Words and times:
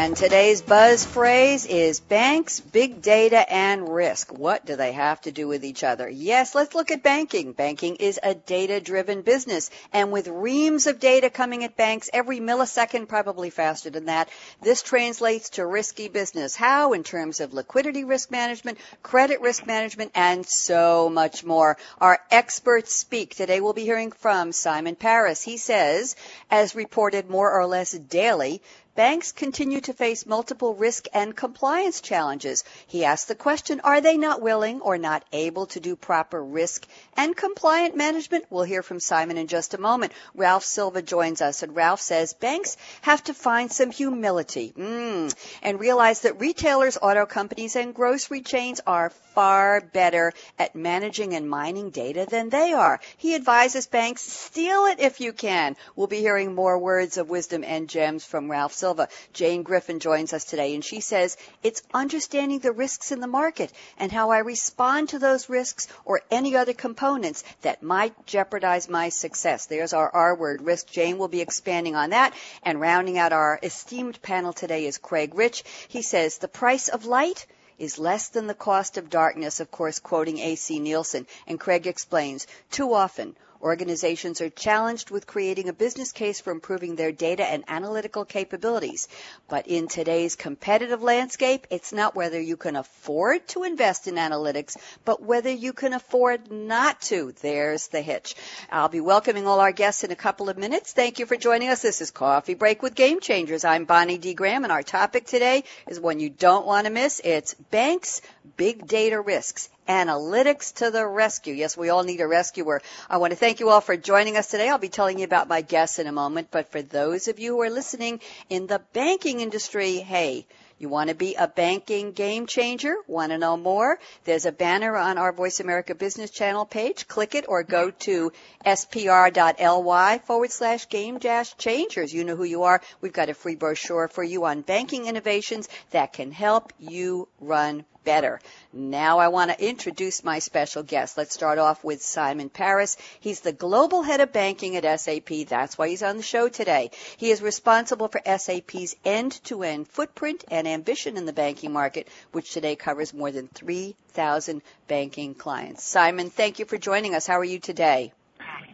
And 0.00 0.16
today's 0.16 0.62
buzz 0.62 1.04
phrase 1.04 1.66
is 1.66 2.00
banks, 2.00 2.58
big 2.58 3.02
data, 3.02 3.44
and 3.52 3.86
risk. 3.86 4.32
What 4.32 4.64
do 4.64 4.74
they 4.74 4.92
have 4.92 5.20
to 5.20 5.30
do 5.30 5.46
with 5.46 5.62
each 5.62 5.84
other? 5.84 6.08
Yes, 6.08 6.54
let's 6.54 6.74
look 6.74 6.90
at 6.90 7.02
banking. 7.02 7.52
Banking 7.52 7.96
is 7.96 8.18
a 8.22 8.34
data 8.34 8.80
driven 8.80 9.20
business. 9.20 9.68
And 9.92 10.10
with 10.10 10.26
reams 10.26 10.86
of 10.86 11.00
data 11.00 11.28
coming 11.28 11.64
at 11.64 11.76
banks 11.76 12.08
every 12.14 12.40
millisecond, 12.40 13.08
probably 13.08 13.50
faster 13.50 13.90
than 13.90 14.06
that, 14.06 14.30
this 14.62 14.80
translates 14.80 15.50
to 15.50 15.66
risky 15.66 16.08
business. 16.08 16.56
How? 16.56 16.94
In 16.94 17.04
terms 17.04 17.40
of 17.40 17.52
liquidity 17.52 18.04
risk 18.04 18.30
management, 18.30 18.78
credit 19.02 19.42
risk 19.42 19.66
management, 19.66 20.12
and 20.14 20.46
so 20.46 21.10
much 21.10 21.44
more. 21.44 21.76
Our 22.00 22.20
experts 22.30 22.94
speak. 22.94 23.34
Today 23.34 23.60
we'll 23.60 23.74
be 23.74 23.84
hearing 23.84 24.12
from 24.12 24.52
Simon 24.52 24.96
Paris. 24.96 25.42
He 25.42 25.58
says, 25.58 26.16
as 26.50 26.74
reported 26.74 27.28
more 27.28 27.52
or 27.52 27.66
less 27.66 27.92
daily, 27.92 28.62
Banks 28.96 29.30
continue 29.30 29.80
to 29.82 29.92
face 29.92 30.26
multiple 30.26 30.74
risk 30.74 31.06
and 31.14 31.36
compliance 31.36 32.00
challenges. 32.00 32.64
He 32.88 33.04
asked 33.04 33.28
the 33.28 33.36
question, 33.36 33.80
are 33.80 34.00
they 34.00 34.16
not 34.16 34.42
willing 34.42 34.80
or 34.80 34.98
not 34.98 35.24
able 35.32 35.66
to 35.66 35.80
do 35.80 35.94
proper 35.94 36.42
risk 36.42 36.86
and 37.16 37.36
compliant 37.36 37.96
management? 37.96 38.46
We'll 38.50 38.64
hear 38.64 38.82
from 38.82 38.98
Simon 38.98 39.38
in 39.38 39.46
just 39.46 39.74
a 39.74 39.80
moment. 39.80 40.12
Ralph 40.34 40.64
Silva 40.64 41.02
joins 41.02 41.40
us 41.40 41.62
and 41.62 41.76
Ralph 41.76 42.00
says 42.00 42.34
banks 42.34 42.76
have 43.02 43.22
to 43.24 43.34
find 43.34 43.70
some 43.70 43.92
humility 43.92 44.74
mm, 44.76 45.34
and 45.62 45.78
realize 45.78 46.22
that 46.22 46.40
retailers, 46.40 46.98
auto 47.00 47.26
companies, 47.26 47.76
and 47.76 47.94
grocery 47.94 48.42
chains 48.42 48.80
are 48.86 49.10
far 49.34 49.80
better 49.80 50.32
at 50.58 50.74
managing 50.74 51.34
and 51.34 51.48
mining 51.48 51.90
data 51.90 52.26
than 52.28 52.50
they 52.50 52.72
are. 52.72 53.00
He 53.16 53.36
advises 53.36 53.86
banks, 53.86 54.22
steal 54.22 54.86
it 54.86 54.98
if 54.98 55.20
you 55.20 55.32
can. 55.32 55.76
We'll 55.94 56.08
be 56.08 56.18
hearing 56.18 56.54
more 56.54 56.78
words 56.78 57.16
of 57.16 57.30
wisdom 57.30 57.62
and 57.62 57.88
gems 57.88 58.24
from 58.24 58.50
Ralph 58.50 58.72
Silva. 58.80 59.08
Jane 59.32 59.62
Griffin 59.62 60.00
joins 60.00 60.32
us 60.32 60.44
today, 60.44 60.74
and 60.74 60.84
she 60.84 61.00
says 61.00 61.36
it's 61.62 61.82
understanding 61.92 62.58
the 62.58 62.72
risks 62.72 63.12
in 63.12 63.20
the 63.20 63.26
market 63.26 63.70
and 63.98 64.10
how 64.10 64.30
I 64.30 64.38
respond 64.38 65.10
to 65.10 65.18
those 65.18 65.48
risks 65.48 65.86
or 66.04 66.22
any 66.30 66.56
other 66.56 66.72
components 66.72 67.44
that 67.60 67.82
might 67.82 68.26
jeopardize 68.26 68.88
my 68.88 69.10
success. 69.10 69.66
There's 69.66 69.92
our 69.92 70.10
R 70.10 70.34
word, 70.34 70.62
risk. 70.62 70.90
Jane 70.90 71.18
will 71.18 71.28
be 71.28 71.42
expanding 71.42 71.94
on 71.94 72.10
that. 72.10 72.34
And 72.62 72.80
rounding 72.80 73.18
out 73.18 73.32
our 73.32 73.58
esteemed 73.62 74.22
panel 74.22 74.52
today 74.52 74.86
is 74.86 74.98
Craig 74.98 75.34
Rich. 75.34 75.64
He 75.88 76.02
says 76.02 76.38
the 76.38 76.48
price 76.48 76.88
of 76.88 77.04
light 77.04 77.46
is 77.78 77.98
less 77.98 78.28
than 78.28 78.46
the 78.46 78.54
cost 78.54 78.98
of 78.98 79.10
darkness, 79.10 79.60
of 79.60 79.70
course, 79.70 79.98
quoting 79.98 80.38
A.C. 80.38 80.78
Nielsen. 80.78 81.26
And 81.46 81.58
Craig 81.58 81.86
explains, 81.86 82.46
too 82.70 82.92
often, 82.92 83.36
Organizations 83.62 84.40
are 84.40 84.48
challenged 84.48 85.10
with 85.10 85.26
creating 85.26 85.68
a 85.68 85.74
business 85.74 86.12
case 86.12 86.40
for 86.40 86.50
improving 86.50 86.96
their 86.96 87.12
data 87.12 87.44
and 87.44 87.62
analytical 87.68 88.24
capabilities. 88.24 89.06
But 89.48 89.66
in 89.66 89.86
today's 89.86 90.34
competitive 90.34 91.02
landscape, 91.02 91.66
it's 91.70 91.92
not 91.92 92.14
whether 92.14 92.40
you 92.40 92.56
can 92.56 92.76
afford 92.76 93.46
to 93.48 93.64
invest 93.64 94.06
in 94.06 94.14
analytics, 94.14 94.76
but 95.04 95.22
whether 95.22 95.50
you 95.50 95.74
can 95.74 95.92
afford 95.92 96.50
not 96.50 97.02
to. 97.02 97.34
There's 97.42 97.88
the 97.88 98.00
hitch. 98.00 98.34
I'll 98.72 98.88
be 98.88 99.00
welcoming 99.00 99.46
all 99.46 99.60
our 99.60 99.72
guests 99.72 100.04
in 100.04 100.10
a 100.10 100.16
couple 100.16 100.48
of 100.48 100.56
minutes. 100.56 100.92
Thank 100.92 101.18
you 101.18 101.26
for 101.26 101.36
joining 101.36 101.68
us. 101.68 101.82
This 101.82 102.00
is 102.00 102.10
Coffee 102.10 102.54
Break 102.54 102.82
with 102.82 102.94
Game 102.94 103.20
Changers. 103.20 103.64
I'm 103.64 103.84
Bonnie 103.84 104.18
D. 104.18 104.32
Graham, 104.32 104.64
and 104.64 104.72
our 104.72 104.82
topic 104.82 105.26
today 105.26 105.64
is 105.86 106.00
one 106.00 106.18
you 106.18 106.30
don't 106.30 106.66
want 106.66 106.86
to 106.86 106.92
miss. 106.92 107.20
It's 107.22 107.52
banks, 107.54 108.22
big 108.56 108.86
data 108.86 109.20
risks 109.20 109.68
analytics 109.90 110.72
to 110.74 110.92
the 110.92 111.04
rescue. 111.04 111.52
Yes, 111.52 111.76
we 111.76 111.88
all 111.88 112.04
need 112.04 112.20
a 112.20 112.28
rescuer. 112.28 112.80
I 113.08 113.16
want 113.16 113.32
to 113.32 113.36
thank 113.36 113.58
you 113.58 113.70
all 113.70 113.80
for 113.80 113.96
joining 113.96 114.36
us 114.36 114.46
today. 114.46 114.68
I'll 114.68 114.78
be 114.78 114.88
telling 114.88 115.18
you 115.18 115.24
about 115.24 115.48
my 115.48 115.62
guests 115.62 115.98
in 115.98 116.06
a 116.06 116.12
moment, 116.12 116.48
but 116.52 116.70
for 116.70 116.80
those 116.80 117.26
of 117.26 117.40
you 117.40 117.56
who 117.56 117.62
are 117.62 117.70
listening 117.70 118.20
in 118.48 118.68
the 118.68 118.80
banking 118.92 119.40
industry, 119.40 119.96
hey, 119.96 120.46
you 120.78 120.88
want 120.88 121.10
to 121.10 121.16
be 121.16 121.34
a 121.34 121.48
banking 121.48 122.12
game 122.12 122.46
changer? 122.46 122.94
Want 123.08 123.32
to 123.32 123.38
know 123.38 123.56
more? 123.56 123.98
There's 124.24 124.46
a 124.46 124.52
banner 124.52 124.96
on 124.96 125.18
our 125.18 125.32
Voice 125.32 125.58
America 125.58 125.94
Business 125.94 126.30
Channel 126.30 126.64
page. 126.66 127.08
Click 127.08 127.34
it 127.34 127.46
or 127.48 127.64
go 127.64 127.90
to 127.90 128.32
spr.ly 128.64 130.18
forward 130.24 130.50
slash 130.52 130.88
game 130.88 131.18
dash 131.18 131.54
changers. 131.58 132.14
You 132.14 132.24
know 132.24 132.36
who 132.36 132.44
you 132.44 132.62
are. 132.62 132.80
We've 133.00 133.12
got 133.12 133.28
a 133.28 133.34
free 133.34 133.56
brochure 133.56 134.08
for 134.08 134.22
you 134.22 134.46
on 134.46 134.62
banking 134.62 135.06
innovations 135.06 135.68
that 135.90 136.14
can 136.14 136.30
help 136.30 136.72
you 136.78 137.28
run 137.40 137.84
better. 138.04 138.40
Now 138.72 139.18
I 139.18 139.28
want 139.28 139.50
to 139.50 139.64
introduce 139.64 140.24
my 140.24 140.38
special 140.38 140.82
guest. 140.82 141.18
Let's 141.18 141.34
start 141.34 141.58
off 141.58 141.84
with 141.84 142.02
Simon 142.02 142.48
Paris. 142.48 142.96
He's 143.20 143.40
the 143.40 143.52
global 143.52 144.02
head 144.02 144.20
of 144.20 144.32
banking 144.32 144.76
at 144.76 145.00
SAP. 145.00 145.46
That's 145.48 145.76
why 145.76 145.88
he's 145.88 146.02
on 146.02 146.16
the 146.16 146.22
show 146.22 146.48
today. 146.48 146.90
He 147.16 147.30
is 147.30 147.42
responsible 147.42 148.08
for 148.08 148.20
SAP's 148.24 148.96
end-to-end 149.04 149.88
footprint 149.88 150.44
and 150.50 150.66
ambition 150.66 151.16
in 151.16 151.26
the 151.26 151.32
banking 151.32 151.72
market, 151.72 152.08
which 152.32 152.52
today 152.52 152.76
covers 152.76 153.14
more 153.14 153.30
than 153.30 153.48
3,000 153.48 154.62
banking 154.88 155.34
clients. 155.34 155.84
Simon, 155.84 156.30
thank 156.30 156.58
you 156.58 156.64
for 156.64 156.78
joining 156.78 157.14
us. 157.14 157.26
How 157.26 157.38
are 157.38 157.44
you 157.44 157.58
today? 157.58 158.12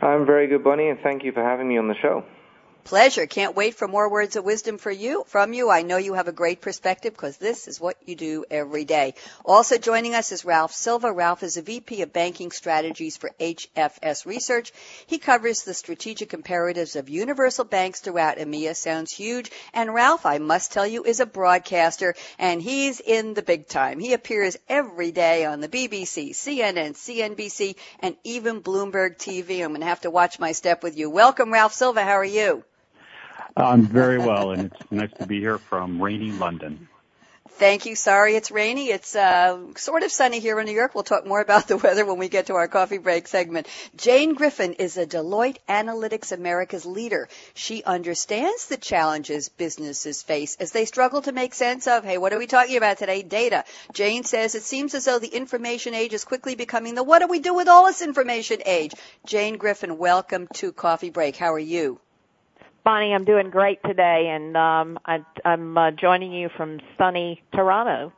I'm 0.02 0.26
very 0.26 0.46
good, 0.46 0.62
Bonnie, 0.62 0.88
and 0.88 1.00
thank 1.00 1.24
you 1.24 1.32
for 1.32 1.42
having 1.42 1.68
me 1.68 1.78
on 1.78 1.88
the 1.88 1.94
show. 1.94 2.24
Pleasure. 2.86 3.26
Can't 3.26 3.56
wait 3.56 3.74
for 3.74 3.88
more 3.88 4.08
words 4.08 4.36
of 4.36 4.44
wisdom 4.44 4.78
for 4.78 4.92
you, 4.92 5.24
from 5.26 5.52
you. 5.52 5.68
I 5.68 5.82
know 5.82 5.96
you 5.96 6.14
have 6.14 6.28
a 6.28 6.32
great 6.32 6.60
perspective 6.60 7.12
because 7.12 7.36
this 7.36 7.66
is 7.66 7.80
what 7.80 7.96
you 8.06 8.14
do 8.14 8.44
every 8.48 8.84
day. 8.84 9.14
Also 9.44 9.76
joining 9.76 10.14
us 10.14 10.30
is 10.30 10.44
Ralph 10.44 10.72
Silva. 10.72 11.10
Ralph 11.10 11.42
is 11.42 11.56
a 11.56 11.62
VP 11.62 12.02
of 12.02 12.12
Banking 12.12 12.52
Strategies 12.52 13.16
for 13.16 13.32
HFS 13.40 14.24
Research. 14.24 14.72
He 15.08 15.18
covers 15.18 15.64
the 15.64 15.74
strategic 15.74 16.32
imperatives 16.32 16.94
of 16.94 17.08
universal 17.08 17.64
banks 17.64 17.98
throughout 17.98 18.38
EMEA. 18.38 18.76
Sounds 18.76 19.10
huge. 19.10 19.50
And 19.74 19.92
Ralph, 19.92 20.24
I 20.24 20.38
must 20.38 20.70
tell 20.70 20.86
you, 20.86 21.02
is 21.02 21.18
a 21.18 21.26
broadcaster 21.26 22.14
and 22.38 22.62
he's 22.62 23.00
in 23.00 23.34
the 23.34 23.42
big 23.42 23.66
time. 23.66 23.98
He 23.98 24.12
appears 24.12 24.56
every 24.68 25.10
day 25.10 25.44
on 25.44 25.58
the 25.58 25.68
BBC, 25.68 26.30
CNN, 26.30 26.92
CNBC, 26.92 27.74
and 27.98 28.14
even 28.22 28.62
Bloomberg 28.62 29.18
TV. 29.18 29.64
I'm 29.64 29.70
going 29.70 29.80
to 29.80 29.86
have 29.86 30.02
to 30.02 30.10
watch 30.10 30.38
my 30.38 30.52
step 30.52 30.84
with 30.84 30.96
you. 30.96 31.10
Welcome, 31.10 31.52
Ralph 31.52 31.72
Silva. 31.72 32.04
How 32.04 32.12
are 32.12 32.24
you? 32.24 32.62
I'm 33.56 33.82
very 33.82 34.18
well, 34.18 34.50
and 34.50 34.66
it's 34.66 34.92
nice 34.92 35.12
to 35.18 35.26
be 35.26 35.40
here 35.40 35.56
from 35.56 36.02
rainy 36.02 36.30
London. 36.30 36.88
Thank 37.58 37.86
you. 37.86 37.96
Sorry 37.96 38.36
it's 38.36 38.50
rainy. 38.50 38.90
It's 38.90 39.16
uh, 39.16 39.58
sort 39.76 40.02
of 40.02 40.12
sunny 40.12 40.40
here 40.40 40.60
in 40.60 40.66
New 40.66 40.74
York. 40.74 40.94
We'll 40.94 41.04
talk 41.04 41.26
more 41.26 41.40
about 41.40 41.66
the 41.66 41.78
weather 41.78 42.04
when 42.04 42.18
we 42.18 42.28
get 42.28 42.48
to 42.48 42.54
our 42.54 42.68
coffee 42.68 42.98
break 42.98 43.26
segment. 43.26 43.66
Jane 43.96 44.34
Griffin 44.34 44.74
is 44.74 44.98
a 44.98 45.06
Deloitte 45.06 45.56
Analytics 45.66 46.32
America's 46.32 46.84
leader. 46.84 47.30
She 47.54 47.82
understands 47.82 48.66
the 48.66 48.76
challenges 48.76 49.48
businesses 49.48 50.22
face 50.22 50.58
as 50.60 50.72
they 50.72 50.84
struggle 50.84 51.22
to 51.22 51.32
make 51.32 51.54
sense 51.54 51.86
of, 51.86 52.04
hey, 52.04 52.18
what 52.18 52.34
are 52.34 52.38
we 52.38 52.46
talking 52.46 52.76
about 52.76 52.98
today? 52.98 53.22
Data. 53.22 53.64
Jane 53.94 54.24
says 54.24 54.54
it 54.54 54.62
seems 54.64 54.94
as 54.94 55.06
though 55.06 55.18
the 55.18 55.34
information 55.34 55.94
age 55.94 56.12
is 56.12 56.26
quickly 56.26 56.56
becoming 56.56 56.94
the 56.94 57.02
what 57.02 57.20
do 57.20 57.26
we 57.26 57.38
do 57.38 57.54
with 57.54 57.68
all 57.68 57.86
this 57.86 58.02
information 58.02 58.60
age. 58.66 58.92
Jane 59.24 59.56
Griffin, 59.56 59.96
welcome 59.96 60.46
to 60.56 60.72
Coffee 60.72 61.08
Break. 61.08 61.36
How 61.36 61.54
are 61.54 61.58
you? 61.58 61.98
Bonnie, 62.86 63.12
I'm 63.12 63.24
doing 63.24 63.50
great 63.50 63.82
today, 63.82 64.28
and 64.32 64.56
um, 64.56 65.00
I, 65.04 65.24
I'm 65.44 65.76
uh, 65.76 65.90
joining 65.90 66.32
you 66.32 66.48
from 66.56 66.78
sunny 66.96 67.42
Toronto. 67.52 68.12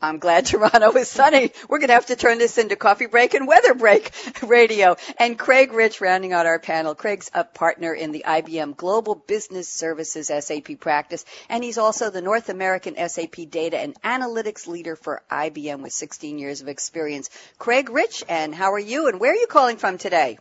I'm 0.00 0.18
glad 0.18 0.44
Toronto 0.46 0.90
is 0.96 1.06
sunny. 1.06 1.52
We're 1.68 1.78
going 1.78 1.86
to 1.86 1.94
have 1.94 2.06
to 2.06 2.16
turn 2.16 2.38
this 2.38 2.58
into 2.58 2.74
coffee 2.74 3.06
break 3.06 3.34
and 3.34 3.46
weather 3.46 3.74
break 3.74 4.12
radio. 4.42 4.96
And 5.20 5.38
Craig 5.38 5.72
Rich 5.72 6.00
rounding 6.00 6.32
out 6.32 6.46
our 6.46 6.58
panel. 6.58 6.96
Craig's 6.96 7.30
a 7.32 7.44
partner 7.44 7.94
in 7.94 8.10
the 8.10 8.24
IBM 8.26 8.76
Global 8.76 9.14
Business 9.14 9.68
Services 9.68 10.32
SAP 10.36 10.80
practice, 10.80 11.24
and 11.48 11.62
he's 11.62 11.78
also 11.78 12.10
the 12.10 12.22
North 12.22 12.48
American 12.48 12.96
SAP 13.08 13.50
data 13.50 13.78
and 13.78 13.94
analytics 14.02 14.66
leader 14.66 14.96
for 14.96 15.22
IBM 15.30 15.80
with 15.80 15.92
16 15.92 16.40
years 16.40 16.60
of 16.60 16.66
experience. 16.66 17.30
Craig 17.56 17.88
Rich, 17.88 18.24
and 18.28 18.52
how 18.52 18.72
are 18.72 18.80
you? 18.80 19.06
And 19.06 19.20
where 19.20 19.30
are 19.30 19.36
you 19.36 19.46
calling 19.46 19.76
from 19.76 19.96
today? 19.96 20.38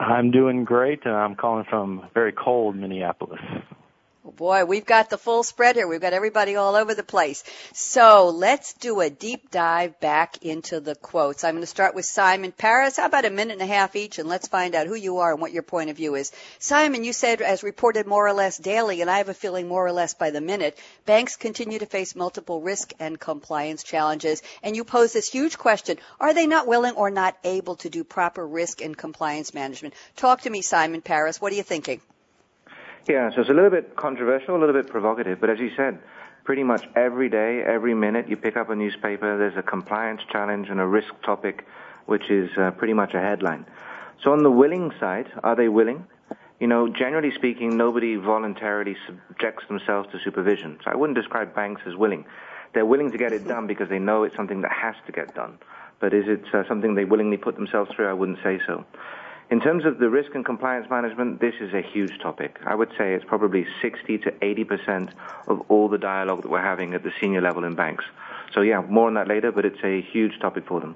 I'm 0.00 0.30
doing 0.30 0.64
great. 0.64 1.04
And 1.04 1.14
I'm 1.14 1.36
calling 1.36 1.64
from 1.68 2.08
very 2.14 2.32
cold 2.32 2.74
Minneapolis. 2.74 3.40
Boy, 4.36 4.64
we've 4.64 4.86
got 4.86 5.10
the 5.10 5.18
full 5.18 5.42
spread 5.42 5.76
here. 5.76 5.86
We've 5.86 6.00
got 6.00 6.12
everybody 6.12 6.56
all 6.56 6.76
over 6.76 6.94
the 6.94 7.02
place. 7.02 7.44
So 7.72 8.28
let's 8.28 8.74
do 8.74 9.00
a 9.00 9.10
deep 9.10 9.50
dive 9.50 10.00
back 10.00 10.44
into 10.44 10.80
the 10.80 10.94
quotes. 10.94 11.44
I'm 11.44 11.54
going 11.54 11.62
to 11.62 11.66
start 11.66 11.94
with 11.94 12.04
Simon 12.04 12.52
Paris. 12.52 12.96
How 12.96 13.06
about 13.06 13.24
a 13.24 13.30
minute 13.30 13.54
and 13.54 13.62
a 13.62 13.66
half 13.66 13.96
each 13.96 14.18
and 14.18 14.28
let's 14.28 14.48
find 14.48 14.74
out 14.74 14.86
who 14.86 14.94
you 14.94 15.18
are 15.18 15.32
and 15.32 15.40
what 15.40 15.52
your 15.52 15.62
point 15.62 15.90
of 15.90 15.96
view 15.96 16.14
is. 16.14 16.32
Simon, 16.58 17.04
you 17.04 17.12
said 17.12 17.40
as 17.40 17.62
reported 17.62 18.06
more 18.06 18.26
or 18.26 18.32
less 18.32 18.58
daily, 18.58 19.00
and 19.00 19.10
I 19.10 19.18
have 19.18 19.28
a 19.28 19.34
feeling 19.34 19.68
more 19.68 19.86
or 19.86 19.92
less 19.92 20.14
by 20.14 20.30
the 20.30 20.40
minute, 20.40 20.78
banks 21.06 21.36
continue 21.36 21.78
to 21.78 21.86
face 21.86 22.14
multiple 22.14 22.60
risk 22.60 22.92
and 22.98 23.18
compliance 23.18 23.82
challenges. 23.82 24.42
And 24.62 24.76
you 24.76 24.84
pose 24.84 25.12
this 25.12 25.28
huge 25.28 25.58
question, 25.58 25.98
are 26.20 26.34
they 26.34 26.46
not 26.46 26.66
willing 26.66 26.94
or 26.94 27.10
not 27.10 27.36
able 27.44 27.76
to 27.76 27.90
do 27.90 28.04
proper 28.04 28.46
risk 28.46 28.80
and 28.80 28.96
compliance 28.96 29.54
management? 29.54 29.94
Talk 30.16 30.42
to 30.42 30.50
me, 30.50 30.62
Simon 30.62 31.02
Paris. 31.02 31.40
What 31.40 31.52
are 31.52 31.56
you 31.56 31.62
thinking? 31.62 32.00
Yeah, 33.08 33.30
so 33.30 33.40
it's 33.40 33.50
a 33.50 33.54
little 33.54 33.70
bit 33.70 33.96
controversial, 33.96 34.56
a 34.56 34.60
little 34.60 34.74
bit 34.74 34.90
provocative, 34.90 35.40
but 35.40 35.48
as 35.50 35.58
you 35.58 35.70
said, 35.74 35.98
pretty 36.44 36.62
much 36.62 36.86
every 36.94 37.28
day, 37.28 37.62
every 37.62 37.94
minute 37.94 38.28
you 38.28 38.36
pick 38.36 38.56
up 38.56 38.68
a 38.68 38.76
newspaper, 38.76 39.38
there's 39.38 39.56
a 39.56 39.62
compliance 39.62 40.20
challenge 40.30 40.68
and 40.68 40.80
a 40.80 40.86
risk 40.86 41.14
topic, 41.24 41.66
which 42.06 42.30
is 42.30 42.50
uh, 42.58 42.70
pretty 42.72 42.92
much 42.92 43.14
a 43.14 43.20
headline. 43.20 43.64
So 44.22 44.32
on 44.32 44.42
the 44.42 44.50
willing 44.50 44.92
side, 45.00 45.32
are 45.42 45.56
they 45.56 45.68
willing? 45.68 46.06
You 46.60 46.66
know, 46.66 46.88
generally 46.88 47.32
speaking, 47.34 47.76
nobody 47.76 48.16
voluntarily 48.16 48.96
subjects 49.06 49.64
themselves 49.66 50.10
to 50.12 50.18
supervision. 50.22 50.78
So 50.84 50.90
I 50.90 50.94
wouldn't 50.94 51.16
describe 51.16 51.54
banks 51.54 51.80
as 51.86 51.96
willing. 51.96 52.26
They're 52.74 52.84
willing 52.84 53.10
to 53.12 53.18
get 53.18 53.32
it 53.32 53.48
done 53.48 53.66
because 53.66 53.88
they 53.88 53.98
know 53.98 54.24
it's 54.24 54.36
something 54.36 54.60
that 54.60 54.72
has 54.72 54.94
to 55.06 55.12
get 55.12 55.34
done. 55.34 55.58
But 56.00 56.12
is 56.12 56.24
it 56.28 56.44
uh, 56.54 56.68
something 56.68 56.94
they 56.94 57.06
willingly 57.06 57.38
put 57.38 57.56
themselves 57.56 57.90
through? 57.94 58.08
I 58.08 58.12
wouldn't 58.12 58.38
say 58.42 58.60
so. 58.66 58.84
In 59.50 59.60
terms 59.60 59.84
of 59.84 59.98
the 59.98 60.08
risk 60.08 60.36
and 60.36 60.44
compliance 60.44 60.88
management, 60.88 61.40
this 61.40 61.54
is 61.60 61.74
a 61.74 61.82
huge 61.82 62.20
topic. 62.20 62.60
I 62.64 62.76
would 62.76 62.90
say 62.96 63.14
it's 63.14 63.24
probably 63.24 63.66
60 63.82 64.18
to 64.18 64.30
80% 64.30 65.10
of 65.48 65.62
all 65.68 65.88
the 65.88 65.98
dialogue 65.98 66.42
that 66.42 66.48
we're 66.48 66.62
having 66.62 66.94
at 66.94 67.02
the 67.02 67.10
senior 67.20 67.40
level 67.40 67.64
in 67.64 67.74
banks. 67.74 68.04
So 68.54 68.60
yeah, 68.60 68.80
more 68.82 69.08
on 69.08 69.14
that 69.14 69.26
later, 69.26 69.50
but 69.50 69.64
it's 69.64 69.82
a 69.82 70.02
huge 70.02 70.38
topic 70.38 70.68
for 70.68 70.78
them. 70.78 70.94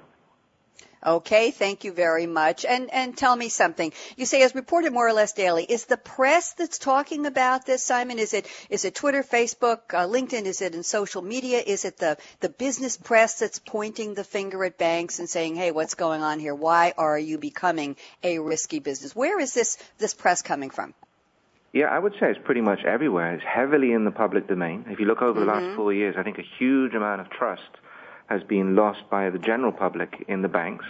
Okay, 1.05 1.51
thank 1.51 1.83
you 1.83 1.91
very 1.91 2.25
much. 2.25 2.65
And 2.65 2.91
and 2.91 3.15
tell 3.15 3.35
me 3.35 3.49
something. 3.49 3.93
You 4.17 4.25
say 4.25 4.41
as 4.41 4.55
reported 4.55 4.91
more 4.91 5.07
or 5.07 5.13
less 5.13 5.33
daily. 5.33 5.63
Is 5.63 5.85
the 5.85 5.97
press 5.97 6.53
that's 6.53 6.79
talking 6.79 7.27
about 7.27 7.67
this, 7.67 7.83
Simon? 7.83 8.17
Is 8.17 8.33
it 8.33 8.47
is 8.71 8.85
it 8.85 8.95
Twitter, 8.95 9.21
Facebook, 9.21 9.93
uh, 9.93 10.07
LinkedIn? 10.07 10.45
Is 10.45 10.63
it 10.63 10.73
in 10.73 10.81
social 10.81 11.21
media? 11.21 11.61
Is 11.65 11.85
it 11.85 11.97
the 11.97 12.17
the 12.39 12.49
business 12.49 12.97
press 12.97 13.37
that's 13.37 13.59
pointing 13.59 14.15
the 14.15 14.23
finger 14.23 14.65
at 14.65 14.79
banks 14.79 15.19
and 15.19 15.29
saying, 15.29 15.55
"Hey, 15.55 15.69
what's 15.69 15.93
going 15.93 16.23
on 16.23 16.39
here? 16.39 16.55
Why 16.55 16.93
are 16.97 17.19
you 17.19 17.37
becoming 17.37 17.97
a 18.23 18.39
risky 18.39 18.79
business?" 18.79 19.15
Where 19.15 19.39
is 19.39 19.53
this 19.53 19.77
this 19.99 20.15
press 20.15 20.41
coming 20.41 20.71
from? 20.71 20.95
Yeah, 21.71 21.87
I 21.87 21.99
would 21.99 22.13
say 22.13 22.31
it's 22.31 22.39
pretty 22.43 22.61
much 22.61 22.79
everywhere. 22.83 23.35
It's 23.35 23.43
heavily 23.43 23.91
in 23.91 24.05
the 24.05 24.11
public 24.11 24.47
domain. 24.47 24.85
If 24.87 24.99
you 24.99 25.05
look 25.05 25.21
over 25.21 25.39
the 25.39 25.45
mm-hmm. 25.45 25.65
last 25.65 25.75
four 25.75 25.93
years, 25.93 26.15
I 26.17 26.23
think 26.23 26.39
a 26.39 26.47
huge 26.57 26.95
amount 26.95 27.21
of 27.21 27.29
trust 27.29 27.69
has 28.27 28.43
been 28.43 28.75
lost 28.75 29.01
by 29.09 29.29
the 29.29 29.39
general 29.39 29.71
public 29.71 30.25
in 30.27 30.41
the 30.41 30.47
banks, 30.47 30.85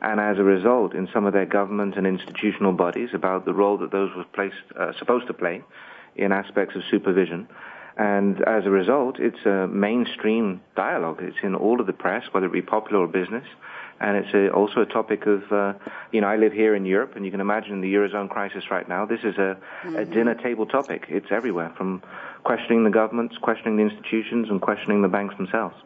and 0.00 0.20
as 0.20 0.38
a 0.38 0.44
result, 0.44 0.94
in 0.94 1.08
some 1.12 1.24
of 1.24 1.32
their 1.32 1.46
government 1.46 1.96
and 1.96 2.06
institutional 2.06 2.72
bodies 2.72 3.10
about 3.14 3.44
the 3.44 3.54
role 3.54 3.78
that 3.78 3.90
those 3.90 4.14
were 4.14 4.24
placed, 4.24 4.56
uh, 4.78 4.92
supposed 4.98 5.26
to 5.26 5.34
play 5.34 5.62
in 6.14 6.32
aspects 6.32 6.76
of 6.76 6.82
supervision. 6.90 7.48
And 7.96 8.42
as 8.42 8.66
a 8.66 8.70
result, 8.70 9.18
it's 9.18 9.44
a 9.46 9.66
mainstream 9.66 10.60
dialogue. 10.76 11.20
It's 11.22 11.38
in 11.42 11.54
all 11.54 11.80
of 11.80 11.86
the 11.86 11.94
press, 11.94 12.24
whether 12.32 12.46
it 12.46 12.52
be 12.52 12.62
popular 12.62 13.04
or 13.04 13.08
business. 13.08 13.46
And 13.98 14.18
it's 14.18 14.34
a, 14.34 14.50
also 14.50 14.82
a 14.82 14.86
topic 14.86 15.24
of, 15.24 15.50
uh, 15.50 15.72
you 16.12 16.20
know, 16.20 16.26
I 16.26 16.36
live 16.36 16.52
here 16.52 16.74
in 16.74 16.84
Europe, 16.84 17.16
and 17.16 17.24
you 17.24 17.30
can 17.30 17.40
imagine 17.40 17.80
the 17.80 17.94
Eurozone 17.94 18.28
crisis 18.28 18.70
right 18.70 18.86
now. 18.86 19.06
This 19.06 19.20
is 19.20 19.36
a, 19.36 19.56
mm-hmm. 19.56 19.96
a 19.96 20.04
dinner 20.04 20.34
table 20.34 20.66
topic. 20.66 21.06
It's 21.08 21.28
everywhere, 21.30 21.72
from 21.78 22.02
questioning 22.44 22.84
the 22.84 22.90
governments, 22.90 23.38
questioning 23.40 23.76
the 23.78 23.84
institutions, 23.84 24.50
and 24.50 24.60
questioning 24.60 25.00
the 25.00 25.08
banks 25.08 25.34
themselves. 25.38 25.76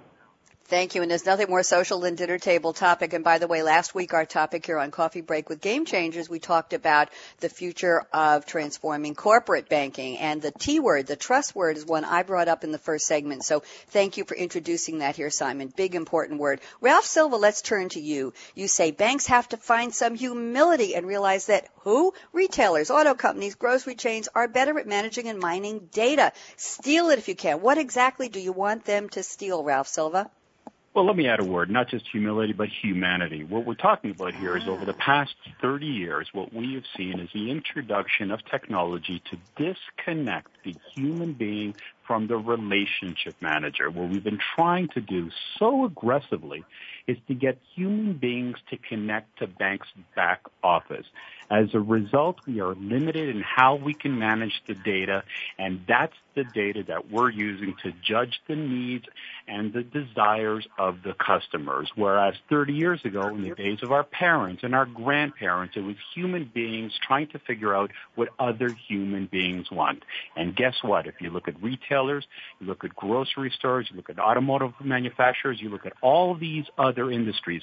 Thank 0.70 0.94
you. 0.94 1.02
And 1.02 1.10
there's 1.10 1.26
nothing 1.26 1.50
more 1.50 1.64
social 1.64 1.98
than 1.98 2.14
dinner 2.14 2.38
table 2.38 2.72
topic. 2.72 3.12
And 3.12 3.24
by 3.24 3.38
the 3.38 3.48
way, 3.48 3.64
last 3.64 3.92
week 3.92 4.14
our 4.14 4.24
topic 4.24 4.64
here 4.64 4.78
on 4.78 4.92
Coffee 4.92 5.20
Break 5.20 5.48
with 5.48 5.60
Game 5.60 5.84
Changers, 5.84 6.30
we 6.30 6.38
talked 6.38 6.74
about 6.74 7.08
the 7.40 7.48
future 7.48 8.04
of 8.12 8.46
transforming 8.46 9.16
corporate 9.16 9.68
banking. 9.68 10.18
And 10.18 10.40
the 10.40 10.52
T 10.52 10.78
word, 10.78 11.08
the 11.08 11.16
trust 11.16 11.56
word, 11.56 11.76
is 11.76 11.84
one 11.84 12.04
I 12.04 12.22
brought 12.22 12.46
up 12.46 12.62
in 12.62 12.70
the 12.70 12.78
first 12.78 13.06
segment. 13.06 13.42
So 13.42 13.64
thank 13.88 14.16
you 14.16 14.22
for 14.22 14.36
introducing 14.36 15.00
that 15.00 15.16
here, 15.16 15.28
Simon. 15.28 15.72
Big 15.76 15.96
important 15.96 16.38
word. 16.38 16.60
Ralph 16.80 17.04
Silva, 17.04 17.34
let's 17.34 17.62
turn 17.62 17.88
to 17.88 18.00
you. 18.00 18.32
You 18.54 18.68
say 18.68 18.92
banks 18.92 19.26
have 19.26 19.48
to 19.48 19.56
find 19.56 19.92
some 19.92 20.14
humility 20.14 20.94
and 20.94 21.04
realize 21.04 21.46
that 21.46 21.66
who? 21.80 22.14
Retailers, 22.32 22.92
auto 22.92 23.14
companies, 23.14 23.56
grocery 23.56 23.96
chains 23.96 24.28
are 24.36 24.46
better 24.46 24.78
at 24.78 24.86
managing 24.86 25.26
and 25.26 25.40
mining 25.40 25.88
data. 25.90 26.32
Steal 26.56 27.10
it 27.10 27.18
if 27.18 27.26
you 27.26 27.34
can. 27.34 27.60
What 27.60 27.76
exactly 27.76 28.28
do 28.28 28.38
you 28.38 28.52
want 28.52 28.84
them 28.84 29.08
to 29.08 29.24
steal, 29.24 29.64
Ralph 29.64 29.88
Silva? 29.88 30.30
Well, 30.92 31.06
let 31.06 31.14
me 31.14 31.28
add 31.28 31.38
a 31.38 31.44
word, 31.44 31.70
not 31.70 31.88
just 31.88 32.04
humility, 32.10 32.52
but 32.52 32.68
humanity. 32.68 33.44
What 33.44 33.64
we're 33.64 33.74
talking 33.74 34.10
about 34.10 34.34
here 34.34 34.56
is 34.56 34.64
over 34.66 34.84
the 34.84 34.92
past 34.92 35.36
30 35.62 35.86
years, 35.86 36.28
what 36.32 36.52
we 36.52 36.74
have 36.74 36.82
seen 36.96 37.20
is 37.20 37.28
the 37.32 37.48
introduction 37.48 38.32
of 38.32 38.40
technology 38.50 39.22
to 39.30 39.38
disconnect 39.56 40.48
the 40.64 40.74
human 40.92 41.34
being 41.34 41.76
from 42.08 42.26
the 42.26 42.36
relationship 42.36 43.36
manager. 43.40 43.88
What 43.88 44.08
we've 44.08 44.24
been 44.24 44.40
trying 44.56 44.88
to 44.94 45.00
do 45.00 45.30
so 45.60 45.84
aggressively 45.84 46.64
is 47.06 47.18
to 47.28 47.34
get 47.34 47.58
human 47.76 48.14
beings 48.14 48.56
to 48.70 48.76
connect 48.76 49.38
to 49.38 49.46
banks' 49.46 49.86
back 50.16 50.42
office. 50.64 51.06
As 51.50 51.74
a 51.74 51.80
result, 51.80 52.36
we 52.46 52.60
are 52.60 52.76
limited 52.76 53.28
in 53.28 53.42
how 53.42 53.74
we 53.74 53.92
can 53.92 54.18
manage 54.20 54.62
the 54.68 54.74
data, 54.74 55.24
and 55.58 55.84
that's 55.88 56.14
the 56.36 56.44
data 56.44 56.84
that 56.86 57.10
we're 57.10 57.28
using 57.28 57.74
to 57.82 57.92
judge 58.06 58.40
the 58.46 58.54
needs 58.54 59.06
and 59.48 59.72
the 59.72 59.82
desires 59.82 60.68
of 60.78 61.02
the 61.02 61.12
customers. 61.12 61.90
Whereas 61.96 62.34
30 62.48 62.74
years 62.74 63.04
ago, 63.04 63.26
in 63.28 63.42
the 63.42 63.54
days 63.56 63.82
of 63.82 63.90
our 63.90 64.04
parents 64.04 64.62
and 64.62 64.76
our 64.76 64.86
grandparents, 64.86 65.76
it 65.76 65.80
was 65.80 65.96
human 66.14 66.44
beings 66.44 66.92
trying 67.04 67.26
to 67.28 67.40
figure 67.40 67.74
out 67.74 67.90
what 68.14 68.28
other 68.38 68.68
human 68.88 69.26
beings 69.26 69.72
want. 69.72 70.04
And 70.36 70.54
guess 70.54 70.76
what? 70.82 71.08
If 71.08 71.14
you 71.20 71.30
look 71.30 71.48
at 71.48 71.60
retailers, 71.60 72.28
you 72.60 72.68
look 72.68 72.84
at 72.84 72.94
grocery 72.94 73.50
stores, 73.50 73.88
you 73.90 73.96
look 73.96 74.08
at 74.08 74.20
automotive 74.20 74.74
manufacturers, 74.84 75.60
you 75.60 75.68
look 75.68 75.84
at 75.84 75.94
all 76.00 76.36
these 76.36 76.66
other 76.78 77.10
industries, 77.10 77.62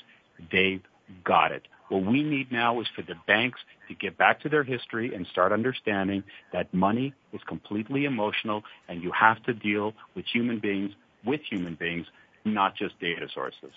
they've 0.52 0.84
got 1.24 1.54
it. 1.54 1.68
What 1.90 2.06
we 2.06 2.22
need 2.22 2.52
now 2.52 2.82
is 2.82 2.88
for 2.96 3.02
the 3.02 3.16
banks 3.28 3.60
to 3.88 3.96
get 3.96 4.18
back 4.18 4.42
to 4.42 4.50
their 4.50 4.64
history 4.64 5.14
and 5.16 5.26
start 5.28 5.52
understanding 5.52 6.24
that 6.52 6.74
money 6.74 7.14
is 7.32 7.42
completely 7.48 8.06
emotional 8.06 8.64
and 8.90 9.02
you 9.02 9.12
have 9.12 9.42
to 9.44 9.54
deal 9.54 9.94
with 10.16 10.26
human 10.26 10.60
beings 10.60 10.92
with 11.26 11.42
human 11.50 11.76
beings, 11.76 12.08
not 12.46 12.76
just 12.76 13.00
data 13.00 13.28
sources. 13.34 13.74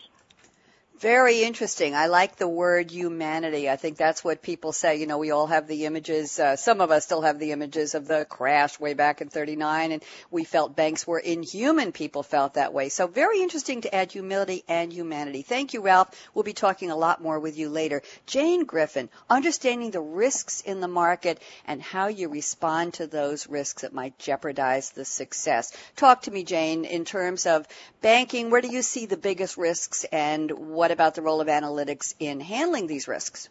Very 1.01 1.45
interesting. 1.45 1.95
I 1.95 2.09
like 2.09 2.37
the 2.37 2.47
word 2.47 2.91
humanity. 2.91 3.71
I 3.71 3.77
think 3.77 3.97
that's 3.97 4.23
what 4.23 4.43
people 4.43 4.71
say. 4.71 4.97
You 4.97 5.07
know, 5.07 5.17
we 5.17 5.31
all 5.31 5.47
have 5.47 5.67
the 5.67 5.87
images. 5.87 6.39
Uh, 6.39 6.57
some 6.57 6.83
of 6.83 6.91
us 6.91 7.05
still 7.05 7.23
have 7.23 7.39
the 7.39 7.53
images 7.53 7.95
of 7.95 8.07
the 8.07 8.27
crash 8.27 8.79
way 8.79 8.93
back 8.93 9.23
in 9.23 9.31
39 9.31 9.93
and 9.93 10.03
we 10.31 10.45
felt 10.45 10.77
banks 10.77 11.07
were 11.07 11.19
inhuman. 11.19 11.93
People 11.93 12.23
felt 12.23 12.55
that 12.55 12.75
way. 12.75 12.91
So 12.91 13.07
very 13.07 13.41
interesting 13.41 13.81
to 13.81 13.95
add 13.95 14.13
humility 14.13 14.63
and 14.69 14.93
humanity. 14.93 15.41
Thank 15.41 15.73
you, 15.73 15.81
Ralph. 15.81 16.11
We'll 16.35 16.43
be 16.43 16.53
talking 16.53 16.91
a 16.91 16.97
lot 16.97 17.23
more 17.23 17.41
with 17.41 17.57
you 17.57 17.71
later. 17.71 18.03
Jane 18.27 18.67
Griffin, 18.67 19.09
understanding 19.31 19.93
the 19.93 20.03
risks 20.03 20.61
in 20.61 20.81
the 20.81 20.89
market 20.89 21.41
and 21.67 21.81
how 21.81 22.09
you 22.09 22.29
respond 22.29 22.93
to 22.95 23.07
those 23.07 23.49
risks 23.49 23.81
that 23.83 23.95
might 23.95 24.19
jeopardize 24.19 24.91
the 24.91 25.07
success. 25.07 25.73
Talk 25.97 26.23
to 26.23 26.31
me, 26.31 26.45
Jane, 26.45 26.85
in 26.85 27.07
terms 27.07 27.47
of 27.47 27.67
banking. 28.03 28.51
Where 28.51 28.61
do 28.61 28.69
you 28.71 28.83
see 28.83 29.07
the 29.07 29.17
biggest 29.17 29.57
risks 29.57 30.05
and 30.13 30.51
what 30.51 30.90
about 30.91 31.15
the 31.15 31.23
role 31.23 31.41
of 31.41 31.49
analytics 31.49 32.15
in 32.19 32.41
handling 32.41 32.87
these 32.87 33.09
risks? 33.09 33.49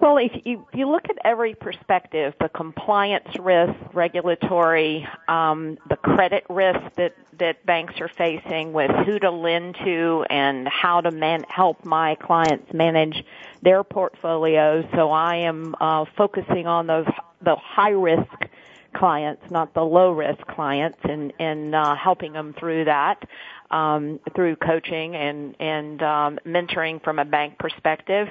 Well, 0.00 0.16
if 0.16 0.32
you, 0.46 0.66
you 0.72 0.88
look 0.88 1.10
at 1.10 1.18
every 1.24 1.54
perspective, 1.54 2.32
the 2.40 2.48
compliance 2.48 3.38
risk, 3.38 3.74
regulatory, 3.92 5.06
um, 5.28 5.76
the 5.90 5.96
credit 5.96 6.44
risk 6.48 6.80
that, 6.96 7.14
that 7.38 7.66
banks 7.66 8.00
are 8.00 8.08
facing 8.08 8.72
with 8.72 8.90
who 8.90 9.18
to 9.18 9.30
lend 9.30 9.76
to 9.84 10.24
and 10.30 10.66
how 10.66 11.02
to 11.02 11.10
man, 11.10 11.44
help 11.48 11.84
my 11.84 12.14
clients 12.14 12.72
manage 12.72 13.22
their 13.60 13.84
portfolios. 13.84 14.86
So 14.94 15.10
I 15.10 15.36
am 15.36 15.74
uh, 15.78 16.06
focusing 16.16 16.66
on 16.66 16.86
those 16.86 17.06
the 17.42 17.56
high 17.56 17.90
risk 17.90 18.48
clients, 18.94 19.50
not 19.50 19.74
the 19.74 19.84
low 19.84 20.12
risk 20.12 20.46
clients, 20.46 20.98
and, 21.04 21.32
and 21.38 21.74
uh, 21.74 21.94
helping 21.94 22.32
them 22.32 22.54
through 22.58 22.86
that. 22.86 23.22
Um, 23.70 24.20
through 24.34 24.56
coaching 24.56 25.14
and 25.14 25.54
and 25.60 26.02
um, 26.02 26.38
mentoring 26.46 27.02
from 27.02 27.18
a 27.18 27.24
bank 27.24 27.58
perspective, 27.58 28.28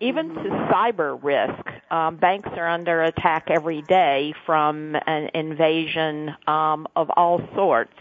even 0.00 0.28
to 0.34 0.50
cyber 0.72 1.18
risk. 1.22 1.66
Um, 1.90 2.16
banks 2.16 2.48
are 2.56 2.68
under 2.68 3.02
attack 3.02 3.48
every 3.48 3.82
day 3.82 4.34
from 4.46 4.96
an 5.06 5.30
invasion 5.34 6.30
um, 6.46 6.86
of 6.96 7.10
all 7.16 7.40
sorts. 7.54 7.92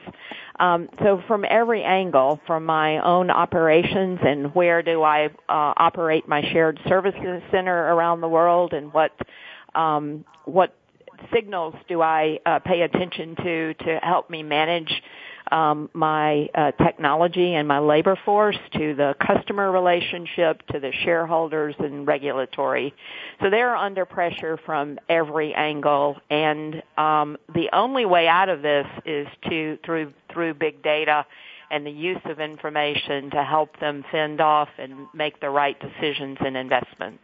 Um, 0.60 0.90
so 1.00 1.22
from 1.28 1.44
every 1.50 1.84
angle, 1.84 2.40
from 2.46 2.66
my 2.66 3.00
own 3.00 3.32
operations 3.32 4.20
and 4.22 4.54
where 4.54 4.84
do 4.84 5.02
I 5.02 5.26
uh, 5.26 5.74
operate 5.76 6.28
my 6.28 6.42
shared 6.54 6.80
services 6.88 7.42
center 7.52 7.76
around 7.76 8.22
the 8.22 8.30
world, 8.30 8.74
and 8.74 8.94
what 8.94 9.12
um, 9.74 10.26
what 10.46 10.76
signals 11.34 11.76
do 11.88 12.02
I 12.02 12.40
uh, 12.46 12.60
pay 12.60 12.82
attention 12.82 13.36
to 13.38 13.74
to 13.74 14.00
help 14.04 14.30
me 14.30 14.44
manage 14.44 14.92
um, 15.52 15.90
my 15.94 16.50
uh, 16.56 16.72
technology 16.84 17.54
and 17.56 17.68
my 17.68 17.80
labor 17.80 18.18
force 18.26 18.58
to 18.74 18.96
the 18.96 19.16
customer 19.26 19.72
relationship 19.72 20.66
to 20.68 20.80
the 20.80 20.92
shareholders 21.04 21.76
and 21.80 22.08
regulatory. 22.08 22.94
So 23.42 23.50
they're 23.50 23.76
under 23.76 24.06
pressure 24.06 24.58
from 24.66 25.00
every 25.10 25.54
angle, 25.54 26.18
and 26.30 26.82
um, 26.98 27.38
the 27.54 27.70
only 27.74 28.06
way 28.06 28.28
out 28.28 28.50
of 28.50 28.62
this 28.62 28.88
is 29.06 29.28
to 29.50 29.78
through 29.86 30.14
through 30.32 30.54
big 30.56 30.82
data 30.82 31.26
and 31.72 31.86
the 31.86 31.92
use 31.92 32.22
of 32.26 32.40
information 32.40 33.32
to 33.32 33.44
help 33.44 33.80
them 33.80 34.04
fend 34.12 34.42
off 34.42 34.68
and 34.78 35.08
make 35.14 35.40
the 35.40 35.50
right 35.50 35.78
decisions 35.80 36.38
and 36.42 36.58
investments. 36.58 37.24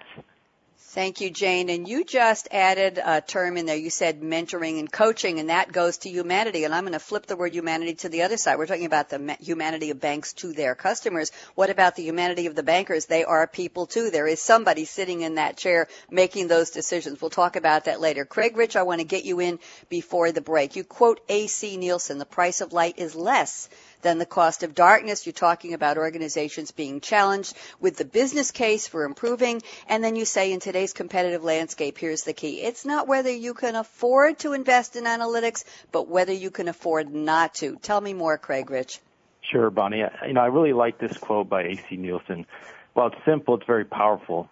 Thank 0.79 1.21
you, 1.21 1.29
Jane. 1.29 1.69
And 1.69 1.87
you 1.87 2.03
just 2.03 2.47
added 2.51 2.99
a 3.03 3.19
term 3.19 3.57
in 3.57 3.65
there. 3.65 3.75
You 3.75 3.89
said 3.89 4.21
mentoring 4.21 4.79
and 4.79 4.91
coaching, 4.91 5.39
and 5.39 5.49
that 5.49 5.71
goes 5.71 5.97
to 5.99 6.09
humanity. 6.09 6.63
And 6.63 6.73
I'm 6.73 6.83
going 6.83 6.93
to 6.93 6.99
flip 6.99 7.25
the 7.25 7.35
word 7.35 7.53
humanity 7.53 7.95
to 7.95 8.09
the 8.09 8.23
other 8.23 8.37
side. 8.37 8.57
We're 8.57 8.67
talking 8.67 8.85
about 8.85 9.09
the 9.09 9.37
humanity 9.39 9.89
of 9.89 9.99
banks 9.99 10.33
to 10.33 10.53
their 10.53 10.75
customers. 10.75 11.31
What 11.55 11.69
about 11.69 11.95
the 11.95 12.03
humanity 12.03 12.47
of 12.47 12.55
the 12.55 12.63
bankers? 12.63 13.05
They 13.05 13.23
are 13.23 13.47
people 13.47 13.85
too. 13.85 14.09
There 14.09 14.27
is 14.27 14.41
somebody 14.41 14.85
sitting 14.85 15.21
in 15.21 15.35
that 15.35 15.57
chair 15.57 15.87
making 16.09 16.47
those 16.47 16.71
decisions. 16.71 17.21
We'll 17.21 17.29
talk 17.31 17.55
about 17.55 17.85
that 17.85 17.99
later. 17.99 18.23
Craig 18.23 18.55
Rich, 18.55 18.75
I 18.75 18.83
want 18.83 19.01
to 19.01 19.05
get 19.05 19.25
you 19.25 19.39
in 19.39 19.59
before 19.89 20.31
the 20.31 20.41
break. 20.41 20.75
You 20.75 20.83
quote 20.83 21.21
A.C. 21.27 21.77
Nielsen, 21.77 22.17
the 22.17 22.25
price 22.25 22.61
of 22.61 22.73
light 22.73 22.97
is 22.97 23.15
less 23.15 23.69
than 24.01 24.17
the 24.17 24.25
cost 24.25 24.63
of 24.63 24.75
darkness. 24.75 25.25
You're 25.25 25.33
talking 25.33 25.73
about 25.73 25.97
organizations 25.97 26.71
being 26.71 27.01
challenged 27.01 27.55
with 27.79 27.97
the 27.97 28.05
business 28.05 28.51
case 28.51 28.87
for 28.87 29.05
improving. 29.05 29.61
And 29.87 30.03
then 30.03 30.15
you 30.15 30.25
say 30.25 30.51
in 30.51 30.59
today's 30.59 30.93
competitive 30.93 31.43
landscape, 31.43 31.97
here's 31.97 32.23
the 32.23 32.33
key. 32.33 32.61
It's 32.61 32.85
not 32.85 33.07
whether 33.07 33.31
you 33.31 33.53
can 33.53 33.75
afford 33.75 34.39
to 34.39 34.53
invest 34.53 34.95
in 34.95 35.05
analytics, 35.05 35.63
but 35.91 36.07
whether 36.07 36.33
you 36.33 36.51
can 36.51 36.67
afford 36.67 37.13
not 37.13 37.55
to. 37.55 37.77
Tell 37.77 38.01
me 38.01 38.13
more, 38.13 38.37
Craig 38.37 38.69
Rich. 38.69 38.99
Sure, 39.41 39.69
Bonnie. 39.69 40.03
Uh, 40.03 40.09
you 40.25 40.33
know, 40.33 40.41
I 40.41 40.47
really 40.47 40.73
like 40.73 40.97
this 40.99 41.17
quote 41.17 41.49
by 41.49 41.63
A.C. 41.63 41.95
Nielsen. 41.95 42.45
While 42.93 43.07
it's 43.07 43.25
simple, 43.25 43.55
it's 43.55 43.65
very 43.65 43.85
powerful. 43.85 44.49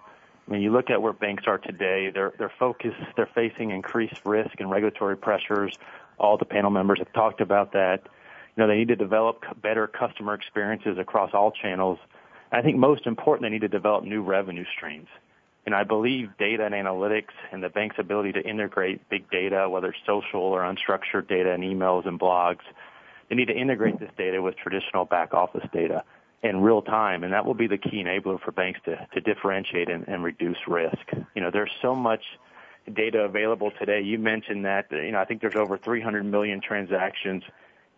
I 0.47 0.51
mean, 0.51 0.61
you 0.61 0.71
look 0.71 0.89
at 0.89 1.01
where 1.01 1.13
banks 1.13 1.45
are 1.47 1.57
today, 1.57 2.11
they're, 2.13 2.31
they're 2.37 2.53
focused, 2.59 2.97
they're 3.15 3.29
facing 3.33 3.71
increased 3.71 4.21
risk 4.25 4.59
and 4.59 4.69
regulatory 4.69 5.17
pressures. 5.17 5.77
All 6.19 6.37
the 6.37 6.45
panel 6.45 6.69
members 6.69 6.99
have 6.99 7.11
talked 7.13 7.41
about 7.41 7.73
that. 7.73 8.07
You 8.55 8.63
know, 8.63 8.67
they 8.67 8.77
need 8.77 8.87
to 8.87 8.95
develop 8.95 9.43
better 9.61 9.87
customer 9.87 10.33
experiences 10.33 10.97
across 10.97 11.31
all 11.33 11.51
channels. 11.51 11.99
And 12.51 12.59
I 12.59 12.63
think 12.63 12.77
most 12.77 13.05
important, 13.05 13.43
they 13.43 13.49
need 13.49 13.61
to 13.61 13.67
develop 13.67 14.03
new 14.03 14.21
revenue 14.21 14.65
streams. 14.75 15.07
And 15.65 15.73
I 15.73 15.83
believe 15.83 16.29
data 16.37 16.63
and 16.63 16.75
analytics 16.75 17.33
and 17.51 17.63
the 17.63 17.69
bank's 17.69 17.95
ability 17.97 18.33
to 18.33 18.41
integrate 18.41 19.09
big 19.09 19.29
data, 19.31 19.67
whether 19.67 19.93
social 20.05 20.41
or 20.41 20.61
unstructured 20.61 21.27
data 21.27 21.51
and 21.51 21.63
emails 21.63 22.07
and 22.07 22.19
blogs, 22.19 22.61
they 23.29 23.35
need 23.35 23.47
to 23.47 23.57
integrate 23.57 23.99
this 23.99 24.11
data 24.17 24.41
with 24.41 24.55
traditional 24.57 25.05
back 25.05 25.33
office 25.33 25.67
data 25.73 26.03
in 26.43 26.61
real 26.61 26.83
time. 26.83 27.23
And 27.23 27.33
that 27.33 27.45
will 27.45 27.55
be 27.55 27.65
the 27.65 27.79
key 27.79 28.03
enabler 28.03 28.39
for 28.39 28.51
banks 28.51 28.79
to, 28.85 29.07
to 29.13 29.21
differentiate 29.21 29.89
and, 29.89 30.07
and 30.07 30.23
reduce 30.23 30.57
risk. 30.67 31.11
You 31.33 31.41
know, 31.41 31.49
there's 31.51 31.71
so 31.81 31.95
much 31.95 32.23
data 32.93 33.21
available 33.21 33.71
today. 33.79 34.01
You 34.01 34.19
mentioned 34.19 34.65
that, 34.65 34.91
you 34.91 35.11
know, 35.11 35.19
I 35.19 35.25
think 35.25 35.41
there's 35.41 35.55
over 35.55 35.79
300 35.79 36.23
million 36.23 36.61
transactions 36.61 37.43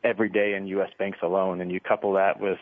every 0.08 0.30
day 0.30 0.54
in 0.54 0.68
U.S. 0.68 0.90
banks 0.98 1.20
alone, 1.22 1.62
and 1.62 1.72
you 1.72 1.80
couple 1.80 2.14
that 2.14 2.40
with 2.40 2.60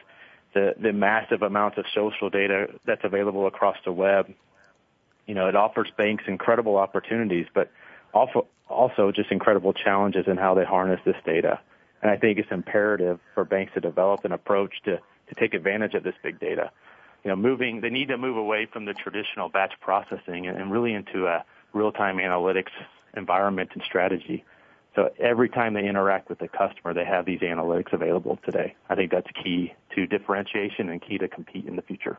the, 0.53 0.73
the 0.79 0.93
massive 0.93 1.41
amounts 1.41 1.77
of 1.77 1.85
social 1.93 2.29
data 2.29 2.67
that's 2.85 3.03
available 3.03 3.45
across 3.45 3.77
the 3.85 3.91
web, 3.91 4.33
you 5.27 5.35
know, 5.35 5.47
it 5.47 5.55
offers 5.55 5.91
banks 5.97 6.23
incredible 6.27 6.77
opportunities, 6.77 7.47
but 7.53 7.71
also, 8.13 8.47
also 8.69 9.11
just 9.11 9.31
incredible 9.31 9.73
challenges 9.73 10.25
in 10.27 10.37
how 10.37 10.53
they 10.53 10.63
harness 10.63 10.99
this 11.05 11.15
data. 11.25 11.59
And 12.01 12.11
I 12.11 12.17
think 12.17 12.39
it's 12.39 12.51
imperative 12.51 13.19
for 13.33 13.43
banks 13.43 13.73
to 13.73 13.81
develop 13.81 14.25
an 14.25 14.31
approach 14.31 14.73
to, 14.85 14.97
to 14.97 15.35
take 15.35 15.53
advantage 15.53 15.93
of 15.93 16.03
this 16.03 16.15
big 16.23 16.39
data. 16.39 16.71
You 17.23 17.29
know, 17.29 17.35
moving, 17.35 17.81
they 17.81 17.89
need 17.89 18.09
to 18.09 18.17
move 18.17 18.37
away 18.37 18.67
from 18.71 18.85
the 18.85 18.93
traditional 18.93 19.49
batch 19.49 19.73
processing 19.81 20.47
and 20.47 20.71
really 20.71 20.93
into 20.93 21.25
a 21.25 21.43
real-time 21.73 22.17
analytics 22.17 22.71
environment 23.17 23.71
and 23.73 23.83
strategy. 23.83 24.45
So 24.95 25.09
every 25.19 25.49
time 25.49 25.73
they 25.73 25.87
interact 25.87 26.29
with 26.29 26.39
the 26.39 26.47
customer, 26.47 26.93
they 26.93 27.03
have 27.03 27.25
these 27.25 27.41
analytics 27.41 27.91
available 27.91 28.39
today. 28.45 28.75
I 28.89 28.95
think 28.95 29.11
that's 29.11 29.27
key 29.43 29.73
to 29.93 30.07
differentiation 30.07 30.89
and 30.89 31.01
key 31.01 31.17
to 31.17 31.27
compete 31.27 31.65
in 31.65 31.75
the 31.75 31.81
future. 31.81 32.17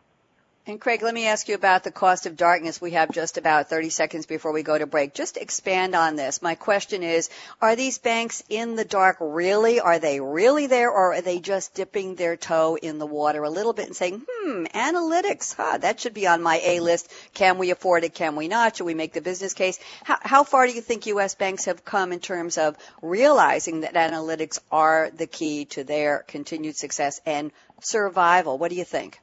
And 0.68 0.80
Craig, 0.80 1.00
let 1.00 1.14
me 1.14 1.28
ask 1.28 1.48
you 1.48 1.54
about 1.54 1.84
the 1.84 1.92
cost 1.92 2.26
of 2.26 2.36
darkness. 2.36 2.80
We 2.80 2.90
have 2.90 3.12
just 3.12 3.38
about 3.38 3.70
30 3.70 3.88
seconds 3.90 4.26
before 4.26 4.50
we 4.50 4.64
go 4.64 4.76
to 4.76 4.84
break. 4.84 5.14
Just 5.14 5.36
expand 5.36 5.94
on 5.94 6.16
this. 6.16 6.42
My 6.42 6.56
question 6.56 7.04
is, 7.04 7.30
are 7.62 7.76
these 7.76 7.98
banks 7.98 8.42
in 8.48 8.74
the 8.74 8.84
dark 8.84 9.18
really? 9.20 9.78
Are 9.78 10.00
they 10.00 10.18
really 10.18 10.66
there 10.66 10.90
or 10.90 11.14
are 11.14 11.20
they 11.20 11.38
just 11.38 11.74
dipping 11.74 12.16
their 12.16 12.36
toe 12.36 12.74
in 12.74 12.98
the 12.98 13.06
water 13.06 13.44
a 13.44 13.48
little 13.48 13.74
bit 13.74 13.86
and 13.86 13.94
saying, 13.94 14.26
hmm, 14.28 14.64
analytics, 14.74 15.54
huh, 15.54 15.78
that 15.78 16.00
should 16.00 16.14
be 16.14 16.26
on 16.26 16.42
my 16.42 16.60
A 16.64 16.80
list. 16.80 17.12
Can 17.32 17.58
we 17.58 17.70
afford 17.70 18.02
it? 18.02 18.14
Can 18.14 18.34
we 18.34 18.48
not? 18.48 18.76
Should 18.76 18.86
we 18.86 18.94
make 18.94 19.12
the 19.12 19.20
business 19.20 19.54
case? 19.54 19.78
How, 20.02 20.18
how 20.20 20.42
far 20.42 20.66
do 20.66 20.72
you 20.72 20.80
think 20.80 21.06
U.S. 21.06 21.36
banks 21.36 21.66
have 21.66 21.84
come 21.84 22.10
in 22.10 22.18
terms 22.18 22.58
of 22.58 22.76
realizing 23.02 23.82
that 23.82 23.94
analytics 23.94 24.58
are 24.72 25.10
the 25.14 25.28
key 25.28 25.66
to 25.66 25.84
their 25.84 26.24
continued 26.26 26.76
success 26.76 27.20
and 27.24 27.52
survival? 27.82 28.58
What 28.58 28.70
do 28.70 28.76
you 28.76 28.84
think? 28.84 29.20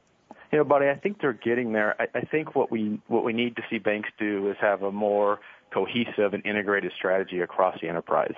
You 0.54 0.60
know, 0.60 0.64
buddy, 0.64 0.88
I 0.88 0.94
think 0.94 1.20
they're 1.20 1.32
getting 1.32 1.72
there. 1.72 2.00
I, 2.00 2.06
I 2.18 2.20
think 2.20 2.54
what 2.54 2.70
we 2.70 3.00
what 3.08 3.24
we 3.24 3.32
need 3.32 3.56
to 3.56 3.62
see 3.68 3.78
banks 3.78 4.08
do 4.20 4.48
is 4.48 4.56
have 4.60 4.84
a 4.84 4.92
more 4.92 5.40
cohesive 5.72 6.32
and 6.32 6.46
integrated 6.46 6.92
strategy 6.96 7.40
across 7.40 7.76
the 7.80 7.88
enterprise. 7.88 8.36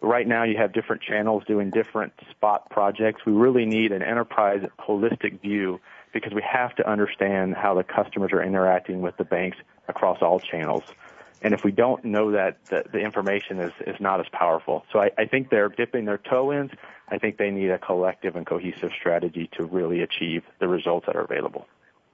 Right 0.00 0.28
now, 0.28 0.44
you 0.44 0.56
have 0.56 0.72
different 0.72 1.02
channels 1.02 1.42
doing 1.48 1.70
different 1.70 2.12
spot 2.30 2.70
projects. 2.70 3.26
We 3.26 3.32
really 3.32 3.66
need 3.66 3.90
an 3.90 4.04
enterprise 4.04 4.64
holistic 4.78 5.42
view 5.42 5.80
because 6.12 6.32
we 6.32 6.42
have 6.48 6.76
to 6.76 6.88
understand 6.88 7.56
how 7.56 7.74
the 7.74 7.82
customers 7.82 8.30
are 8.32 8.40
interacting 8.40 9.00
with 9.00 9.16
the 9.16 9.24
banks 9.24 9.58
across 9.88 10.18
all 10.22 10.38
channels. 10.38 10.84
And 11.42 11.54
if 11.54 11.64
we 11.64 11.70
don't 11.70 12.04
know 12.04 12.32
that, 12.32 12.64
the, 12.66 12.84
the 12.90 12.98
information 12.98 13.60
is, 13.60 13.72
is 13.86 14.00
not 14.00 14.20
as 14.20 14.26
powerful. 14.32 14.84
So 14.92 14.98
I, 15.00 15.10
I 15.16 15.26
think 15.26 15.50
they're 15.50 15.68
dipping 15.68 16.04
their 16.04 16.18
toe 16.18 16.50
in. 16.50 16.70
I 17.08 17.18
think 17.18 17.38
they 17.38 17.50
need 17.50 17.70
a 17.70 17.78
collective 17.78 18.36
and 18.36 18.46
cohesive 18.46 18.90
strategy 18.98 19.48
to 19.52 19.64
really 19.64 20.02
achieve 20.02 20.42
the 20.58 20.68
results 20.68 21.06
that 21.06 21.16
are 21.16 21.22
available. 21.22 21.66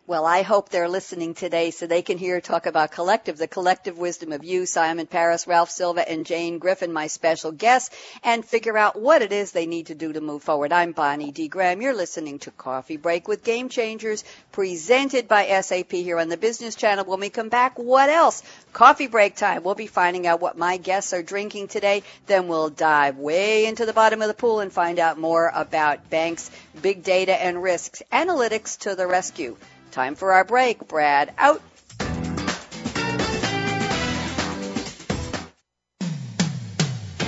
Well, 0.06 0.26
I 0.26 0.42
hope 0.42 0.68
they're 0.68 0.86
listening 0.86 1.32
today 1.32 1.70
so 1.70 1.86
they 1.86 2.02
can 2.02 2.18
hear 2.18 2.38
talk 2.38 2.66
about 2.66 2.92
collective, 2.92 3.38
the 3.38 3.48
collective 3.48 3.96
wisdom 3.96 4.32
of 4.32 4.44
you, 4.44 4.66
Simon 4.66 5.06
Paris, 5.06 5.46
Ralph 5.46 5.70
Silva, 5.70 6.06
and 6.06 6.26
Jane 6.26 6.58
Griffin, 6.58 6.92
my 6.92 7.06
special 7.06 7.52
guests, 7.52 7.96
and 8.22 8.44
figure 8.44 8.76
out 8.76 9.00
what 9.00 9.22
it 9.22 9.32
is 9.32 9.52
they 9.52 9.64
need 9.64 9.86
to 9.86 9.94
do 9.94 10.12
to 10.12 10.20
move 10.20 10.42
forward. 10.42 10.74
I'm 10.74 10.92
Bonnie 10.92 11.32
D. 11.32 11.48
Graham. 11.48 11.80
You're 11.80 11.94
listening 11.94 12.38
to 12.40 12.50
Coffee 12.50 12.98
Break 12.98 13.28
with 13.28 13.44
Game 13.44 13.70
Changers, 13.70 14.24
presented 14.52 15.26
by 15.26 15.46
SAP 15.62 15.92
here 15.92 16.18
on 16.18 16.28
the 16.28 16.36
Business 16.36 16.74
Channel. 16.74 17.06
When 17.06 17.20
we 17.20 17.30
come 17.30 17.48
back, 17.48 17.78
what 17.78 18.10
else? 18.10 18.42
Coffee 18.74 19.06
break 19.06 19.36
time. 19.36 19.62
We'll 19.62 19.74
be 19.74 19.86
finding 19.86 20.26
out 20.26 20.42
what 20.42 20.58
my 20.58 20.76
guests 20.76 21.14
are 21.14 21.22
drinking 21.22 21.68
today. 21.68 22.02
Then 22.26 22.46
we'll 22.46 22.68
dive 22.68 23.16
way 23.16 23.64
into 23.64 23.86
the 23.86 23.94
bottom 23.94 24.20
of 24.20 24.28
the 24.28 24.34
pool 24.34 24.60
and 24.60 24.70
find 24.70 24.98
out 24.98 25.18
more 25.18 25.50
about 25.54 26.10
banks, 26.10 26.50
big 26.82 27.02
data, 27.02 27.32
and 27.42 27.62
risks. 27.62 28.02
Analytics 28.12 28.80
to 28.80 28.94
the 28.94 29.06
rescue. 29.06 29.56
Time 29.94 30.16
for 30.16 30.32
our 30.32 30.42
break. 30.42 30.88
Brad 30.88 31.32
out. 31.38 31.60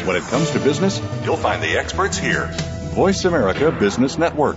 When 0.05 0.17
it 0.17 0.25
comes 0.25 0.51
to 0.51 0.59
business, 0.59 1.01
you'll 1.25 1.37
find 1.37 1.63
the 1.63 1.79
experts 1.79 2.19
here. 2.19 2.51
Voice 2.93 3.25
America 3.25 3.71
Business 3.71 4.19
Network. 4.19 4.57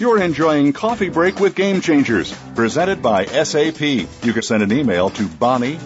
You're 0.00 0.20
enjoying 0.20 0.72
Coffee 0.72 1.08
Break 1.08 1.38
with 1.38 1.54
Game 1.54 1.80
Changers, 1.80 2.36
presented 2.56 3.00
by 3.00 3.26
SAP. 3.26 3.80
You 3.80 4.32
can 4.32 4.42
send 4.42 4.64
an 4.64 4.72
email 4.72 5.08
to 5.10 5.28
bonnie.d.graham 5.28 5.84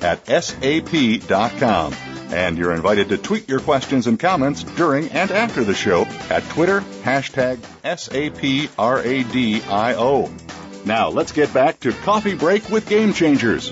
at 0.00 0.26
sap.com. 0.26 1.94
And 2.30 2.56
you're 2.56 2.72
invited 2.72 3.10
to 3.10 3.18
tweet 3.18 3.46
your 3.46 3.60
questions 3.60 4.06
and 4.06 4.18
comments 4.18 4.62
during 4.62 5.10
and 5.10 5.30
after 5.30 5.64
the 5.64 5.74
show 5.74 6.06
at 6.30 6.42
Twitter, 6.44 6.80
hashtag 7.02 7.58
SAPRADIO. 7.84 8.06
Now 10.86 11.10
let's 11.10 11.32
get 11.32 11.52
back 11.52 11.78
to 11.80 11.92
Coffee 11.92 12.34
Break 12.34 12.70
with 12.70 12.88
Game 12.88 13.12
Changers. 13.12 13.70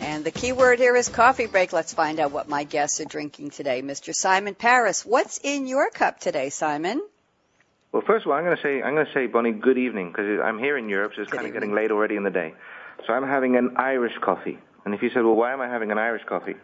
And 0.00 0.24
the 0.24 0.30
key 0.30 0.52
word 0.52 0.78
here 0.78 0.94
is 0.94 1.08
coffee 1.08 1.46
break. 1.46 1.72
Let's 1.72 1.92
find 1.92 2.20
out 2.20 2.30
what 2.30 2.48
my 2.48 2.62
guests 2.62 3.00
are 3.00 3.04
drinking 3.04 3.50
today. 3.50 3.82
Mr. 3.82 4.14
Simon 4.14 4.54
Paris, 4.54 5.04
what's 5.04 5.40
in 5.42 5.66
your 5.66 5.90
cup 5.90 6.20
today, 6.20 6.50
Simon? 6.50 7.02
Well, 7.96 8.04
first 8.06 8.26
of 8.26 8.30
all, 8.30 8.36
I'm 8.36 8.44
going 8.44 8.54
to 8.54 8.62
say, 8.62 8.82
I'm 8.82 8.92
going 8.92 9.06
to 9.06 9.12
say, 9.14 9.26
Bonnie, 9.26 9.52
good 9.52 9.78
evening, 9.78 10.12
because 10.12 10.38
I'm 10.44 10.58
here 10.58 10.76
in 10.76 10.86
Europe, 10.90 11.12
so 11.16 11.22
it's 11.22 11.30
good 11.30 11.38
kind 11.38 11.48
evening. 11.48 11.56
of 11.56 11.62
getting 11.62 11.74
late 11.74 11.90
already 11.90 12.16
in 12.16 12.24
the 12.24 12.30
day. 12.30 12.52
So 13.06 13.14
I'm 13.14 13.26
having 13.26 13.56
an 13.56 13.78
Irish 13.78 14.12
coffee. 14.20 14.58
And 14.84 14.92
if 14.92 15.00
you 15.00 15.08
said, 15.08 15.24
well, 15.24 15.34
why 15.34 15.54
am 15.54 15.62
I 15.62 15.66
having 15.66 15.90
an 15.90 15.96
Irish 15.96 16.20
coffee? 16.28 16.56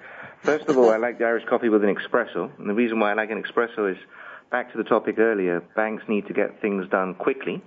First 0.42 0.68
of 0.68 0.76
all, 0.76 0.90
I 0.90 0.98
like 0.98 1.16
the 1.16 1.24
Irish 1.24 1.46
coffee 1.48 1.70
with 1.70 1.84
an 1.84 1.94
espresso. 1.94 2.50
And 2.58 2.68
the 2.68 2.74
reason 2.74 3.00
why 3.00 3.12
I 3.12 3.14
like 3.14 3.30
an 3.30 3.42
espresso 3.42 3.90
is 3.90 3.96
back 4.50 4.72
to 4.72 4.76
the 4.76 4.84
topic 4.84 5.18
earlier, 5.18 5.62
banks 5.74 6.04
need 6.06 6.26
to 6.26 6.34
get 6.34 6.60
things 6.60 6.86
done 6.90 7.14
quickly. 7.14 7.62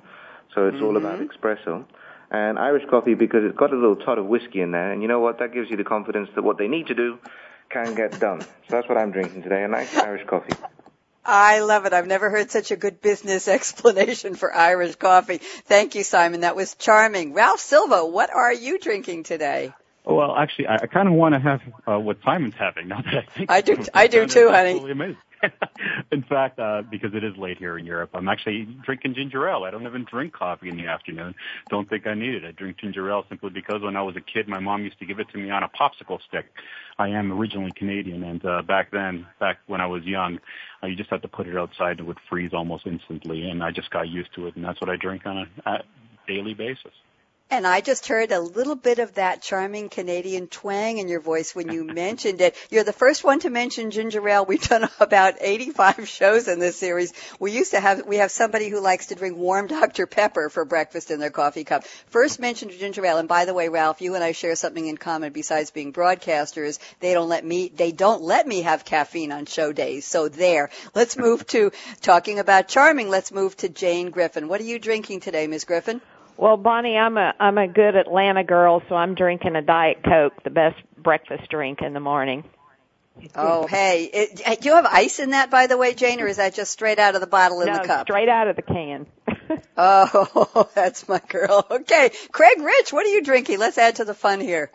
So 0.53 0.67
it's 0.67 0.75
mm-hmm. 0.75 0.85
all 0.85 0.97
about 0.97 1.17
mm-hmm. 1.19 1.35
espresso. 1.35 1.85
And 2.29 2.59
Irish 2.59 2.83
coffee 2.87 3.15
because 3.15 3.45
it's 3.45 3.57
got 3.57 3.73
a 3.73 3.75
little 3.75 3.95
tot 3.95 4.19
of 4.19 4.27
whiskey 4.27 4.61
in 4.61 4.73
there. 4.73 4.91
And 4.91 5.01
you 5.01 5.07
know 5.07 5.21
what? 5.21 5.39
That 5.39 5.53
gives 5.55 5.71
you 5.71 5.75
the 5.75 5.83
confidence 5.83 6.29
that 6.35 6.43
what 6.43 6.59
they 6.59 6.67
need 6.67 6.85
to 6.85 6.93
do 6.93 7.17
can 7.71 7.95
get 7.95 8.19
done. 8.19 8.41
So 8.41 8.47
that's 8.69 8.87
what 8.87 8.99
I'm 8.99 9.09
drinking 9.09 9.41
today, 9.41 9.63
a 9.63 9.67
nice 9.67 9.97
Irish 9.97 10.27
coffee. 10.27 10.53
I 11.25 11.61
love 11.61 11.85
it. 11.85 11.93
I've 11.93 12.05
never 12.07 12.29
heard 12.29 12.51
such 12.51 12.71
a 12.71 12.75
good 12.75 13.01
business 13.01 13.47
explanation 13.57 14.35
for 14.35 14.53
Irish 14.53 14.95
coffee. 14.95 15.37
Thank 15.37 15.95
you, 15.95 16.03
Simon. 16.03 16.41
That 16.41 16.55
was 16.55 16.75
charming. 16.75 17.33
Ralph 17.33 17.59
Silva, 17.59 18.05
what 18.05 18.29
are 18.33 18.53
you 18.53 18.77
drinking 18.79 19.23
today? 19.23 19.73
Well, 20.05 20.35
actually, 20.35 20.67
I, 20.67 20.75
I 20.75 20.87
kind 20.87 21.07
of 21.07 21.15
want 21.15 21.33
to 21.33 21.39
have 21.39 21.61
uh, 21.87 21.99
what 21.99 22.17
Simon's 22.23 22.55
having. 22.55 22.87
Now 22.87 23.01
that 23.01 23.15
I 23.15 23.25
think 23.37 23.51
I 23.51 23.61
do, 23.61 23.83
I 23.93 24.07
do 24.07 24.27
too, 24.27 24.49
honey. 24.49 25.15
In 26.11 26.23
fact, 26.23 26.59
uh, 26.59 26.83
because 26.89 27.13
it 27.13 27.23
is 27.23 27.35
late 27.37 27.57
here 27.57 27.77
in 27.77 27.85
Europe, 27.85 28.11
I'm 28.13 28.27
actually 28.29 28.67
drinking 28.83 29.15
ginger 29.15 29.47
ale. 29.47 29.63
I 29.63 29.71
don't 29.71 29.85
even 29.85 30.05
drink 30.09 30.33
coffee 30.33 30.69
in 30.69 30.77
the 30.77 30.87
afternoon. 30.87 31.35
Don't 31.69 31.89
think 31.89 32.07
I 32.07 32.13
need 32.13 32.35
it. 32.35 32.45
I 32.45 32.51
drink 32.51 32.77
ginger 32.77 33.09
ale 33.09 33.25
simply 33.29 33.49
because 33.49 33.81
when 33.81 33.95
I 33.95 34.01
was 34.01 34.15
a 34.15 34.21
kid, 34.21 34.47
my 34.47 34.59
mom 34.59 34.83
used 34.83 34.99
to 34.99 35.05
give 35.05 35.19
it 35.19 35.29
to 35.29 35.37
me 35.37 35.49
on 35.49 35.63
a 35.63 35.69
popsicle 35.69 36.19
stick. 36.27 36.45
I 36.97 37.09
am 37.09 37.31
originally 37.31 37.71
Canadian, 37.75 38.23
and 38.23 38.45
uh, 38.45 38.61
back 38.61 38.91
then, 38.91 39.27
back 39.39 39.57
when 39.67 39.81
I 39.81 39.87
was 39.87 40.03
young, 40.03 40.39
uh, 40.81 40.87
you 40.87 40.95
just 40.95 41.09
had 41.09 41.21
to 41.23 41.27
put 41.27 41.47
it 41.47 41.57
outside 41.57 41.91
and 41.91 42.01
it 42.01 42.05
would 42.05 42.19
freeze 42.29 42.51
almost 42.53 42.85
instantly, 42.85 43.49
and 43.49 43.63
I 43.63 43.71
just 43.71 43.89
got 43.89 44.07
used 44.07 44.33
to 44.35 44.47
it, 44.47 44.55
and 44.55 44.63
that's 44.63 44.79
what 44.79 44.89
I 44.89 44.95
drink 44.95 45.25
on 45.25 45.37
a, 45.65 45.69
a 45.69 45.83
daily 46.27 46.53
basis. 46.53 46.93
And 47.51 47.67
I 47.67 47.79
just 47.79 48.07
heard 48.07 48.31
a 48.31 48.39
little 48.39 48.75
bit 48.75 48.97
of 48.97 49.13
that 49.13 49.43
charming 49.43 49.89
Canadian 49.89 50.47
twang 50.47 50.97
in 50.97 51.07
your 51.07 51.19
voice 51.19 51.53
when 51.53 51.71
you 51.71 51.83
mentioned 51.93 52.41
it. 52.41 52.55
You're 52.71 52.83
the 52.83 52.91
first 52.91 53.23
one 53.23 53.39
to 53.41 53.51
mention 53.51 53.91
ginger 53.91 54.27
ale. 54.27 54.45
We've 54.45 54.67
done 54.67 54.89
about 54.99 55.35
85 55.39 56.09
shows 56.09 56.47
in 56.47 56.57
this 56.57 56.75
series. 56.75 57.13
We 57.39 57.51
used 57.51 57.71
to 57.71 57.79
have, 57.79 58.07
we 58.07 58.17
have 58.17 58.31
somebody 58.31 58.69
who 58.69 58.79
likes 58.79 59.07
to 59.07 59.15
drink 59.15 59.37
warm 59.37 59.67
Dr. 59.79 60.07
Pepper 60.07 60.49
for 60.49 60.65
breakfast 60.65 61.11
in 61.11 61.19
their 61.19 61.29
coffee 61.29 61.63
cup. 61.63 61.83
First 62.07 62.39
mentioned 62.39 62.71
ginger 62.71 63.05
ale. 63.05 63.19
And 63.19 63.29
by 63.29 63.45
the 63.45 63.53
way, 63.53 63.69
Ralph, 63.69 64.01
you 64.01 64.15
and 64.15 64.23
I 64.23 64.31
share 64.31 64.55
something 64.55 64.87
in 64.87 64.97
common 64.97 65.31
besides 65.31 65.69
being 65.69 65.93
broadcasters. 65.93 66.79
They 66.99 67.13
don't 67.13 67.29
let 67.29 67.45
me, 67.45 67.69
they 67.69 67.91
don't 67.91 68.23
let 68.23 68.47
me 68.47 68.63
have 68.63 68.85
caffeine 68.85 69.31
on 69.31 69.45
show 69.45 69.71
days. 69.71 70.05
So 70.05 70.29
there. 70.29 70.71
Let's 70.95 71.15
move 71.15 71.45
to 71.47 71.71
talking 72.01 72.39
about 72.39 72.69
charming. 72.69 73.09
Let's 73.09 73.31
move 73.31 73.55
to 73.57 73.69
Jane 73.69 74.09
Griffin. 74.09 74.47
What 74.47 74.61
are 74.61 74.65
you 74.65 74.79
drinking 74.79 75.19
today, 75.19 75.45
Ms. 75.45 75.65
Griffin? 75.65 76.01
Well, 76.37 76.57
Bonnie, 76.57 76.97
I'm 76.97 77.17
a 77.17 77.33
I'm 77.39 77.57
a 77.57 77.67
good 77.67 77.95
Atlanta 77.95 78.43
girl, 78.43 78.81
so 78.89 78.95
I'm 78.95 79.15
drinking 79.15 79.55
a 79.55 79.61
Diet 79.61 80.03
Coke, 80.03 80.43
the 80.43 80.49
best 80.49 80.75
breakfast 80.97 81.49
drink 81.49 81.81
in 81.81 81.93
the 81.93 81.99
morning. 81.99 82.43
Oh, 83.33 83.65
hey, 83.65 84.09
it, 84.11 84.59
do 84.61 84.67
you 84.67 84.75
have 84.75 84.85
ice 84.85 85.19
in 85.19 85.29
that, 85.29 85.49
by 85.49 85.67
the 85.67 85.77
way, 85.77 85.93
Jane, 85.93 86.19
or 86.19 86.27
is 86.27 86.35
that 86.35 86.53
just 86.53 86.71
straight 86.71 86.99
out 86.99 87.15
of 87.15 87.21
the 87.21 87.27
bottle 87.27 87.61
in 87.61 87.67
no, 87.67 87.77
the 87.77 87.87
cup? 87.87 88.07
straight 88.07 88.27
out 88.27 88.49
of 88.49 88.57
the 88.57 88.61
can. 88.61 89.05
oh, 89.77 90.69
that's 90.75 91.07
my 91.07 91.21
girl. 91.29 91.65
Okay, 91.71 92.11
Craig 92.33 92.59
Rich, 92.59 92.91
what 92.91 93.05
are 93.05 93.09
you 93.09 93.23
drinking? 93.23 93.59
Let's 93.59 93.77
add 93.77 93.95
to 93.97 94.05
the 94.05 94.13
fun 94.13 94.41
here. 94.41 94.69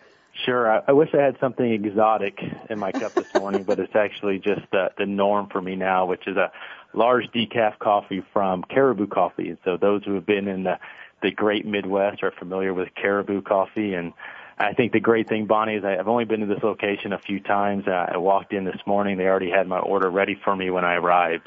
Sure. 0.46 0.70
I, 0.70 0.82
I 0.88 0.92
wish 0.92 1.10
I 1.12 1.22
had 1.22 1.36
something 1.38 1.70
exotic 1.70 2.38
in 2.70 2.78
my 2.78 2.92
cup 2.92 3.12
this 3.14 3.34
morning, 3.34 3.64
but 3.64 3.78
it's 3.78 3.94
actually 3.94 4.38
just 4.38 4.72
uh, 4.72 4.88
the 4.96 5.04
norm 5.04 5.48
for 5.50 5.60
me 5.60 5.76
now, 5.76 6.06
which 6.06 6.26
is 6.26 6.36
a 6.36 6.50
large 6.92 7.26
decaf 7.33 7.79
coffee 7.79 8.22
from 8.33 8.62
Caribou 8.64 9.07
Coffee. 9.07 9.50
And 9.50 9.59
so 9.64 9.76
those 9.76 10.05
who 10.05 10.14
have 10.14 10.26
been 10.26 10.48
in 10.48 10.64
the 10.64 10.79
the 11.22 11.31
great 11.31 11.66
Midwest 11.66 12.22
are 12.22 12.31
familiar 12.31 12.72
with 12.72 12.88
Caribou 12.94 13.42
coffee. 13.42 13.94
And 13.94 14.14
I 14.59 14.72
think 14.72 14.92
the 14.92 15.00
great 15.00 15.29
thing, 15.29 15.46
Bonnie, 15.46 15.74
is 15.74 15.85
I've 15.85 16.09
only 16.09 16.24
been 16.24 16.40
to 16.40 16.46
this 16.46 16.62
location 16.62 17.12
a 17.12 17.18
few 17.18 17.40
times. 17.40 17.87
Uh, 17.87 18.07
I 18.12 18.16
walked 18.16 18.53
in 18.53 18.64
this 18.64 18.81
morning. 18.87 19.18
They 19.18 19.26
already 19.26 19.50
had 19.50 19.68
my 19.68 19.79
order 19.79 20.11
ready 20.11 20.38
for 20.42 20.57
me 20.57 20.70
when 20.70 20.85
I 20.85 20.94
arrived. 20.94 21.46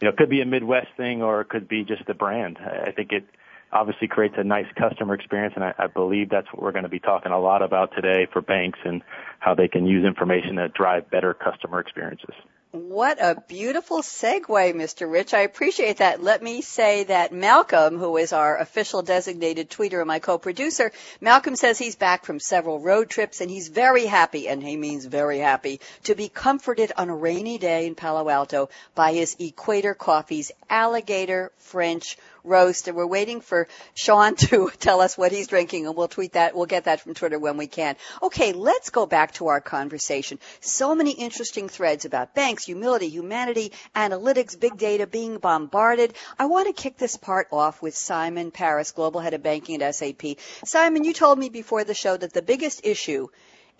You 0.00 0.06
know, 0.06 0.10
it 0.10 0.16
could 0.16 0.30
be 0.30 0.40
a 0.40 0.46
Midwest 0.46 0.88
thing 0.96 1.22
or 1.22 1.40
it 1.40 1.48
could 1.48 1.68
be 1.68 1.84
just 1.84 2.06
the 2.06 2.14
brand. 2.14 2.58
I 2.58 2.90
think 2.90 3.12
it 3.12 3.24
obviously 3.72 4.06
creates 4.06 4.34
a 4.38 4.44
nice 4.44 4.66
customer 4.76 5.14
experience, 5.14 5.54
and 5.56 5.64
I, 5.64 5.74
I 5.78 5.86
believe 5.88 6.30
that's 6.30 6.46
what 6.52 6.62
we're 6.62 6.72
going 6.72 6.84
to 6.84 6.88
be 6.88 7.00
talking 7.00 7.32
a 7.32 7.40
lot 7.40 7.62
about 7.62 7.92
today 7.94 8.26
for 8.32 8.40
banks 8.40 8.78
and 8.84 9.02
how 9.40 9.54
they 9.54 9.68
can 9.68 9.86
use 9.86 10.04
information 10.04 10.56
to 10.56 10.68
drive 10.68 11.10
better 11.10 11.34
customer 11.34 11.80
experiences. 11.80 12.34
What 12.74 13.18
a 13.20 13.40
beautiful 13.46 14.02
segue, 14.02 14.48
Mr. 14.48 15.08
Rich. 15.08 15.32
I 15.32 15.42
appreciate 15.42 15.98
that. 15.98 16.24
Let 16.24 16.42
me 16.42 16.60
say 16.60 17.04
that 17.04 17.32
Malcolm, 17.32 17.98
who 17.98 18.16
is 18.16 18.32
our 18.32 18.58
official 18.58 19.00
designated 19.00 19.70
tweeter 19.70 20.00
and 20.00 20.08
my 20.08 20.18
co-producer, 20.18 20.90
Malcolm 21.20 21.54
says 21.54 21.78
he's 21.78 21.94
back 21.94 22.24
from 22.24 22.40
several 22.40 22.80
road 22.80 23.08
trips 23.08 23.40
and 23.40 23.48
he's 23.48 23.68
very 23.68 24.06
happy, 24.06 24.48
and 24.48 24.60
he 24.60 24.76
means 24.76 25.04
very 25.04 25.38
happy, 25.38 25.80
to 26.02 26.16
be 26.16 26.28
comforted 26.28 26.90
on 26.96 27.10
a 27.10 27.14
rainy 27.14 27.58
day 27.58 27.86
in 27.86 27.94
Palo 27.94 28.28
Alto 28.28 28.68
by 28.96 29.12
his 29.12 29.36
Equator 29.38 29.94
Coffee's 29.94 30.50
alligator 30.68 31.52
French 31.58 32.18
roast, 32.44 32.88
and 32.88 32.96
we're 32.96 33.06
waiting 33.06 33.40
for 33.40 33.66
Sean 33.94 34.34
to 34.46 34.70
tell 34.78 35.00
us 35.00 35.18
what 35.18 35.32
he's 35.32 35.48
drinking, 35.48 35.86
and 35.86 35.96
we'll 35.96 36.08
tweet 36.08 36.32
that. 36.34 36.54
We'll 36.54 36.66
get 36.66 36.84
that 36.84 37.00
from 37.00 37.14
Twitter 37.14 37.38
when 37.38 37.56
we 37.56 37.66
can. 37.66 37.96
Okay, 38.22 38.52
let's 38.52 38.90
go 38.90 39.06
back 39.06 39.32
to 39.34 39.48
our 39.48 39.60
conversation. 39.60 40.38
So 40.60 40.94
many 40.94 41.12
interesting 41.12 41.68
threads 41.68 42.04
about 42.04 42.34
banks, 42.34 42.64
humility, 42.64 43.08
humanity, 43.08 43.72
analytics, 43.96 44.58
big 44.58 44.76
data 44.76 45.06
being 45.06 45.38
bombarded. 45.38 46.14
I 46.38 46.46
want 46.46 46.66
to 46.68 46.82
kick 46.82 46.96
this 46.96 47.16
part 47.16 47.48
off 47.50 47.82
with 47.82 47.96
Simon 47.96 48.50
Paris, 48.50 48.92
Global 48.92 49.20
Head 49.20 49.34
of 49.34 49.42
Banking 49.42 49.82
at 49.82 49.94
SAP. 49.94 50.38
Simon, 50.64 51.04
you 51.04 51.12
told 51.12 51.38
me 51.38 51.48
before 51.48 51.84
the 51.84 51.94
show 51.94 52.16
that 52.16 52.32
the 52.32 52.42
biggest 52.42 52.84
issue 52.84 53.28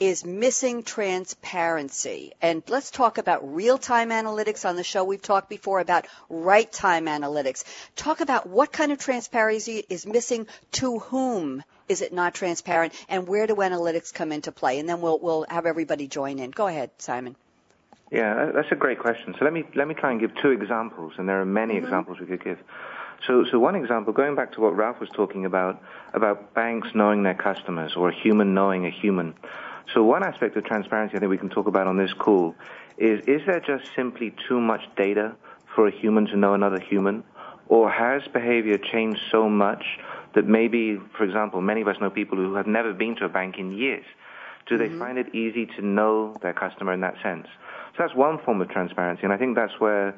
is 0.01 0.25
missing 0.25 0.83
transparency. 0.83 2.33
And 2.43 2.63
let's 2.69 2.91
talk 2.91 3.19
about 3.19 3.55
real-time 3.55 4.11
analytics. 4.11 4.69
On 4.69 4.77
the 4.77 4.85
show, 4.85 5.05
we've 5.05 5.23
talked 5.23 5.49
before 5.49 5.81
about 5.81 6.07
right-time 6.29 7.07
analytics. 7.07 7.65
Talk 7.95 8.21
about 8.21 8.49
what 8.49 8.73
kind 8.73 8.93
of 8.93 8.99
transparency 8.99 9.85
is 9.89 10.07
missing 10.07 10.47
to 10.73 10.99
whom 10.99 11.63
is 11.89 12.01
it 12.01 12.13
not 12.13 12.35
transparent 12.35 12.93
and 13.09 13.29
where 13.29 13.47
do 13.47 13.55
analytics 13.57 14.13
come 14.13 14.33
into 14.33 14.51
play? 14.51 14.79
And 14.79 14.89
then 14.89 15.01
we'll, 15.01 15.19
we'll 15.19 15.47
have 15.49 15.67
everybody 15.67 16.09
join 16.09 16.39
in. 16.39 16.51
Go 16.51 16.67
ahead, 16.67 16.91
Simon. 16.99 17.37
Yeah, 18.11 18.51
that's 18.55 18.71
a 18.71 18.77
great 18.77 18.99
question. 18.99 19.35
So 19.39 19.45
let 19.45 19.53
me, 19.53 19.65
let 19.75 19.89
me 19.89 19.95
try 19.95 20.11
and 20.11 20.21
give 20.21 20.33
two 20.41 20.51
examples, 20.51 21.15
and 21.19 21.29
there 21.29 21.41
are 21.41 21.47
many 21.47 21.75
mm-hmm. 21.75 21.85
examples 21.85 22.21
we 22.21 22.27
could 22.27 22.45
give. 22.45 22.59
So, 23.27 23.45
so 23.51 23.59
one 23.59 23.75
example, 23.75 24.13
going 24.13 24.35
back 24.35 24.53
to 24.53 24.61
what 24.61 24.77
Ralph 24.77 25.01
was 25.01 25.09
talking 25.11 25.47
about, 25.47 25.83
about 26.13 26.55
banks 26.55 26.89
knowing 26.95 27.23
their 27.23 27.35
customers 27.35 27.95
or 27.97 28.11
a 28.11 28.15
human 28.15 28.55
knowing 28.55 28.87
a 28.87 28.91
human. 28.91 29.35
So 29.93 30.03
one 30.03 30.25
aspect 30.25 30.57
of 30.57 30.65
transparency 30.65 31.17
I 31.17 31.21
think 31.21 31.31
we 31.31 31.39
can 31.39 31.51
talk 31.51 31.67
about 31.67 31.87
on 31.87 31.97
this 31.97 32.13
call 32.13 32.55
is, 32.97 33.21
is 33.27 33.43
there 33.47 33.61
just 33.61 33.91
simply 33.95 34.35
too 34.49 34.61
much 34.61 34.83
data 34.97 35.35
for 35.75 35.87
a 35.87 35.91
human 35.91 36.27
to 36.27 36.37
know 36.37 36.55
another 36.55 36.81
human? 36.81 37.25
Or 37.69 37.91
has 37.91 38.23
behavior 38.33 38.79
changed 38.79 39.21
so 39.31 39.49
much 39.49 39.85
that 40.35 40.47
maybe, 40.47 41.01
for 41.17 41.25
example, 41.25 41.61
many 41.61 41.81
of 41.81 41.89
us 41.89 41.97
know 42.01 42.11
people 42.11 42.37
who 42.37 42.55
have 42.55 42.67
never 42.67 42.93
been 42.93 43.17
to 43.17 43.25
a 43.25 43.29
bank 43.29 43.57
in 43.59 43.73
years. 43.73 44.05
Do 44.67 44.79
they 44.79 44.89
mm-hmm. 44.89 44.99
find 44.99 45.19
it 45.19 45.35
easy 45.35 45.67
to 45.77 45.83
know 45.83 46.37
their 46.43 46.53
customer 46.53 46.93
in 46.93 47.01
that 47.01 47.15
sense? 47.23 47.47
So 47.93 47.99
that's 47.99 48.15
one 48.15 48.39
form 48.45 48.61
of 48.61 48.69
transparency, 48.69 49.23
and 49.23 49.33
I 49.33 49.37
think 49.37 49.55
that's 49.55 49.79
where 49.79 50.15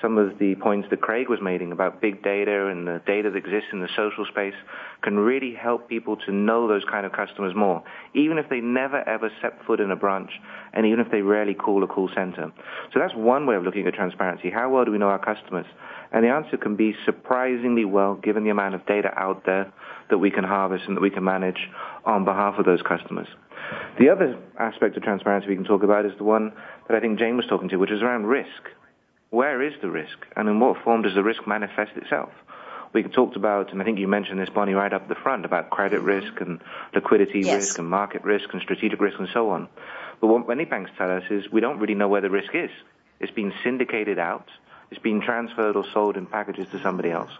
some 0.00 0.16
of 0.16 0.38
the 0.38 0.54
points 0.56 0.88
that 0.90 1.00
Craig 1.00 1.28
was 1.28 1.40
making 1.42 1.72
about 1.72 2.00
big 2.00 2.22
data 2.22 2.68
and 2.68 2.86
the 2.86 3.02
data 3.06 3.30
that 3.30 3.36
exists 3.36 3.70
in 3.72 3.80
the 3.80 3.88
social 3.96 4.24
space 4.26 4.54
can 5.02 5.18
really 5.18 5.54
help 5.54 5.88
people 5.88 6.16
to 6.16 6.32
know 6.32 6.68
those 6.68 6.84
kind 6.88 7.04
of 7.04 7.12
customers 7.12 7.54
more, 7.56 7.82
even 8.14 8.38
if 8.38 8.48
they 8.48 8.60
never 8.60 9.06
ever 9.08 9.30
set 9.42 9.64
foot 9.66 9.80
in 9.80 9.90
a 9.90 9.96
branch 9.96 10.30
and 10.72 10.86
even 10.86 11.00
if 11.00 11.10
they 11.10 11.22
rarely 11.22 11.54
call 11.54 11.82
a 11.82 11.86
call 11.86 12.08
center. 12.14 12.52
So 12.92 13.00
that's 13.00 13.14
one 13.14 13.46
way 13.46 13.56
of 13.56 13.64
looking 13.64 13.86
at 13.86 13.94
transparency. 13.94 14.50
How 14.50 14.70
well 14.70 14.84
do 14.84 14.92
we 14.92 14.98
know 14.98 15.08
our 15.08 15.18
customers? 15.18 15.66
And 16.12 16.24
the 16.24 16.28
answer 16.28 16.56
can 16.56 16.76
be 16.76 16.94
surprisingly 17.04 17.84
well 17.84 18.14
given 18.14 18.44
the 18.44 18.50
amount 18.50 18.74
of 18.74 18.86
data 18.86 19.10
out 19.16 19.44
there 19.46 19.72
that 20.10 20.18
we 20.18 20.30
can 20.30 20.44
harvest 20.44 20.84
and 20.86 20.96
that 20.96 21.00
we 21.00 21.10
can 21.10 21.24
manage 21.24 21.68
on 22.04 22.24
behalf 22.24 22.54
of 22.58 22.64
those 22.64 22.80
customers. 22.82 23.28
The 23.98 24.08
other 24.08 24.38
aspect 24.58 24.96
of 24.96 25.02
transparency 25.02 25.48
we 25.48 25.56
can 25.56 25.64
talk 25.64 25.82
about 25.82 26.06
is 26.06 26.12
the 26.16 26.24
one 26.24 26.52
that 26.88 26.96
I 26.96 27.00
think 27.00 27.18
Jane 27.18 27.36
was 27.36 27.46
talking 27.46 27.68
to, 27.68 27.76
which 27.76 27.90
is 27.90 28.00
around 28.00 28.26
risk 28.26 28.48
where 29.30 29.62
is 29.62 29.74
the 29.82 29.90
risk 29.90 30.18
and 30.36 30.48
in 30.48 30.60
what 30.60 30.82
form 30.82 31.02
does 31.02 31.14
the 31.14 31.22
risk 31.22 31.46
manifest 31.46 31.96
itself? 31.96 32.30
We 32.92 33.02
talked 33.02 33.36
about, 33.36 33.72
and 33.72 33.82
I 33.82 33.84
think 33.84 33.98
you 33.98 34.08
mentioned 34.08 34.40
this, 34.40 34.48
Bonnie, 34.48 34.72
right 34.72 34.92
up 34.92 35.08
the 35.08 35.14
front 35.14 35.44
about 35.44 35.68
credit 35.68 36.00
risk 36.00 36.40
and 36.40 36.60
liquidity 36.94 37.40
yes. 37.40 37.54
risk 37.54 37.78
and 37.78 37.88
market 37.88 38.24
risk 38.24 38.48
and 38.52 38.62
strategic 38.62 39.00
risk 39.00 39.18
and 39.18 39.28
so 39.32 39.50
on. 39.50 39.68
But 40.20 40.28
what 40.28 40.48
many 40.48 40.64
banks 40.64 40.90
tell 40.96 41.10
us 41.10 41.24
is 41.30 41.50
we 41.52 41.60
don't 41.60 41.78
really 41.78 41.94
know 41.94 42.08
where 42.08 42.22
the 42.22 42.30
risk 42.30 42.54
is. 42.54 42.70
It's 43.20 43.32
been 43.32 43.52
syndicated 43.62 44.18
out. 44.18 44.48
It's 44.90 45.00
been 45.00 45.20
transferred 45.20 45.76
or 45.76 45.84
sold 45.92 46.16
in 46.16 46.24
packages 46.24 46.66
to 46.72 46.80
somebody 46.82 47.10
else. 47.10 47.30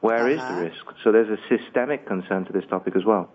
Where 0.00 0.18
uh-huh. 0.18 0.28
is 0.28 0.38
the 0.38 0.44
uh-huh. 0.44 0.60
risk? 0.60 0.84
So 1.02 1.10
there's 1.10 1.30
a 1.30 1.38
systemic 1.48 2.06
concern 2.06 2.44
to 2.44 2.52
this 2.52 2.64
topic 2.70 2.94
as 2.94 3.04
well. 3.04 3.28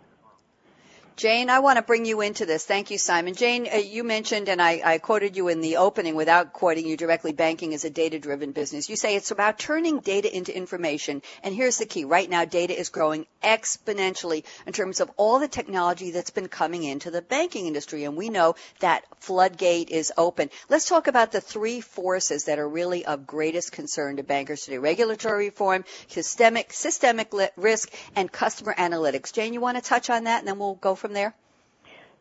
Jane, 1.18 1.50
I 1.50 1.62
want 1.62 1.78
to 1.78 1.82
bring 1.82 2.06
you 2.06 2.22
into 2.22 2.46
this. 2.46 2.64
Thank 2.64 2.92
you, 2.92 3.00
Simon. 3.00 3.34
Jane, 3.34 3.68
uh, 3.74 3.78
you 3.78 4.04
mentioned, 4.04 4.50
and 4.50 4.62
I, 4.62 4.82
I, 4.86 4.98
quoted 5.00 5.36
you 5.36 5.48
in 5.48 5.62
the 5.62 5.78
opening 5.78 6.14
without 6.14 6.54
quoting 6.54 6.86
you 6.86 6.96
directly, 6.96 7.32
banking 7.32 7.74
is 7.74 7.84
a 7.86 7.90
data-driven 7.90 8.52
business. 8.52 8.88
You 8.88 8.96
say 8.98 9.16
it's 9.16 9.32
about 9.32 9.58
turning 9.58 10.00
data 10.00 10.32
into 10.32 10.56
information. 10.56 11.24
And 11.42 11.56
here's 11.56 11.80
the 11.80 11.88
key. 11.88 12.06
Right 12.06 12.30
now, 12.30 12.46
data 12.46 12.80
is 12.80 12.90
growing 12.90 13.26
exponentially 13.42 14.44
in 14.68 14.74
terms 14.74 15.00
of 15.00 15.10
all 15.18 15.40
the 15.40 15.48
technology 15.48 16.12
that's 16.12 16.30
been 16.30 16.50
coming 16.50 16.84
into 16.84 17.10
the 17.10 17.24
banking 17.24 17.66
industry. 17.66 18.04
And 18.04 18.16
we 18.16 18.30
know 18.30 18.54
that 18.82 19.04
floodgate 19.20 19.90
is 19.90 20.14
open. 20.20 20.52
Let's 20.70 20.88
talk 20.88 21.08
about 21.08 21.32
the 21.32 21.42
three 21.42 21.82
forces 21.82 22.44
that 22.44 22.60
are 22.60 22.70
really 22.70 23.08
of 23.08 23.26
greatest 23.26 23.72
concern 23.72 24.18
to 24.18 24.24
bankers 24.24 24.66
today. 24.66 24.78
Regulatory 24.78 25.46
reform, 25.46 25.84
systemic, 26.10 26.74
systemic 26.74 27.34
risk, 27.56 27.92
and 28.16 28.32
customer 28.32 28.76
analytics. 28.78 29.34
Jane, 29.34 29.54
you 29.54 29.62
want 29.62 29.78
to 29.78 29.84
touch 29.84 30.12
on 30.12 30.26
that 30.26 30.40
and 30.40 30.48
then 30.48 30.60
we'll 30.60 30.76
go 30.76 30.94
from 30.94 31.07
from 31.08 31.13
there? 31.13 31.34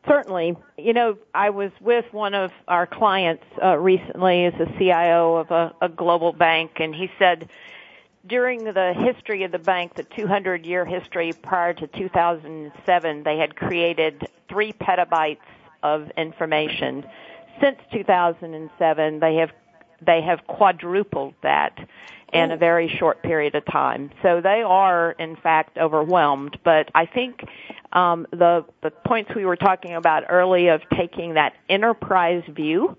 Certainly. 0.07 0.57
You 0.79 0.93
know, 0.93 1.19
I 1.35 1.51
was 1.51 1.73
with 1.81 2.05
one 2.13 2.35
of 2.35 2.53
our 2.69 2.87
clients 2.87 3.43
uh, 3.61 3.77
recently 3.77 4.45
as 4.45 4.55
a 4.55 4.79
CIO 4.79 5.37
of 5.37 5.51
a, 5.51 5.75
a 5.83 5.89
global 5.89 6.33
bank, 6.33 6.73
and 6.77 6.95
he 6.95 7.11
said 7.19 7.49
during 8.25 8.63
the 8.63 8.95
history 8.97 9.43
of 9.43 9.51
the 9.51 9.59
bank, 9.59 9.95
the 9.95 10.05
200 10.05 10.65
year 10.65 10.85
history 10.85 11.33
prior 11.33 11.75
to 11.75 11.87
2007, 11.89 13.23
they 13.25 13.39
had 13.39 13.57
created 13.57 14.29
three 14.49 14.73
petabytes 14.73 15.39
of 15.83 16.09
information. 16.17 17.05
Since 17.61 17.79
2007, 17.93 19.19
they 19.19 19.37
have 19.37 19.51
they 20.05 20.23
have 20.23 20.47
quadrupled 20.47 21.35
that 21.43 21.79
in 22.33 22.51
a 22.51 22.57
very 22.57 22.89
short 22.89 23.23
period 23.23 23.55
of 23.55 23.65
time. 23.65 24.11
So 24.23 24.41
they 24.41 24.63
are, 24.63 25.13
in 25.13 25.37
fact, 25.37 25.79
overwhelmed. 25.79 26.59
But 26.65 26.91
I 26.95 27.07
think 27.07 27.45
um, 27.93 28.27
the 28.31 28.65
the 28.83 28.91
points 28.91 29.35
we 29.35 29.45
were 29.45 29.57
talking 29.57 29.95
about 29.95 30.25
early 30.29 30.69
of 30.69 30.83
taking 30.97 31.35
that 31.35 31.55
enterprise 31.69 32.43
view 32.49 32.97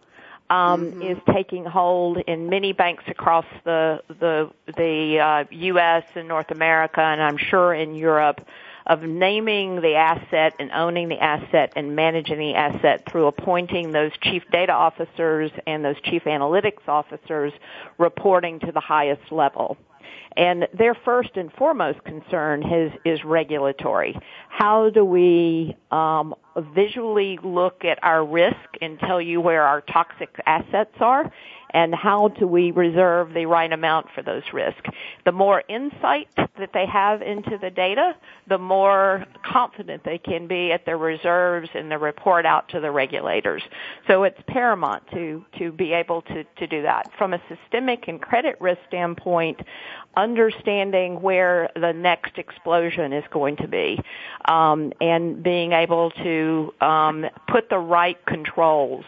um, 0.50 0.92
mm-hmm. 0.92 1.02
is 1.02 1.18
taking 1.34 1.66
hold 1.66 2.18
in 2.20 2.50
many 2.50 2.72
banks 2.74 3.04
across 3.08 3.46
the 3.64 4.02
the 4.08 4.50
the 4.78 5.20
uh, 5.20 5.44
U.S. 5.52 6.04
and 6.16 6.28
North 6.28 6.52
America, 6.52 7.02
and 7.02 7.22
I'm 7.22 7.38
sure 7.38 7.74
in 7.74 7.96
Europe 7.96 8.42
of 8.88 9.04
naming 9.04 9.82
the 9.82 9.96
asset 9.96 10.54
and 10.60 10.72
owning 10.72 11.10
the 11.10 11.20
asset 11.20 11.74
and 11.76 11.96
managing 11.96 12.40
the 12.40 12.56
asset 12.56 13.04
through 13.12 13.28
appointing 13.28 13.92
those 13.92 14.12
chief 14.22 14.44
data 14.52 14.72
officers 14.72 15.52
and 15.68 15.84
those 15.84 16.00
chief 16.04 16.24
analytics 16.24 16.88
officers 16.88 17.54
reporting 17.98 18.60
to 18.62 18.72
the 18.72 18.80
highest 18.80 19.32
level. 19.32 19.78
And 20.38 20.68
their 20.78 20.94
first 20.94 21.32
and 21.36 21.52
foremost 21.54 22.04
concern 22.04 22.64
is, 22.72 22.92
is 23.04 23.24
regulatory. 23.26 24.18
How 24.50 24.92
do 24.92 25.04
we 25.04 25.76
um, 25.90 26.36
visually 26.76 27.40
look 27.44 27.84
at 27.84 27.98
our 28.04 28.24
risk 28.24 28.56
and 28.80 29.00
tell 29.00 29.20
you 29.20 29.42
where 29.42 29.64
our 29.64 29.82
toxic 29.82 30.30
assets 30.46 30.94
are? 31.00 31.32
And 31.72 31.94
how 31.94 32.30
do 32.30 32.48
we 32.48 32.72
reserve 32.72 33.34
the 33.34 33.46
right 33.46 33.72
amount 33.72 34.08
for 34.16 34.22
those 34.22 34.44
risks. 34.54 34.90
The 35.26 35.32
more 35.32 35.64
insight 35.68 36.30
that 36.36 36.72
they 36.74 36.86
have 36.86 37.22
into 37.22 37.58
the 37.58 37.70
data, 37.70 38.16
the 38.48 38.58
more 38.58 39.26
confident 39.44 40.04
they 40.04 40.18
can 40.18 40.48
be 40.48 40.72
at 40.72 40.86
their 40.86 40.98
reserves 40.98 41.70
and 41.74 41.92
the 41.92 41.98
report 41.98 42.46
out 42.46 42.70
to 42.70 42.80
the 42.80 42.92
regulators. 42.92 43.64
So 44.08 44.24
it's 44.24 44.40
paramount 44.48 45.04
to, 45.12 45.46
to 45.60 45.72
be 45.72 45.94
able 45.94 46.22
to, 46.24 46.44
to 46.44 46.68
do 46.68 46.82
that. 46.84 47.12
From 47.18 47.34
a 47.34 47.42
systemic 47.50 48.08
and 48.08 48.22
credit 48.22 48.56
risk 48.62 48.80
standpoint, 48.88 49.60
understanding 50.16 51.22
where 51.22 51.70
the 51.76 51.92
next 51.92 52.38
explosion 52.38 53.14
is 53.14 53.24
going 53.32 53.58
to 53.58 53.68
be 53.68 54.00
um, 54.46 54.92
and 55.00 55.44
being 55.44 55.74
able 55.74 56.12
to 56.12 56.74
um, 56.82 57.26
put 57.48 57.70
the 57.70 57.78
right 57.78 58.24
controls 58.26 59.06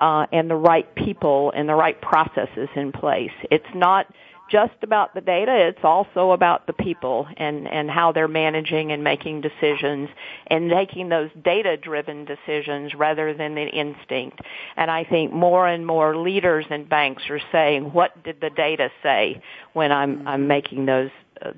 uh, 0.00 0.26
and 0.32 0.50
the 0.50 0.56
right 0.56 0.92
people 0.94 1.52
and 1.54 1.68
the 1.68 1.74
right 1.74 2.00
processes 2.00 2.68
in 2.74 2.92
place. 2.92 3.32
It's 3.50 3.64
not 3.74 4.06
just 4.50 4.72
about 4.82 5.14
the 5.14 5.20
data, 5.20 5.54
it's 5.68 5.84
also 5.84 6.32
about 6.32 6.66
the 6.66 6.72
people 6.72 7.28
and, 7.36 7.68
and 7.68 7.88
how 7.88 8.10
they're 8.10 8.26
managing 8.26 8.90
and 8.90 9.04
making 9.04 9.40
decisions 9.40 10.08
and 10.48 10.68
making 10.68 11.08
those 11.08 11.30
data 11.44 11.76
driven 11.76 12.24
decisions 12.24 12.94
rather 12.94 13.32
than 13.32 13.54
the 13.54 13.66
instinct. 13.66 14.40
And 14.76 14.90
I 14.90 15.04
think 15.04 15.32
more 15.32 15.68
and 15.68 15.86
more 15.86 16.16
leaders 16.16 16.66
in 16.68 16.84
banks 16.84 17.22
are 17.30 17.40
saying, 17.52 17.92
what 17.92 18.24
did 18.24 18.40
the 18.40 18.50
data 18.50 18.90
say 19.02 19.40
when 19.72 19.92
I'm, 19.92 20.26
I'm 20.26 20.48
making 20.48 20.86
those, 20.86 21.10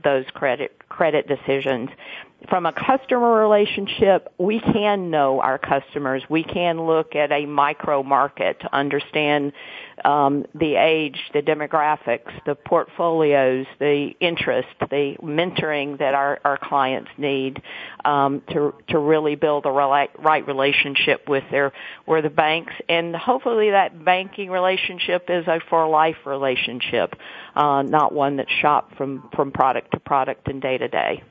those 0.05 0.27
credit, 0.35 0.87
credit 0.91 1.27
decisions? 1.27 1.89
From 2.49 2.67
a 2.67 2.73
customer 2.73 3.33
relationship, 3.41 4.33
we 4.39 4.61
can 4.61 5.11
know 5.11 5.41
our 5.41 5.59
customers. 5.59 6.23
We 6.29 6.45
can 6.45 6.87
look 6.87 7.15
at 7.15 7.33
a 7.33 7.47
micro 7.47 8.03
market 8.03 8.61
to 8.61 8.75
understand 8.75 9.53
um, 10.05 10.47
the 10.55 10.75
age, 10.77 11.19
the 11.33 11.43
demographics, 11.43 12.33
the 12.45 12.55
portfolios, 12.55 13.67
the 13.79 14.13
interest, 14.21 14.69
the 14.81 15.17
mentoring 15.23 15.99
that 15.99 16.15
our, 16.15 16.41
our 16.45 16.59
clients 16.59 17.11
need 17.19 17.63
um, 18.05 18.43
to 18.51 18.75
to 18.89 18.99
really 18.99 19.37
build 19.37 19.67
a 19.67 19.71
right 19.71 20.47
relationship 20.47 21.29
with 21.29 21.45
their 21.51 21.73
with 22.07 22.25
the 22.25 22.31
banks, 22.31 22.73
and 22.89 23.15
hopefully 23.15 23.71
that 23.71 24.05
banking 24.05 24.51
relationship 24.51 25.27
is 25.29 25.47
a 25.47 25.61
for 25.71 25.89
life 25.89 26.17
relationship, 26.27 27.15
uh, 27.55 27.83
not 27.83 28.13
one 28.13 28.37
that's 28.37 28.51
shopped 28.61 28.97
from 28.97 29.29
from 29.35 29.53
product 29.53 29.93
to 29.93 30.01
product 30.01 30.49
and 30.49 30.61
day 30.61 30.79
to 30.79 30.89
day. 30.89 31.23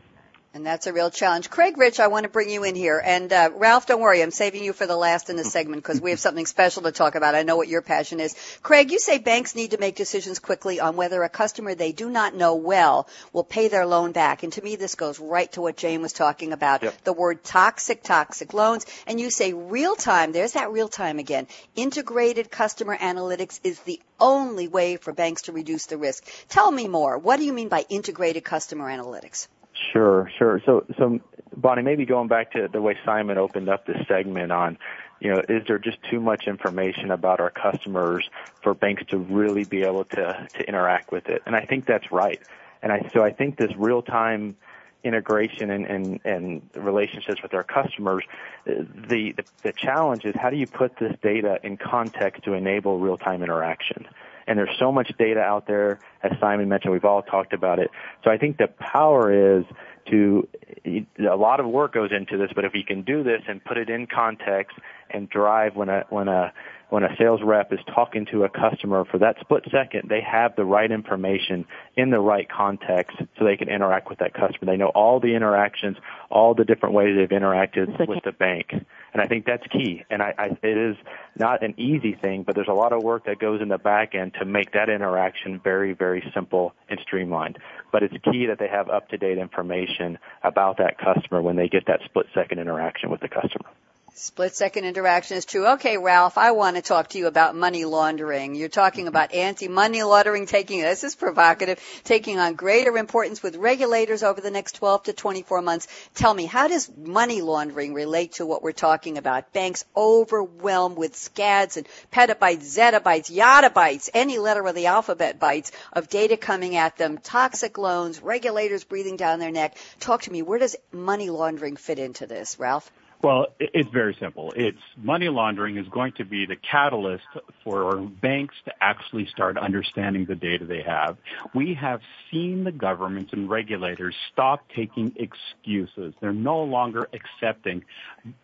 And 0.53 0.65
that's 0.65 0.85
a 0.85 0.91
real 0.91 1.09
challenge. 1.09 1.49
Craig 1.49 1.77
Rich, 1.77 2.01
I 2.01 2.07
want 2.07 2.25
to 2.25 2.29
bring 2.29 2.49
you 2.49 2.65
in 2.65 2.75
here. 2.75 3.01
And 3.03 3.31
uh, 3.31 3.51
Ralph, 3.55 3.87
don't 3.87 4.01
worry, 4.01 4.21
I'm 4.21 4.31
saving 4.31 4.65
you 4.65 4.73
for 4.73 4.85
the 4.85 4.97
last 4.97 5.29
in 5.29 5.37
this 5.37 5.49
segment 5.49 5.81
because 5.81 6.01
we 6.01 6.09
have 6.09 6.19
something 6.19 6.45
special 6.45 6.81
to 6.81 6.91
talk 6.91 7.15
about. 7.15 7.35
I 7.35 7.43
know 7.43 7.55
what 7.55 7.69
your 7.69 7.81
passion 7.81 8.19
is. 8.19 8.35
Craig, 8.61 8.91
you 8.91 8.99
say 8.99 9.17
banks 9.17 9.55
need 9.55 9.71
to 9.71 9.77
make 9.77 9.95
decisions 9.95 10.39
quickly 10.39 10.81
on 10.81 10.97
whether 10.97 11.23
a 11.23 11.29
customer 11.29 11.73
they 11.73 11.93
do 11.93 12.09
not 12.09 12.35
know 12.35 12.55
well 12.55 13.07
will 13.31 13.45
pay 13.45 13.69
their 13.69 13.85
loan 13.85 14.11
back. 14.11 14.43
And 14.43 14.51
to 14.51 14.61
me, 14.61 14.75
this 14.75 14.95
goes 14.95 15.21
right 15.21 15.49
to 15.53 15.61
what 15.61 15.77
Jane 15.77 16.01
was 16.01 16.11
talking 16.11 16.51
about, 16.51 16.83
yep. 16.83 17.01
the 17.05 17.13
word 17.13 17.45
toxic, 17.45 18.03
toxic 18.03 18.53
loans. 18.53 18.85
And 19.07 19.21
you 19.21 19.29
say 19.29 19.53
real 19.53 19.95
time, 19.95 20.33
there's 20.33 20.53
that 20.53 20.71
real 20.71 20.89
time 20.89 21.17
again. 21.17 21.47
Integrated 21.77 22.51
customer 22.51 22.97
analytics 22.97 23.61
is 23.63 23.79
the 23.79 24.01
only 24.19 24.67
way 24.67 24.97
for 24.97 25.13
banks 25.13 25.43
to 25.43 25.53
reduce 25.53 25.85
the 25.85 25.97
risk. 25.97 26.25
Tell 26.49 26.69
me 26.69 26.89
more. 26.89 27.17
What 27.17 27.37
do 27.37 27.45
you 27.45 27.53
mean 27.53 27.69
by 27.69 27.85
integrated 27.87 28.43
customer 28.43 28.89
analytics? 28.89 29.47
Sure, 29.91 30.29
sure. 30.37 30.61
So, 30.65 30.85
so 30.97 31.19
Bonnie, 31.55 31.81
maybe 31.81 32.05
going 32.05 32.27
back 32.27 32.51
to 32.53 32.67
the 32.71 32.81
way 32.81 32.97
Simon 33.05 33.37
opened 33.37 33.69
up 33.69 33.85
this 33.85 33.97
segment 34.07 34.51
on, 34.51 34.77
you 35.19 35.33
know, 35.33 35.41
is 35.47 35.63
there 35.67 35.79
just 35.79 35.97
too 36.09 36.19
much 36.19 36.47
information 36.47 37.11
about 37.11 37.39
our 37.39 37.51
customers 37.51 38.29
for 38.63 38.73
banks 38.73 39.03
to 39.09 39.17
really 39.17 39.63
be 39.63 39.83
able 39.83 40.05
to 40.05 40.47
to 40.57 40.67
interact 40.67 41.11
with 41.11 41.27
it? 41.29 41.43
And 41.45 41.55
I 41.55 41.65
think 41.65 41.85
that's 41.85 42.11
right. 42.11 42.39
And 42.81 42.91
I, 42.91 43.09
so 43.13 43.23
I 43.23 43.31
think 43.31 43.57
this 43.57 43.71
real 43.77 44.01
time 44.01 44.55
integration 45.03 45.71
and, 45.71 45.85
and, 45.85 46.19
and 46.25 46.69
relationships 46.75 47.41
with 47.41 47.53
our 47.53 47.63
customers, 47.63 48.23
the, 48.65 49.33
the, 49.35 49.43
the 49.63 49.73
challenge 49.73 50.25
is 50.25 50.35
how 50.35 50.49
do 50.49 50.57
you 50.57 50.67
put 50.67 50.97
this 50.97 51.13
data 51.21 51.59
in 51.63 51.77
context 51.77 52.43
to 52.43 52.53
enable 52.53 52.99
real 52.99 53.17
time 53.17 53.43
interaction? 53.43 54.07
And 54.47 54.57
there's 54.57 54.75
so 54.79 54.91
much 54.91 55.11
data 55.17 55.39
out 55.39 55.67
there, 55.67 55.99
as 56.23 56.31
Simon 56.39 56.69
mentioned, 56.69 56.93
we've 56.93 57.05
all 57.05 57.21
talked 57.21 57.53
about 57.53 57.79
it. 57.79 57.91
So 58.23 58.31
I 58.31 58.37
think 58.37 58.57
the 58.57 58.67
power 58.67 59.59
is 59.59 59.65
to, 60.09 60.47
a 60.85 61.35
lot 61.35 61.59
of 61.59 61.67
work 61.67 61.93
goes 61.93 62.11
into 62.11 62.37
this, 62.37 62.51
but 62.55 62.65
if 62.65 62.73
you 62.73 62.83
can 62.83 63.03
do 63.03 63.23
this 63.23 63.41
and 63.47 63.63
put 63.63 63.77
it 63.77 63.89
in 63.89 64.07
context 64.07 64.77
and 65.09 65.29
drive 65.29 65.75
when 65.75 65.89
a, 65.89 66.05
when 66.09 66.27
a, 66.27 66.53
when 66.91 67.05
a 67.05 67.15
sales 67.17 67.39
rep 67.41 67.71
is 67.71 67.79
talking 67.95 68.25
to 68.25 68.43
a 68.43 68.49
customer 68.49 69.05
for 69.05 69.17
that 69.19 69.37
split 69.39 69.63
second, 69.71 70.09
they 70.09 70.19
have 70.19 70.57
the 70.57 70.65
right 70.65 70.91
information 70.91 71.65
in 71.95 72.09
the 72.09 72.19
right 72.19 72.49
context 72.49 73.15
so 73.39 73.45
they 73.45 73.55
can 73.55 73.69
interact 73.69 74.09
with 74.09 74.19
that 74.19 74.33
customer. 74.33 74.69
They 74.69 74.75
know 74.75 74.89
all 74.89 75.21
the 75.21 75.33
interactions, 75.33 75.95
all 76.29 76.53
the 76.53 76.65
different 76.65 76.93
ways 76.93 77.15
they've 77.15 77.29
interacted 77.29 77.97
with 78.09 78.25
the 78.25 78.33
bank. 78.33 78.73
And 79.13 79.21
I 79.21 79.25
think 79.25 79.45
that's 79.45 79.65
key. 79.67 80.03
And 80.09 80.21
I, 80.21 80.33
I, 80.37 80.45
it 80.61 80.77
is 80.77 80.97
not 81.37 81.63
an 81.63 81.75
easy 81.79 82.13
thing, 82.13 82.43
but 82.43 82.55
there's 82.55 82.67
a 82.67 82.73
lot 82.73 82.91
of 82.91 83.01
work 83.01 83.25
that 83.25 83.39
goes 83.39 83.61
in 83.61 83.69
the 83.69 83.77
back 83.77 84.13
end 84.13 84.33
to 84.39 84.45
make 84.45 84.73
that 84.73 84.89
interaction 84.89 85.61
very, 85.63 85.93
very 85.93 86.29
simple 86.33 86.73
and 86.89 86.99
streamlined. 86.99 87.57
But 87.93 88.03
it's 88.03 88.15
key 88.29 88.47
that 88.47 88.59
they 88.59 88.67
have 88.67 88.89
up 88.89 89.07
to 89.09 89.17
date 89.17 89.37
information 89.37 90.19
about 90.43 90.79
that 90.79 90.97
customer 90.97 91.41
when 91.41 91.55
they 91.55 91.69
get 91.69 91.85
that 91.87 92.01
split 92.03 92.25
second 92.33 92.59
interaction 92.59 93.09
with 93.09 93.21
the 93.21 93.29
customer. 93.29 93.69
Split 94.13 94.53
second 94.53 94.83
interaction 94.83 95.37
is 95.37 95.45
true. 95.45 95.65
Okay, 95.65 95.97
Ralph, 95.97 96.37
I 96.37 96.51
want 96.51 96.75
to 96.75 96.81
talk 96.81 97.07
to 97.09 97.17
you 97.17 97.27
about 97.27 97.55
money 97.55 97.85
laundering. 97.85 98.55
You're 98.55 98.67
talking 98.67 99.05
mm-hmm. 99.05 99.15
about 99.15 99.33
anti-money 99.33 100.03
laundering 100.03 100.45
taking, 100.47 100.81
this 100.81 101.05
is 101.05 101.15
provocative, 101.15 101.79
taking 102.03 102.37
on 102.37 102.55
greater 102.55 102.97
importance 102.97 103.41
with 103.41 103.55
regulators 103.55 104.21
over 104.21 104.41
the 104.41 104.51
next 104.51 104.73
12 104.75 105.03
to 105.03 105.13
24 105.13 105.61
months. 105.61 105.87
Tell 106.13 106.33
me, 106.33 106.45
how 106.45 106.67
does 106.67 106.91
money 106.97 107.41
laundering 107.41 107.93
relate 107.93 108.33
to 108.33 108.45
what 108.45 108.61
we're 108.61 108.73
talking 108.73 109.17
about? 109.17 109.53
Banks 109.53 109.85
overwhelmed 109.95 110.97
with 110.97 111.15
scads 111.15 111.77
and 111.77 111.87
petabytes, 112.11 112.65
zettabytes, 112.65 113.31
yottabytes, 113.33 114.09
any 114.13 114.39
letter 114.39 114.67
of 114.67 114.75
the 114.75 114.87
alphabet 114.87 115.39
bytes 115.39 115.71
of 115.93 116.09
data 116.09 116.35
coming 116.35 116.75
at 116.75 116.97
them, 116.97 117.17
toxic 117.17 117.77
loans, 117.77 118.21
regulators 118.21 118.83
breathing 118.83 119.15
down 119.15 119.39
their 119.39 119.51
neck. 119.51 119.77
Talk 120.01 120.23
to 120.23 120.31
me, 120.33 120.41
where 120.41 120.59
does 120.59 120.75
money 120.91 121.29
laundering 121.29 121.77
fit 121.77 121.97
into 121.97 122.27
this, 122.27 122.59
Ralph? 122.59 122.91
Well, 123.23 123.47
it's 123.59 123.89
very 123.89 124.15
simple. 124.19 124.51
It's 124.55 124.81
money 124.97 125.29
laundering 125.29 125.77
is 125.77 125.87
going 125.89 126.13
to 126.13 126.25
be 126.25 126.47
the 126.47 126.55
catalyst 126.55 127.25
for 127.63 128.01
banks 128.01 128.55
to 128.65 128.73
actually 128.81 129.27
start 129.27 129.57
understanding 129.57 130.25
the 130.25 130.33
data 130.33 130.65
they 130.65 130.81
have. 130.81 131.17
We 131.53 131.75
have 131.75 132.01
seen 132.31 132.63
the 132.63 132.71
governments 132.71 133.31
and 133.33 133.47
regulators 133.47 134.15
stop 134.31 134.67
taking 134.75 135.15
excuses. 135.17 136.15
They're 136.19 136.33
no 136.33 136.63
longer 136.63 137.07
accepting 137.13 137.83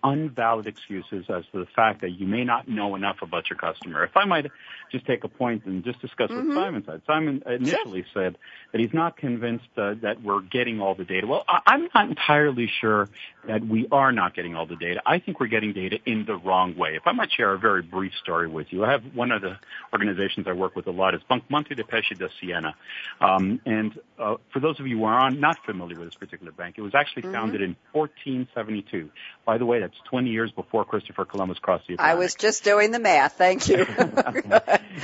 unvalid 0.03 0.67
excuses 0.67 1.25
as 1.27 1.43
to 1.53 1.59
the 1.59 1.67
fact 1.75 2.01
that 2.01 2.11
you 2.11 2.27
may 2.27 2.43
not 2.43 2.67
know 2.67 2.95
enough 2.95 3.23
about 3.23 3.49
your 3.49 3.57
customer. 3.57 4.03
If 4.03 4.15
I 4.15 4.25
might 4.25 4.45
just 4.91 5.05
take 5.05 5.23
a 5.23 5.27
point 5.27 5.65
and 5.65 5.83
just 5.83 5.99
discuss 6.01 6.29
mm-hmm. 6.29 6.49
what 6.49 6.55
Simon 6.55 6.83
said. 6.85 7.01
Simon 7.07 7.43
initially 7.45 8.05
sure. 8.13 8.23
said 8.23 8.37
that 8.71 8.81
he's 8.81 8.93
not 8.93 9.17
convinced 9.17 9.65
uh, 9.75 9.95
that 10.01 10.21
we're 10.21 10.41
getting 10.41 10.79
all 10.79 10.95
the 10.95 11.03
data. 11.03 11.27
Well, 11.27 11.43
I'm 11.47 11.89
not 11.93 12.09
entirely 12.09 12.69
sure 12.79 13.09
that 13.47 13.65
we 13.65 13.87
are 13.91 14.11
not 14.11 14.35
getting 14.35 14.55
all 14.55 14.65
the 14.67 14.75
data. 14.75 15.01
I 15.05 15.19
think 15.19 15.39
we're 15.39 15.47
getting 15.47 15.73
data 15.73 15.97
in 16.05 16.25
the 16.25 16.35
wrong 16.35 16.77
way. 16.77 16.95
If 16.95 17.03
I 17.05 17.11
might 17.11 17.29
share 17.31 17.53
a 17.53 17.59
very 17.59 17.81
brief 17.81 18.13
story 18.21 18.47
with 18.47 18.67
you, 18.71 18.85
I 18.85 18.91
have 18.91 19.03
one 19.13 19.31
of 19.31 19.41
the 19.41 19.57
organizations 19.93 20.47
I 20.47 20.53
work 20.53 20.75
with 20.75 20.87
a 20.87 20.91
lot 20.91 21.15
is 21.15 21.21
Monte 21.49 21.75
dei 21.75 21.83
Paschi 21.83 22.17
di 22.17 22.27
Siena. 22.39 22.75
Um, 23.21 23.61
and 23.65 23.97
uh, 24.19 24.35
for 24.51 24.59
those 24.59 24.79
of 24.79 24.87
you 24.87 24.97
who 24.97 25.03
are 25.05 25.29
not 25.31 25.57
familiar 25.65 25.99
with 25.99 26.09
this 26.09 26.15
particular 26.15 26.51
bank, 26.51 26.75
it 26.77 26.81
was 26.81 26.95
actually 26.95 27.23
mm-hmm. 27.23 27.33
founded 27.33 27.61
in 27.61 27.75
1472. 27.91 29.09
By 29.45 29.57
the 29.57 29.65
way, 29.65 29.79
that's 29.79 29.97
20 30.09 30.29
years 30.29 30.51
before 30.51 30.85
Christopher 30.85 31.25
Columbus 31.25 31.59
crossed 31.59 31.87
the 31.87 31.93
Atlantic. 31.93 32.15
I 32.15 32.19
was 32.19 32.35
just 32.35 32.63
doing 32.63 32.91
the 32.91 32.99
math. 32.99 33.33
Thank 33.33 33.67
you. 33.67 33.85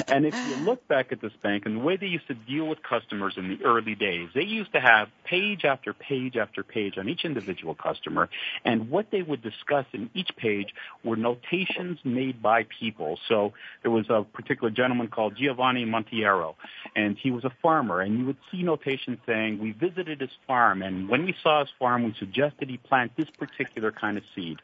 and 0.08 0.26
if 0.26 0.36
you 0.36 0.56
look 0.66 0.88
back 0.88 1.12
at 1.12 1.22
this 1.22 1.34
bank 1.42 1.66
and 1.66 1.78
the 1.78 1.84
way 1.84 1.98
they 1.98 2.08
used 2.08 2.28
to 2.28 2.34
deal 2.34 2.66
with 2.68 2.80
customers 2.84 3.34
in 3.38 3.50
the 3.50 3.64
early 3.66 3.96
days, 3.96 4.30
they 4.34 4.44
used 4.44 4.74
to 4.74 4.80
have 4.80 5.10
page 5.24 5.66
after 5.66 5.94
page 5.94 6.36
after 6.36 6.64
page 6.64 6.98
on 6.98 7.10
each 7.10 7.26
individual 7.26 7.76
customer, 7.76 8.30
and 8.66 8.90
what 8.90 9.08
they 9.12 9.22
would 9.22 9.42
discuss 9.54 9.86
in 9.94 10.10
each 10.14 10.32
page 10.36 10.74
were 11.04 11.16
notations 11.16 12.00
made 12.04 12.42
by 12.42 12.66
people. 12.80 13.20
So 13.28 13.54
there 13.82 13.92
was 13.92 14.06
a 14.10 14.24
particular 14.24 14.70
gentleman 14.70 15.08
called 15.08 15.36
Giovanni 15.36 15.86
Montiero, 15.86 16.56
and 16.96 17.18
he 17.18 17.32
was 17.32 17.44
a 17.44 17.52
farmer, 17.62 18.02
and 18.02 18.20
you 18.20 18.26
would 18.26 18.38
see 18.52 18.64
notations 18.64 19.20
saying, 19.26 19.60
we 19.60 19.72
visited 19.72 20.22
his 20.22 20.32
farm, 20.48 20.82
and 20.82 21.10
when 21.10 21.26
we 21.26 21.36
saw 21.42 21.62
his 21.62 21.70
farm, 21.80 22.04
we 22.04 22.14
suggested 22.18 22.70
he 22.70 22.78
plant 22.78 23.12
this 23.16 23.30
particular 23.30 23.92
kind 23.92 24.18
of 24.18 24.24
seed. 24.36 24.60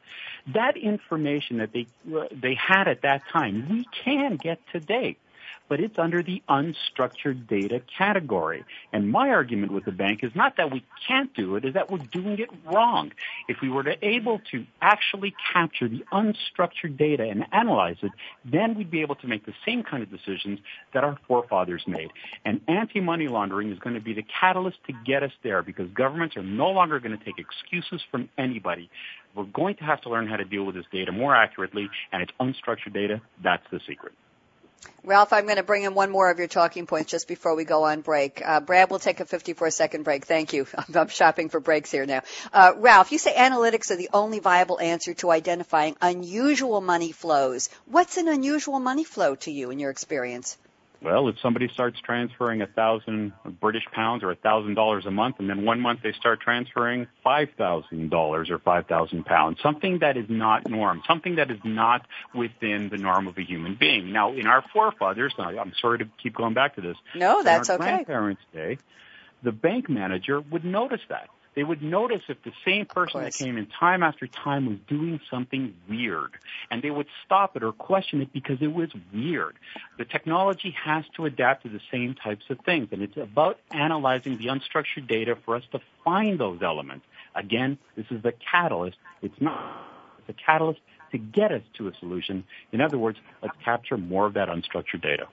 That 0.54 0.78
information 0.78 1.58
that 1.58 1.72
they, 1.74 1.88
uh, 2.16 2.26
they 2.32 2.56
had 2.56 2.88
at 2.88 3.02
that 3.04 3.22
time, 3.32 3.68
we 3.70 3.86
can 4.04 4.38
get 4.38 4.60
today 4.72 5.18
but 5.70 5.80
it's 5.80 5.98
under 5.98 6.22
the 6.22 6.42
unstructured 6.50 7.48
data 7.48 7.82
category. 7.98 8.66
And 8.92 9.10
my 9.10 9.30
argument 9.30 9.72
with 9.72 9.86
the 9.86 9.92
bank 9.92 10.24
is 10.24 10.32
not 10.36 10.58
that 10.58 10.72
we 10.72 10.84
can't 11.08 11.34
do 11.34 11.56
it, 11.56 11.64
is 11.64 11.76
that 11.76 11.90
we're 11.90 12.00
doing 12.00 12.40
it 12.40 12.50
wrong. 12.66 13.12
If 13.48 13.62
we 13.62 13.70
were 13.70 13.84
to 13.84 13.96
able 14.06 14.42
to 14.52 14.66
actually 14.82 15.36
capture 15.54 15.88
the 15.88 16.04
unstructured 16.12 16.98
data 16.98 17.24
and 17.24 17.46
analyze 17.52 17.98
it, 18.02 18.12
then 18.44 18.76
we'd 18.76 18.92
be 18.92 19.02
able 19.02 19.16
to 19.16 19.28
make 19.28 19.46
the 19.46 19.54
same 19.66 19.84
kind 19.84 20.04
of 20.04 20.10
decisions 20.10 20.60
that 20.94 21.04
our 21.04 21.18
forefathers 21.28 21.84
made. 21.88 22.12
And 22.44 22.62
anti-money 22.68 23.28
laundering 23.28 23.72
is 23.72 23.80
going 23.80 23.96
to 23.96 24.02
be 24.02 24.14
the 24.14 24.26
catalyst 24.40 24.78
to 24.88 24.94
get 25.06 25.24
us 25.24 25.32
there 25.44 25.62
because 25.62 25.90
governments 25.92 26.36
are 26.36 26.44
no 26.44 26.70
longer 26.70 27.00
going 27.00 27.18
to 27.18 27.24
take 27.24 27.38
excuses 27.38 28.02
from 28.10 28.30
anybody. 28.38 28.90
We're 29.36 29.44
going 29.44 29.76
to 29.76 29.84
have 29.84 30.02
to 30.02 30.10
learn 30.10 30.28
how 30.28 30.38
to 30.38 30.46
deal 30.46 30.64
with 30.64 30.76
this 30.76 30.86
data 30.92 31.12
more 31.12 31.36
accurately, 31.36 31.90
and 32.12 32.24
it's 32.24 32.32
unstructured 32.40 32.94
data. 32.94 33.22
That's 33.44 33.64
the 33.72 33.80
secret. 33.88 34.14
Ralph, 35.04 35.34
I'm 35.34 35.46
going 35.46 35.58
to 35.58 35.64
bring 35.64 35.84
in 35.84 35.94
one 35.94 36.12
more 36.12 36.30
of 36.30 36.40
your 36.40 36.48
talking 36.48 36.86
points 36.86 37.10
just 37.10 37.28
before 37.28 37.56
we 37.56 37.64
go 37.64 37.84
on 37.84 38.02
break. 38.02 38.42
Uh, 38.46 38.60
Brad 38.60 38.90
will 38.90 39.00
take 39.00 39.20
a 39.20 39.26
54 39.26 39.72
second 39.72 40.04
break. 40.04 40.26
Thank 40.26 40.54
you. 40.54 40.68
I'm, 40.96 41.08
shopping 41.08 41.50
for 41.50 41.60
breaks 41.60 41.92
here 41.92 42.06
now. 42.06 42.22
Uh, 42.54 42.74
Ralph, 42.78 43.12
you 43.12 43.18
say 43.18 43.34
analytics 43.34 43.92
are 43.92 43.96
the 43.96 44.10
only 44.14 44.40
viable 44.40 44.80
answer 44.80 45.14
to 45.16 45.32
identifying 45.32 45.96
unusual 46.02 46.82
money 46.82 47.12
flows. 47.12 47.70
What's 47.86 48.18
an 48.18 48.28
unusual 48.28 48.80
money 48.80 49.04
flow 49.04 49.36
to 49.36 49.52
you 49.52 49.72
in 49.72 49.80
your 49.80 49.90
experience? 49.90 50.58
Well, 51.02 51.30
if 51.30 51.36
somebody 51.42 51.70
starts 51.74 51.98
transferring 52.02 52.62
a 52.62 52.68
thousand 52.68 53.32
British 53.62 53.86
pounds 53.94 54.22
or 54.22 54.32
a 54.32 54.36
thousand 54.36 54.74
dollars 54.74 55.06
a 55.06 55.12
month, 55.12 55.38
and 55.40 55.50
then 55.50 55.64
one 55.64 55.80
month 55.80 56.02
they 56.04 56.12
start 56.12 56.42
transferring 56.42 57.08
five 57.24 57.50
thousand 57.58 58.10
dollars 58.10 58.50
or 58.50 58.60
five 58.60 58.88
thousand 58.88 59.26
pounds, 59.26 59.60
something 59.64 60.00
that 60.00 60.18
is 60.18 60.26
not 60.28 60.70
norm, 60.70 61.02
something 61.08 61.36
that 61.36 61.52
is 61.52 61.60
not 61.64 62.06
within 62.36 62.90
the 62.90 62.98
norm 62.98 63.28
of 63.28 63.38
a 63.38 63.44
human 63.44 63.78
being. 63.80 64.12
Now, 64.12 64.34
in 64.34 64.46
our 64.46 64.64
forefathers, 64.74 65.34
I'm 65.38 65.74
sorry 65.82 66.00
to 66.00 66.10
keep 66.22 66.36
going 66.36 66.54
back 66.54 66.76
to 66.76 66.82
this. 66.82 66.98
No, 67.16 67.44
that's 67.44 67.70
in 67.70 67.74
our 67.74 67.82
okay. 67.82 68.04
Grandparents' 68.04 68.42
day, 68.54 68.78
the 69.42 69.54
bank 69.54 69.90
manager 69.90 70.42
would 70.42 70.66
notice 70.66 71.02
that 71.08 71.30
they 71.56 71.64
would 71.64 71.82
notice 71.82 72.22
if 72.28 72.42
the 72.44 72.52
same 72.66 72.86
person 72.86 73.24
that 73.24 73.34
came 73.34 73.58
in 73.58 73.68
time 73.68 74.04
after 74.04 74.28
time 74.28 74.66
was 74.66 74.78
doing 74.88 75.20
something 75.30 75.74
weird. 75.90 76.32
And 76.70 76.82
they 76.82 76.92
would 76.92 77.08
stop 77.26 77.56
it 77.58 77.64
or 77.64 77.72
question 77.72 78.22
it 78.22 78.32
because 78.32 78.62
it 78.62 78.74
was 78.74 78.90
weird. 79.14 79.56
The 79.98 80.06
technology 80.06 80.76
has 80.84 81.06
to 81.16 81.26
adapt 81.26 81.64
to 81.64 81.70
the 81.70 81.82
same 81.92 82.16
types 82.16 82.46
of 82.50 82.60
things. 82.62 82.90
And 82.92 83.02
it's 83.02 83.18
about 83.18 83.60
analyzing 83.72 84.38
the 84.38 84.48
unstructured 84.48 85.08
data 85.08 85.38
for 85.46 85.56
us 85.56 85.64
to 85.72 85.80
find 86.04 86.40
those 86.40 86.62
elements. 86.62 87.06
Again, 87.36 87.78
this 87.96 88.06
is 88.10 88.22
the 88.22 88.34
catalyst. 88.52 88.98
It's 89.22 89.42
not 89.42 89.86
the 90.28 90.34
catalyst 90.34 90.80
to 91.12 91.18
get 91.18 91.52
us 91.52 91.64
to 91.78 91.88
a 91.88 91.92
solution. 92.00 92.44
In 92.72 92.82
other 92.82 92.98
words, 92.98 93.18
let's 93.42 93.56
capture 93.64 93.98
more 93.98 94.28
of 94.28 94.36
that 94.36 94.48
unstructured 94.50 95.02
data. 95.02 95.28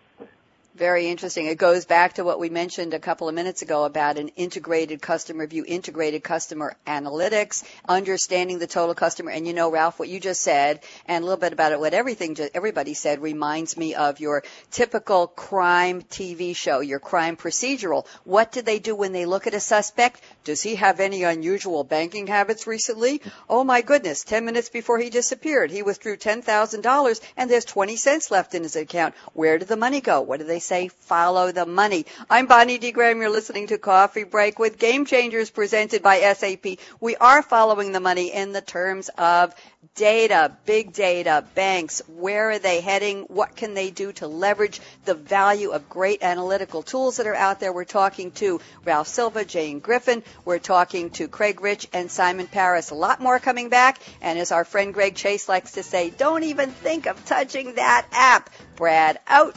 Very 0.76 1.08
interesting. 1.08 1.46
It 1.46 1.56
goes 1.56 1.86
back 1.86 2.14
to 2.14 2.24
what 2.24 2.38
we 2.38 2.50
mentioned 2.50 2.92
a 2.92 2.98
couple 2.98 3.30
of 3.30 3.34
minutes 3.34 3.62
ago 3.62 3.84
about 3.84 4.18
an 4.18 4.28
integrated 4.36 5.00
customer 5.00 5.46
view, 5.46 5.64
integrated 5.66 6.22
customer 6.22 6.76
analytics, 6.86 7.64
understanding 7.88 8.58
the 8.58 8.66
total 8.66 8.94
customer. 8.94 9.30
And 9.30 9.46
you 9.46 9.54
know, 9.54 9.70
Ralph, 9.70 9.98
what 9.98 10.10
you 10.10 10.20
just 10.20 10.42
said, 10.42 10.80
and 11.06 11.22
a 11.22 11.26
little 11.26 11.40
bit 11.40 11.54
about 11.54 11.72
it, 11.72 11.80
what 11.80 11.94
everything 11.94 12.36
everybody 12.52 12.92
said 12.92 13.22
reminds 13.22 13.78
me 13.78 13.94
of 13.94 14.20
your 14.20 14.44
typical 14.70 15.28
crime 15.28 16.02
TV 16.02 16.54
show, 16.54 16.80
your 16.80 16.98
crime 16.98 17.38
procedural. 17.38 18.06
What 18.24 18.52
do 18.52 18.60
they 18.60 18.78
do 18.78 18.94
when 18.94 19.12
they 19.12 19.24
look 19.24 19.46
at 19.46 19.54
a 19.54 19.60
suspect? 19.60 20.20
Does 20.44 20.60
he 20.60 20.74
have 20.74 21.00
any 21.00 21.22
unusual 21.22 21.84
banking 21.84 22.26
habits 22.26 22.66
recently? 22.66 23.22
Oh 23.48 23.64
my 23.64 23.80
goodness, 23.80 24.24
10 24.24 24.44
minutes 24.44 24.68
before 24.68 24.98
he 24.98 25.08
disappeared, 25.08 25.70
he 25.70 25.82
withdrew 25.82 26.18
$10,000 26.18 27.20
and 27.38 27.50
there's 27.50 27.64
20 27.64 27.96
cents 27.96 28.30
left 28.30 28.54
in 28.54 28.62
his 28.62 28.76
account. 28.76 29.14
Where 29.32 29.56
did 29.56 29.68
the 29.68 29.76
money 29.78 30.02
go? 30.02 30.20
What 30.20 30.40
do 30.40 30.44
they 30.44 30.65
say 30.66 30.88
follow 30.88 31.52
the 31.52 31.64
money. 31.64 32.07
I'm 32.29 32.46
Bonnie 32.46 32.79
D. 32.79 32.92
Graham. 32.92 33.20
You're 33.20 33.31
listening 33.31 33.68
to 33.68 33.79
Coffee 33.79 34.24
Break 34.24 34.59
with 34.59 34.79
Game 34.79 35.05
Changers 35.05 35.50
presented 35.50 36.02
by 36.02 36.20
SAP. 36.35 36.79
We 37.00 37.16
are 37.16 37.42
following 37.42 37.92
the 37.92 38.00
money 38.00 38.33
in 38.33 38.52
the 38.52 38.61
terms 38.61 39.09
of 39.16 39.55
data, 39.96 40.52
big 40.66 40.92
data, 40.92 41.44
banks, 41.55 42.02
where 42.07 42.50
are 42.50 42.59
they 42.59 42.81
heading? 42.81 43.22
What 43.22 43.57
can 43.57 43.74
they 43.74 43.90
do 43.90 44.12
to 44.14 44.29
leverage 44.29 44.81
the 45.05 45.14
value 45.14 45.70
of 45.70 45.88
great 45.88 46.22
analytical 46.22 46.83
tools 46.83 47.16
that 47.16 47.26
are 47.26 47.35
out 47.35 47.61
there? 47.61 47.72
We're 47.72 47.85
talking 47.85 48.31
to 48.33 48.61
Ralph 48.85 49.09
Silva, 49.09 49.44
Jane 49.44 49.79
Griffin. 49.81 50.22
We're 50.44 50.59
talking 50.59 51.11
to 51.11 51.29
Craig 51.29 51.61
Rich 51.61 51.88
and 51.92 52.11
Simon 52.11 52.46
Paris. 52.46 52.90
A 52.90 52.94
lot 52.94 53.20
more 53.20 53.38
coming 53.38 53.68
back. 53.68 54.00
And 54.20 54.38
as 54.38 54.52
our 54.52 54.64
friend 54.64 54.92
Greg 54.92 55.14
Chase 55.14 55.48
likes 55.48 55.72
to 55.72 55.83
say, 55.83 56.11
don't 56.11 56.44
even 56.44 56.70
think 56.70 57.07
of 57.07 57.24
touching 57.24 57.74
that 57.74 58.07
app. 58.12 58.50
Brad 58.76 59.18
out. 59.26 59.57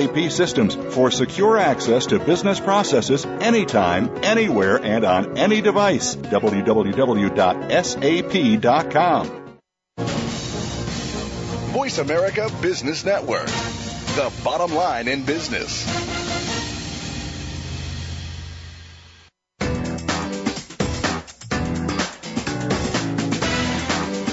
SAP 0.01 0.31
systems 0.31 0.75
for 0.93 1.11
secure 1.11 1.57
access 1.57 2.05
to 2.07 2.19
business 2.19 2.59
processes 2.59 3.25
anytime, 3.25 4.09
anywhere, 4.23 4.77
and 4.83 5.05
on 5.05 5.37
any 5.37 5.61
device. 5.61 6.15
www.sap.com. 6.15 6.61
Voice 11.73 11.97
America 11.99 12.49
Business 12.61 13.05
Network, 13.05 13.47
the 13.47 14.31
bottom 14.43 14.73
line 14.75 15.07
in 15.07 15.23
business. 15.23 16.20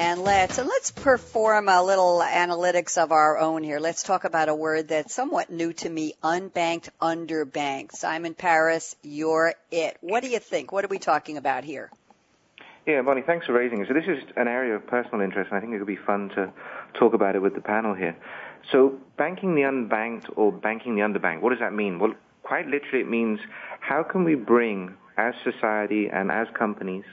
and 0.00 0.22
let's 0.22 0.56
and 0.56 0.66
let's 0.66 0.90
perform 0.90 1.68
a 1.68 1.82
little 1.82 2.24
analytics 2.26 2.96
of 2.96 3.12
our 3.12 3.36
own 3.36 3.62
here. 3.62 3.78
Let's 3.78 4.02
talk 4.02 4.24
about 4.24 4.48
a 4.48 4.54
word 4.54 4.88
that's 4.88 5.14
somewhat 5.14 5.50
new 5.50 5.74
to 5.74 5.90
me: 5.90 6.14
unbanked, 6.24 6.88
underbanked. 7.02 7.92
Simon 7.92 8.32
Paris, 8.32 8.96
you're 9.02 9.54
it. 9.70 9.98
What 10.00 10.22
do 10.22 10.30
you 10.30 10.38
think? 10.38 10.72
What 10.72 10.86
are 10.86 10.88
we 10.88 10.98
talking 10.98 11.36
about 11.36 11.64
here? 11.64 11.90
Yeah, 12.86 13.02
Bonnie, 13.02 13.20
thanks 13.20 13.44
for 13.44 13.52
raising 13.52 13.82
it. 13.82 13.88
So 13.88 13.94
this 13.94 14.06
is 14.08 14.24
an 14.36 14.48
area 14.48 14.74
of 14.74 14.86
personal 14.86 15.20
interest, 15.20 15.50
and 15.50 15.58
I 15.58 15.60
think 15.60 15.74
it 15.74 15.78
would 15.78 15.86
be 15.86 15.96
fun 15.96 16.30
to 16.30 16.50
talk 16.98 17.12
about 17.12 17.36
it 17.36 17.42
with 17.42 17.54
the 17.54 17.60
panel 17.60 17.92
here. 17.92 18.16
So 18.72 18.98
banking 19.18 19.54
the 19.54 19.62
unbanked 19.62 20.32
or 20.34 20.50
banking 20.50 20.94
the 20.94 21.02
underbanked, 21.02 21.42
what 21.42 21.50
does 21.50 21.58
that 21.58 21.74
mean? 21.74 21.98
Well, 21.98 22.14
quite 22.42 22.66
literally, 22.66 23.00
it 23.00 23.08
means 23.08 23.38
how 23.80 24.02
can 24.02 24.24
we 24.24 24.34
bring, 24.34 24.94
as 25.18 25.34
society 25.44 26.08
and 26.10 26.32
as 26.32 26.48
companies, 26.54 27.04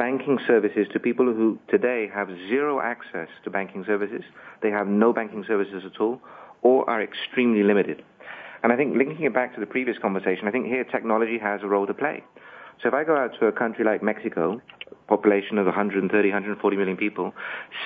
banking 0.00 0.38
services 0.46 0.86
to 0.90 0.98
people 0.98 1.26
who 1.26 1.58
today 1.68 2.08
have 2.10 2.26
zero 2.48 2.80
access 2.80 3.28
to 3.44 3.50
banking 3.50 3.84
services, 3.84 4.22
they 4.62 4.70
have 4.70 4.86
no 4.86 5.12
banking 5.12 5.44
services 5.46 5.82
at 5.84 6.00
all, 6.00 6.18
or 6.62 6.88
are 6.88 7.02
extremely 7.02 7.62
limited. 7.62 8.02
And 8.62 8.72
I 8.72 8.76
think 8.78 8.96
linking 8.96 9.26
it 9.26 9.34
back 9.34 9.52
to 9.56 9.60
the 9.60 9.66
previous 9.66 9.98
conversation, 9.98 10.48
I 10.48 10.52
think 10.52 10.64
here 10.64 10.84
technology 10.84 11.38
has 11.38 11.60
a 11.62 11.66
role 11.66 11.86
to 11.86 11.92
play. 11.92 12.24
So 12.80 12.88
if 12.88 12.94
I 12.94 13.04
go 13.04 13.14
out 13.14 13.32
to 13.40 13.46
a 13.48 13.52
country 13.52 13.84
like 13.84 14.02
Mexico, 14.02 14.62
population 15.06 15.58
of 15.58 15.66
130, 15.66 16.28
140 16.30 16.76
million 16.78 16.96
people, 16.96 17.34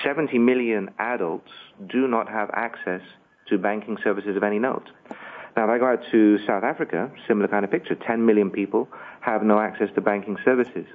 70 0.01 0.39
million 0.39 0.91
adults 0.99 1.51
do 1.85 2.07
not 2.07 2.29
have 2.29 2.49
access 2.53 3.01
to 3.49 3.57
banking 3.57 3.97
services 4.01 4.37
of 4.37 4.43
any 4.43 4.57
note. 4.57 4.89
Now, 5.57 5.65
if 5.65 5.69
I 5.69 5.77
go 5.79 5.87
out 5.87 5.99
to 6.11 6.37
South 6.47 6.63
Africa, 6.63 7.11
similar 7.27 7.49
kind 7.49 7.65
of 7.65 7.71
picture, 7.71 7.95
10 7.95 8.25
million 8.25 8.51
people 8.51 8.87
have 9.19 9.43
no 9.43 9.59
access 9.59 9.89
to 9.95 10.01
banking 10.01 10.37
services. 10.45 10.85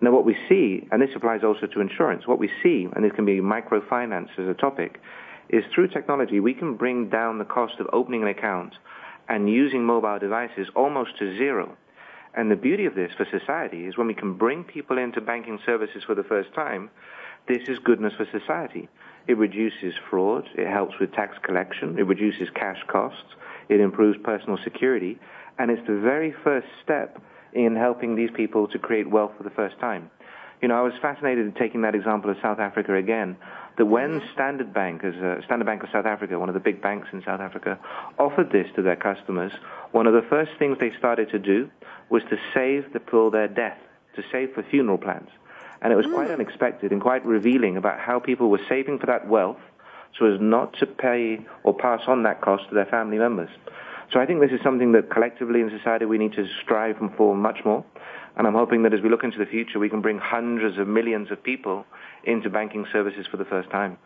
Now, 0.00 0.12
what 0.12 0.24
we 0.24 0.36
see, 0.48 0.86
and 0.92 1.00
this 1.00 1.10
applies 1.16 1.42
also 1.42 1.66
to 1.66 1.80
insurance, 1.80 2.26
what 2.26 2.38
we 2.38 2.50
see, 2.62 2.86
and 2.94 3.04
this 3.04 3.12
can 3.12 3.24
be 3.24 3.40
microfinance 3.40 4.28
as 4.38 4.48
a 4.48 4.54
topic, 4.54 5.00
is 5.48 5.64
through 5.74 5.88
technology 5.88 6.40
we 6.40 6.54
can 6.54 6.76
bring 6.76 7.08
down 7.08 7.38
the 7.38 7.44
cost 7.44 7.74
of 7.78 7.86
opening 7.92 8.22
an 8.22 8.28
account 8.28 8.74
and 9.28 9.48
using 9.48 9.84
mobile 9.84 10.18
devices 10.18 10.68
almost 10.74 11.16
to 11.18 11.36
zero. 11.36 11.76
And 12.34 12.50
the 12.50 12.56
beauty 12.56 12.84
of 12.84 12.94
this 12.94 13.12
for 13.16 13.26
society 13.30 13.86
is 13.86 13.96
when 13.96 14.06
we 14.06 14.14
can 14.14 14.34
bring 14.34 14.64
people 14.64 14.98
into 14.98 15.20
banking 15.20 15.58
services 15.64 16.04
for 16.04 16.14
the 16.14 16.24
first 16.24 16.52
time, 16.54 16.90
this 17.48 17.68
is 17.68 17.78
goodness 17.78 18.12
for 18.16 18.26
society. 18.38 18.88
It 19.26 19.38
reduces 19.38 19.94
fraud, 20.10 20.48
it 20.54 20.68
helps 20.68 20.98
with 21.00 21.12
tax 21.12 21.36
collection, 21.42 21.98
it 21.98 22.06
reduces 22.06 22.48
cash 22.54 22.78
costs, 22.88 23.34
it 23.68 23.80
improves 23.80 24.18
personal 24.22 24.58
security, 24.62 25.18
and 25.58 25.70
it's 25.70 25.86
the 25.86 25.98
very 25.98 26.34
first 26.44 26.66
step 26.84 27.20
in 27.56 27.74
helping 27.74 28.14
these 28.14 28.30
people 28.34 28.68
to 28.68 28.78
create 28.78 29.08
wealth 29.08 29.32
for 29.36 29.42
the 29.42 29.50
first 29.50 29.78
time. 29.80 30.10
You 30.60 30.68
know, 30.68 30.78
I 30.78 30.82
was 30.82 30.92
fascinated 31.00 31.46
in 31.46 31.52
taking 31.52 31.82
that 31.82 31.94
example 31.94 32.30
of 32.30 32.36
South 32.42 32.58
Africa 32.58 32.94
again, 32.94 33.36
that 33.76 33.86
when 33.86 34.22
Standard 34.32 34.72
Bank, 34.72 35.04
as 35.04 35.14
a, 35.14 35.42
Standard 35.44 35.64
Bank 35.64 35.82
of 35.82 35.90
South 35.90 36.06
Africa, 36.06 36.38
one 36.38 36.48
of 36.48 36.54
the 36.54 36.60
big 36.60 36.80
banks 36.80 37.08
in 37.12 37.22
South 37.24 37.40
Africa, 37.40 37.78
offered 38.18 38.50
this 38.50 38.66
to 38.76 38.82
their 38.82 38.96
customers, 38.96 39.52
one 39.92 40.06
of 40.06 40.14
the 40.14 40.22
first 40.28 40.52
things 40.58 40.78
they 40.78 40.92
started 40.98 41.30
to 41.30 41.38
do 41.38 41.70
was 42.08 42.22
to 42.30 42.36
save 42.54 42.92
the, 42.92 43.00
for 43.00 43.30
their 43.30 43.48
death, 43.48 43.78
to 44.14 44.22
save 44.32 44.52
for 44.54 44.62
funeral 44.62 44.98
plans. 44.98 45.28
And 45.82 45.92
it 45.92 45.96
was 45.96 46.06
quite 46.06 46.28
mm. 46.28 46.34
unexpected 46.34 46.90
and 46.90 47.02
quite 47.02 47.24
revealing 47.24 47.76
about 47.76 48.00
how 48.00 48.18
people 48.18 48.48
were 48.48 48.60
saving 48.68 48.98
for 48.98 49.06
that 49.06 49.28
wealth 49.28 49.60
so 50.18 50.24
as 50.26 50.40
not 50.40 50.72
to 50.78 50.86
pay 50.86 51.44
or 51.64 51.74
pass 51.74 52.00
on 52.06 52.22
that 52.22 52.40
cost 52.40 52.68
to 52.70 52.74
their 52.74 52.86
family 52.86 53.18
members. 53.18 53.50
So 54.12 54.20
I 54.20 54.26
think 54.26 54.40
this 54.40 54.52
is 54.52 54.60
something 54.62 54.92
that 54.92 55.10
collectively 55.10 55.60
in 55.60 55.70
society 55.70 56.04
we 56.04 56.18
need 56.18 56.32
to 56.34 56.46
strive 56.62 56.96
for 57.16 57.34
much 57.34 57.58
more. 57.64 57.84
And 58.36 58.46
I'm 58.46 58.54
hoping 58.54 58.82
that 58.82 58.92
as 58.92 59.00
we 59.00 59.08
look 59.08 59.24
into 59.24 59.38
the 59.38 59.46
future, 59.46 59.78
we 59.78 59.88
can 59.88 60.02
bring 60.02 60.18
hundreds 60.18 60.78
of 60.78 60.86
millions 60.86 61.30
of 61.30 61.42
people 61.42 61.86
into 62.24 62.50
banking 62.50 62.86
services 62.92 63.26
for 63.30 63.38
the 63.38 63.46
first 63.46 63.70
time. 63.70 63.98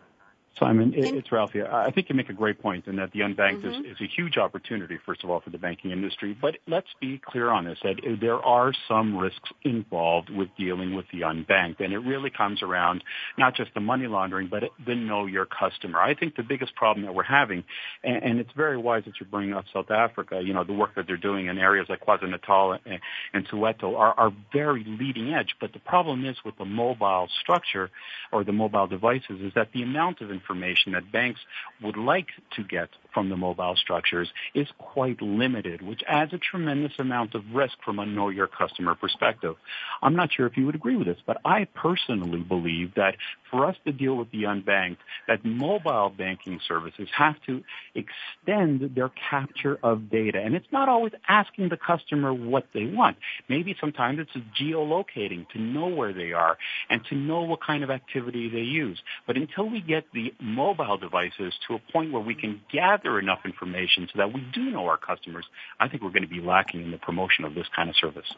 Simon, 0.59 0.93
it's 0.95 1.31
Ralph 1.31 1.53
here. 1.53 1.65
I 1.67 1.91
think 1.91 2.09
you 2.09 2.15
make 2.15 2.29
a 2.29 2.33
great 2.33 2.61
point 2.61 2.85
in 2.87 2.97
that 2.97 3.11
the 3.13 3.21
unbanked 3.21 3.63
mm-hmm. 3.63 3.85
is, 3.85 3.93
is, 3.93 4.01
a 4.01 4.07
huge 4.07 4.37
opportunity, 4.37 4.99
first 5.05 5.23
of 5.23 5.29
all, 5.29 5.39
for 5.39 5.49
the 5.49 5.57
banking 5.57 5.91
industry. 5.91 6.37
But 6.39 6.57
let's 6.67 6.89
be 6.99 7.21
clear 7.23 7.49
on 7.49 7.65
this, 7.65 7.79
that 7.83 7.95
there 8.19 8.37
are 8.37 8.73
some 8.87 9.17
risks 9.17 9.49
involved 9.63 10.29
with 10.29 10.49
dealing 10.57 10.93
with 10.93 11.05
the 11.11 11.21
unbanked. 11.21 11.79
And 11.79 11.93
it 11.93 11.99
really 11.99 12.29
comes 12.29 12.61
around 12.61 13.03
not 13.37 13.55
just 13.55 13.73
the 13.73 13.79
money 13.79 14.07
laundering, 14.07 14.47
but 14.47 14.63
the 14.85 14.93
know 14.93 15.25
your 15.25 15.45
customer. 15.45 15.99
I 15.99 16.13
think 16.15 16.35
the 16.35 16.43
biggest 16.43 16.75
problem 16.75 17.05
that 17.05 17.15
we're 17.15 17.23
having, 17.23 17.63
and, 18.03 18.21
and 18.21 18.39
it's 18.39 18.51
very 18.55 18.77
wise 18.77 19.03
that 19.05 19.13
you're 19.19 19.29
bringing 19.29 19.53
up 19.53 19.65
South 19.73 19.89
Africa, 19.89 20.41
you 20.43 20.53
know, 20.53 20.65
the 20.65 20.73
work 20.73 20.95
that 20.95 21.07
they're 21.07 21.17
doing 21.17 21.47
in 21.47 21.57
areas 21.57 21.87
like 21.87 22.05
KwaZulu-Natal 22.05 22.77
and, 22.85 22.99
and 23.33 23.47
Soweto 23.47 23.97
are, 23.97 24.13
are 24.17 24.33
very 24.51 24.83
leading 24.85 25.33
edge. 25.33 25.55
But 25.61 25.71
the 25.71 25.79
problem 25.79 26.25
is 26.25 26.35
with 26.43 26.57
the 26.57 26.65
mobile 26.65 27.29
structure 27.41 27.89
or 28.33 28.43
the 28.43 28.51
mobile 28.51 28.87
devices 28.87 29.41
is 29.41 29.53
that 29.55 29.69
the 29.73 29.83
amount 29.83 30.19
of 30.19 30.29
information 30.41 30.93
that 30.93 31.11
banks 31.11 31.39
would 31.81 31.97
like 31.97 32.27
to 32.55 32.63
get 32.63 32.89
from 33.13 33.29
the 33.29 33.37
mobile 33.37 33.75
structures 33.75 34.29
is 34.53 34.67
quite 34.77 35.21
limited, 35.21 35.81
which 35.81 36.01
adds 36.07 36.33
a 36.33 36.37
tremendous 36.37 36.93
amount 36.99 37.35
of 37.35 37.43
risk 37.53 37.75
from 37.83 37.99
a 37.99 38.05
know 38.05 38.29
your 38.29 38.47
customer 38.47 38.95
perspective. 38.95 39.55
I'm 40.01 40.15
not 40.15 40.31
sure 40.31 40.45
if 40.45 40.57
you 40.57 40.65
would 40.65 40.75
agree 40.75 40.95
with 40.95 41.07
this, 41.07 41.19
but 41.25 41.37
I 41.45 41.65
personally 41.73 42.41
believe 42.41 42.95
that 42.95 43.15
for 43.49 43.65
us 43.65 43.75
to 43.85 43.91
deal 43.91 44.15
with 44.15 44.31
the 44.31 44.43
unbanked, 44.43 44.97
that 45.27 45.43
mobile 45.43 46.09
banking 46.09 46.59
services 46.67 47.07
have 47.17 47.35
to 47.47 47.63
extend 47.95 48.95
their 48.95 49.11
capture 49.29 49.77
of 49.83 50.09
data. 50.09 50.39
And 50.39 50.55
it's 50.55 50.71
not 50.71 50.89
always 50.89 51.13
asking 51.27 51.69
the 51.69 51.77
customer 51.77 52.33
what 52.33 52.67
they 52.73 52.85
want. 52.85 53.17
Maybe 53.49 53.75
sometimes 53.79 54.19
it's 54.19 54.31
geolocating 54.59 55.47
to 55.49 55.59
know 55.59 55.87
where 55.87 56.13
they 56.13 56.31
are 56.31 56.57
and 56.89 57.03
to 57.05 57.15
know 57.15 57.41
what 57.41 57.61
kind 57.61 57.83
of 57.83 57.89
activity 57.89 58.49
they 58.49 58.59
use. 58.59 59.01
But 59.27 59.37
until 59.37 59.69
we 59.69 59.81
get 59.81 60.05
the 60.13 60.33
mobile 60.39 60.97
devices 60.97 61.53
to 61.67 61.75
a 61.75 61.91
point 61.91 62.11
where 62.11 62.21
we 62.21 62.35
can 62.35 62.61
gather 62.71 63.00
enough 63.05 63.39
information 63.45 64.07
so 64.11 64.17
that 64.17 64.33
we 64.33 64.41
do 64.53 64.69
know 64.71 64.85
our 64.87 64.97
customers, 64.97 65.45
I 65.79 65.87
think 65.87 66.03
we're 66.03 66.09
going 66.09 66.23
to 66.23 66.27
be 66.29 66.41
lacking 66.41 66.81
in 66.83 66.91
the 66.91 66.97
promotion 66.97 67.45
of 67.45 67.53
this 67.55 67.67
kind 67.75 67.89
of 67.89 67.95
service. 67.95 68.31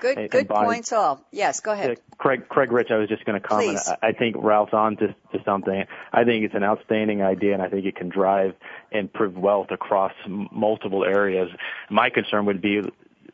Good, 0.00 0.18
And- 0.18 0.30
good 0.30 0.40
and 0.40 0.48
by- 0.48 0.64
points 0.64 0.92
all. 0.92 1.24
Yes, 1.30 1.60
go 1.60 1.72
ahead. 1.72 1.90
Yeah, 1.90 1.94
Craig, 2.18 2.48
Craig 2.48 2.72
Rich, 2.72 2.90
I 2.90 2.96
was 2.96 3.08
just 3.08 3.24
going 3.24 3.40
to 3.40 3.46
comment. 3.46 3.70
Please. 3.70 3.88
I 4.02 4.08
I 4.08 4.12
think 4.12 4.36
Ralph's 4.38 4.74
on 4.74 4.96
to, 4.98 5.08
to 5.08 5.42
something. 5.44 5.84
I 6.12 6.24
think 6.24 6.44
it's 6.44 6.54
an 6.54 6.64
outstanding 6.64 7.22
idea, 7.22 7.54
and 7.54 7.62
I 7.62 7.68
think 7.68 7.86
it 7.86 7.96
can 7.96 8.08
drive 8.10 8.54
and 8.92 9.10
prove 9.12 9.36
wealth 9.36 9.70
across 9.70 10.12
m- 10.26 10.48
multiple 10.52 11.04
areas. 11.04 11.48
My 11.90 12.10
concern 12.10 12.44
would 12.46 12.60
be 12.60 12.82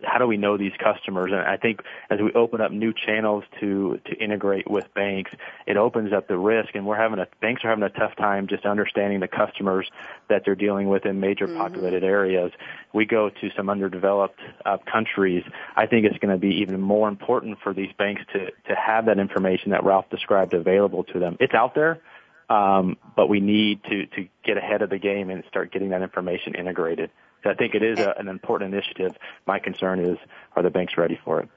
how 0.05 0.19
do 0.19 0.27
we 0.27 0.37
know 0.37 0.57
these 0.57 0.73
customers? 0.83 1.31
And 1.33 1.41
I 1.41 1.57
think 1.57 1.81
as 2.11 2.21
we 2.21 2.33
open 2.33 2.61
up 2.61 2.73
new 2.73 2.93
channels 2.93 3.45
to 3.61 4.01
to 4.07 4.15
integrate 4.17 4.71
with 4.71 4.93
banks, 4.95 5.31
it 5.67 5.77
opens 5.77 6.13
up 6.13 6.29
the 6.29 6.39
risk. 6.39 6.75
And 6.75 6.87
we're 6.87 6.97
having 6.97 7.19
a 7.19 7.27
banks 7.41 7.65
are 7.65 7.69
having 7.69 7.85
a 7.85 7.91
tough 7.91 8.17
time 8.17 8.47
just 8.47 8.65
understanding 8.65 9.21
the 9.21 9.29
customers 9.29 9.91
that 10.29 10.43
they're 10.45 10.55
dealing 10.55 10.89
with 10.89 11.07
in 11.07 11.21
major 11.21 11.47
populated 11.47 12.05
areas. 12.05 12.53
We 12.93 13.07
go 13.07 13.31
to 13.31 13.51
some 13.57 13.69
underdeveloped 13.69 14.41
uh, 14.65 14.79
countries. 14.91 15.45
I 15.77 15.87
think 15.87 16.07
it's 16.07 16.19
going 16.19 16.35
to 16.35 16.41
be 16.41 16.61
even 16.61 16.81
more 16.81 17.09
important 17.09 17.59
for 17.63 17.73
these 17.75 17.93
banks 17.99 18.23
to 18.33 18.47
to 18.47 18.75
have 18.75 19.07
that 19.07 19.19
information 19.19 19.71
that 19.71 19.85
Ralph 19.85 20.09
described 20.11 20.55
available 20.55 21.05
to 21.05 21.19
them. 21.19 21.37
It's 21.41 21.55
out 21.55 21.75
there. 21.75 22.01
Um, 22.49 22.97
but 23.15 23.29
we 23.29 23.39
need 23.39 23.85
to, 23.85 24.07
to 24.07 24.29
get 24.45 24.57
ahead 24.57 24.83
of 24.83 24.91
the 24.91 24.99
game 24.99 25.31
and 25.31 25.45
start 25.49 25.73
getting 25.73 25.91
that 25.91 26.03
information 26.03 26.57
integrated. 26.57 27.11
So 27.43 27.51
I 27.51 27.55
think 27.55 27.75
it 27.75 27.83
is 27.83 27.99
a, 27.99 28.15
an 28.19 28.29
important 28.29 28.75
initiative. 28.75 29.17
My 29.47 29.59
concern 29.59 30.01
is, 30.05 30.19
are 30.57 30.63
the 30.63 30.71
banks 30.71 30.95
ready 30.97 31.19
for 31.25 31.41
it? 31.41 31.49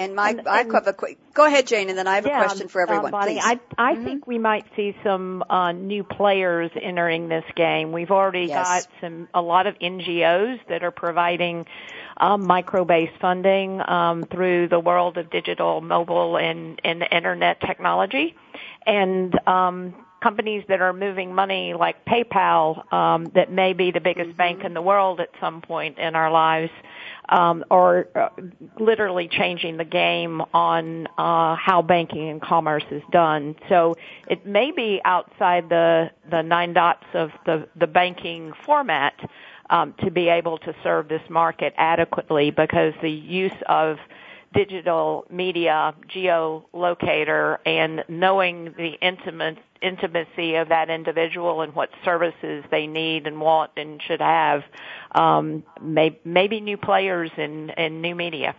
And 0.00 0.14
Mike, 0.14 0.38
And- 0.38 0.48
I 0.48 0.58
have 0.58 0.86
a 0.86 0.92
quick. 0.92 1.18
Go 1.34 1.44
ahead, 1.44 1.66
Jane, 1.66 1.88
and 1.88 1.98
then 1.98 2.06
I 2.06 2.14
have 2.16 2.26
a 2.26 2.28
question 2.28 2.68
for 2.68 2.80
uh, 2.80 2.84
everyone. 2.84 3.10
Bonnie, 3.10 3.34
Please. 3.34 3.42
I 3.44 3.60
I 3.76 3.94
Mhm. 3.96 4.04
think 4.04 4.26
we 4.28 4.38
might 4.38 4.64
see 4.76 4.94
some 5.02 5.42
uh, 5.50 5.72
new 5.72 6.04
players 6.04 6.70
entering 6.80 7.28
this 7.28 7.44
game. 7.56 7.90
We've 7.90 8.12
already 8.12 8.44
Yes. 8.46 8.86
got 8.86 9.00
some 9.00 9.28
a 9.34 9.42
lot 9.42 9.66
of 9.66 9.76
NGOs 9.80 10.60
that 10.68 10.84
are 10.84 10.92
providing 10.92 11.66
um, 12.16 12.46
micro-based 12.46 13.18
funding 13.20 13.80
um, 13.88 14.22
through 14.24 14.68
the 14.68 14.78
world 14.78 15.18
of 15.18 15.30
digital, 15.30 15.80
mobile, 15.80 16.36
and 16.36 16.80
and 16.84 17.04
internet 17.10 17.60
technology, 17.60 18.36
and 18.86 19.36
um, 19.48 19.94
companies 20.22 20.64
that 20.68 20.80
are 20.80 20.92
moving 20.92 21.34
money 21.34 21.74
like 21.74 22.04
PayPal 22.04 22.92
um, 22.92 23.30
that 23.34 23.52
may 23.52 23.72
be 23.72 23.90
the 23.90 24.00
biggest 24.00 24.36
bank 24.36 24.64
in 24.64 24.74
the 24.74 24.82
world 24.82 25.20
at 25.20 25.28
some 25.40 25.60
point 25.60 25.98
in 25.98 26.16
our 26.16 26.30
lives 26.30 26.70
um, 27.28 27.64
are 27.70 28.08
uh, 28.14 28.28
literally 28.80 29.28
changing 29.28 29.76
the 29.76 29.84
game 29.84 30.42
on 30.52 31.06
uh, 31.18 31.54
how 31.56 31.82
banking 31.86 32.28
and 32.28 32.40
commerce 32.40 32.84
is 32.90 33.02
done. 33.12 33.54
So 33.68 33.94
it 34.28 34.46
may 34.46 34.72
be 34.72 35.00
outside 35.04 35.68
the 35.68 36.10
the 36.30 36.42
nine 36.42 36.72
dots 36.72 37.06
of 37.14 37.30
the 37.46 37.68
the 37.78 37.86
banking 37.86 38.52
format 38.64 39.14
um, 39.70 39.94
to 40.04 40.10
be 40.10 40.28
able 40.28 40.58
to 40.58 40.74
serve 40.82 41.08
this 41.08 41.22
market 41.28 41.74
adequately 41.76 42.50
because 42.50 42.94
the 43.02 43.10
use 43.10 43.52
of 43.68 43.98
digital 44.52 45.26
media 45.30 45.94
geolocator 46.08 47.58
and 47.66 48.04
knowing 48.08 48.74
the 48.76 48.92
intimate 49.00 49.58
intimacy 49.80 50.56
of 50.56 50.70
that 50.70 50.90
individual 50.90 51.60
and 51.60 51.74
what 51.74 51.90
services 52.04 52.64
they 52.70 52.86
need 52.86 53.26
and 53.26 53.40
want 53.40 53.70
and 53.76 54.02
should 54.02 54.20
have 54.20 54.62
um, 55.12 55.62
may, 55.80 56.18
maybe 56.24 56.60
new 56.60 56.76
players 56.76 57.30
in, 57.36 57.70
in 57.70 58.00
new 58.00 58.14
media. 58.14 58.54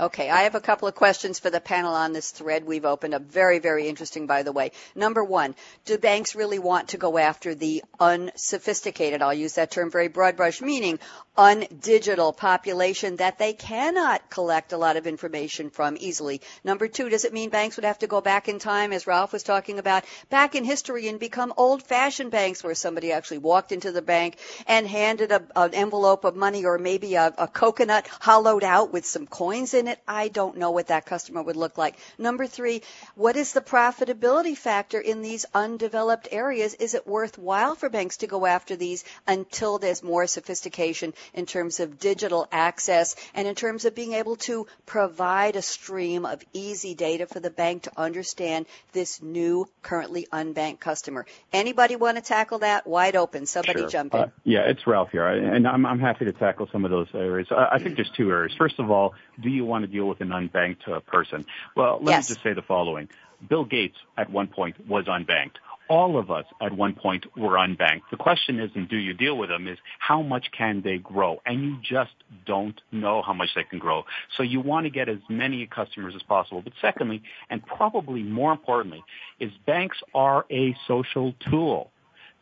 Okay, 0.00 0.28
I 0.28 0.42
have 0.42 0.56
a 0.56 0.60
couple 0.60 0.88
of 0.88 0.96
questions 0.96 1.38
for 1.38 1.50
the 1.50 1.60
panel 1.60 1.94
on 1.94 2.12
this 2.12 2.32
thread 2.32 2.66
we've 2.66 2.84
opened 2.84 3.14
up. 3.14 3.22
Very, 3.22 3.60
very 3.60 3.86
interesting, 3.86 4.26
by 4.26 4.42
the 4.42 4.50
way. 4.50 4.72
Number 4.96 5.22
one, 5.22 5.54
do 5.84 5.96
banks 5.98 6.34
really 6.34 6.58
want 6.58 6.88
to 6.88 6.98
go 6.98 7.16
after 7.16 7.54
the 7.54 7.84
unsophisticated, 8.00 9.22
I'll 9.22 9.32
use 9.32 9.54
that 9.54 9.70
term 9.70 9.92
very 9.92 10.08
broad 10.08 10.36
brush, 10.36 10.60
meaning 10.60 10.98
undigital 11.38 12.36
population 12.36 13.16
that 13.16 13.38
they 13.38 13.52
cannot 13.52 14.28
collect 14.30 14.72
a 14.72 14.76
lot 14.76 14.96
of 14.96 15.06
information 15.06 15.70
from 15.70 15.96
easily? 16.00 16.40
Number 16.64 16.88
two, 16.88 17.08
does 17.08 17.24
it 17.24 17.32
mean 17.32 17.50
banks 17.50 17.76
would 17.76 17.84
have 17.84 18.00
to 18.00 18.08
go 18.08 18.20
back 18.20 18.48
in 18.48 18.58
time, 18.58 18.92
as 18.92 19.06
Ralph 19.06 19.32
was 19.32 19.44
talking 19.44 19.78
about, 19.78 20.04
back 20.28 20.56
in 20.56 20.64
history 20.64 21.06
and 21.06 21.20
become 21.20 21.54
old 21.56 21.84
fashioned 21.84 22.32
banks 22.32 22.64
where 22.64 22.74
somebody 22.74 23.12
actually 23.12 23.38
walked 23.38 23.70
into 23.70 23.92
the 23.92 24.02
bank 24.02 24.38
and 24.66 24.88
handed 24.88 25.30
a, 25.30 25.44
an 25.54 25.72
envelope 25.72 26.24
of 26.24 26.34
money 26.34 26.64
or 26.64 26.78
maybe 26.78 27.14
a, 27.14 27.32
a 27.38 27.46
coconut 27.46 28.08
hollowed 28.08 28.64
out 28.64 28.92
with 28.92 29.06
some 29.06 29.28
coins 29.28 29.72
in 29.72 29.83
it? 29.88 29.98
I 30.06 30.28
don't 30.28 30.56
know 30.58 30.70
what 30.70 30.88
that 30.88 31.06
customer 31.06 31.42
would 31.42 31.56
look 31.56 31.78
like. 31.78 31.96
Number 32.18 32.46
three, 32.46 32.82
what 33.14 33.36
is 33.36 33.52
the 33.52 33.60
profitability 33.60 34.56
factor 34.56 35.00
in 35.00 35.22
these 35.22 35.46
undeveloped 35.54 36.28
areas? 36.30 36.74
Is 36.74 36.94
it 36.94 37.06
worthwhile 37.06 37.74
for 37.74 37.88
banks 37.88 38.18
to 38.18 38.26
go 38.26 38.46
after 38.46 38.76
these 38.76 39.04
until 39.26 39.78
there's 39.78 40.02
more 40.02 40.26
sophistication 40.26 41.14
in 41.32 41.46
terms 41.46 41.80
of 41.80 41.98
digital 41.98 42.46
access 42.52 43.16
and 43.34 43.48
in 43.48 43.54
terms 43.54 43.84
of 43.84 43.94
being 43.94 44.12
able 44.12 44.36
to 44.36 44.66
provide 44.86 45.56
a 45.56 45.62
stream 45.62 46.24
of 46.26 46.42
easy 46.52 46.94
data 46.94 47.26
for 47.26 47.40
the 47.40 47.50
bank 47.50 47.82
to 47.82 47.92
understand 47.96 48.66
this 48.92 49.20
new, 49.22 49.66
currently 49.82 50.26
unbanked 50.32 50.80
customer? 50.80 51.26
Anybody 51.52 51.96
want 51.96 52.16
to 52.16 52.22
tackle 52.22 52.60
that? 52.60 52.86
Wide 52.86 53.16
open. 53.16 53.46
Somebody 53.46 53.80
Sure. 53.80 53.88
jump 53.88 54.14
in. 54.14 54.20
Uh, 54.20 54.26
yeah, 54.44 54.60
it's 54.68 54.86
Ralph 54.86 55.10
here, 55.10 55.26
and 55.26 55.66
I'm, 55.66 55.84
I'm 55.84 55.98
happy 55.98 56.24
to 56.26 56.32
tackle 56.32 56.68
some 56.70 56.84
of 56.84 56.90
those 56.90 57.08
areas. 57.14 57.48
I, 57.50 57.70
I 57.72 57.78
think 57.78 57.96
there's 57.96 58.10
two 58.16 58.30
areas. 58.30 58.54
First 58.56 58.78
of 58.78 58.90
all, 58.90 59.14
do 59.42 59.48
you 59.48 59.64
want 59.64 59.73
to 59.82 59.88
deal 59.88 60.06
with 60.06 60.20
an 60.20 60.28
unbanked 60.28 60.88
uh, 60.88 61.00
person? 61.00 61.44
Well, 61.74 61.98
let 62.00 62.12
Yes. 62.12 62.28
me 62.28 62.34
just 62.34 62.44
say 62.44 62.52
the 62.52 62.62
following. 62.62 63.08
Bill 63.48 63.64
Gates 63.64 63.96
at 64.16 64.30
one 64.30 64.46
point 64.46 64.86
was 64.88 65.06
unbanked. 65.06 65.56
All 65.86 66.18
of 66.18 66.30
us 66.30 66.46
at 66.62 66.72
one 66.72 66.94
point 66.94 67.26
were 67.36 67.56
unbanked. 67.56 68.08
The 68.10 68.16
question 68.16 68.58
isn't 68.58 68.88
do 68.88 68.96
you 68.96 69.12
deal 69.12 69.36
with 69.36 69.50
them, 69.50 69.68
is 69.68 69.78
how 69.98 70.22
much 70.22 70.46
can 70.56 70.80
they 70.80 70.96
grow? 70.96 71.42
And 71.44 71.62
you 71.62 71.76
just 71.82 72.14
don't 72.46 72.80
know 72.90 73.20
how 73.20 73.34
much 73.34 73.50
they 73.54 73.64
can 73.64 73.78
grow. 73.80 74.04
So 74.36 74.42
you 74.42 74.60
want 74.60 74.86
to 74.86 74.90
get 74.90 75.10
as 75.10 75.18
many 75.28 75.66
customers 75.66 76.14
as 76.16 76.22
possible. 76.22 76.62
But 76.62 76.72
secondly, 76.80 77.22
and 77.50 77.64
probably 77.66 78.22
more 78.22 78.50
importantly, 78.50 79.04
is 79.38 79.52
banks 79.66 79.98
are 80.14 80.46
a 80.50 80.74
social 80.88 81.34
tool. 81.50 81.90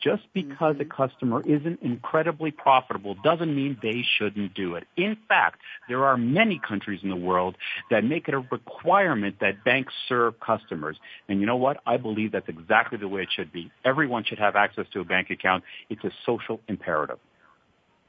Just 0.02 0.22
because 0.32 0.76
a 0.80 0.84
mm-hmm. 0.84 0.90
customer 0.90 1.42
isn't 1.46 1.80
incredibly 1.82 2.50
profitable 2.50 3.14
doesn't 3.22 3.54
mean 3.54 3.78
they 3.82 4.04
shouldn't 4.18 4.54
do 4.54 4.74
it. 4.74 4.84
In 4.96 5.16
fact, 5.28 5.60
there 5.88 6.04
are 6.04 6.16
many 6.16 6.58
countries 6.58 7.00
in 7.02 7.08
the 7.10 7.16
world 7.16 7.56
that 7.90 8.04
make 8.04 8.28
it 8.28 8.34
a 8.34 8.40
requirement 8.50 9.36
that 9.40 9.64
banks 9.64 9.92
serve 10.08 10.40
customers. 10.40 10.96
And 11.28 11.40
you 11.40 11.46
know 11.46 11.56
what? 11.56 11.80
I 11.86 11.98
believe 11.98 12.32
that's 12.32 12.48
exactly 12.48 12.98
the 12.98 13.08
way 13.08 13.22
it 13.22 13.28
should 13.34 13.52
be. 13.52 13.70
Everyone 13.84 14.24
should 14.24 14.40
have 14.40 14.56
access 14.56 14.86
to 14.92 15.00
a 15.00 15.04
bank 15.04 15.30
account. 15.30 15.64
It's 15.88 16.02
a 16.04 16.10
social 16.26 16.60
imperative. 16.68 17.18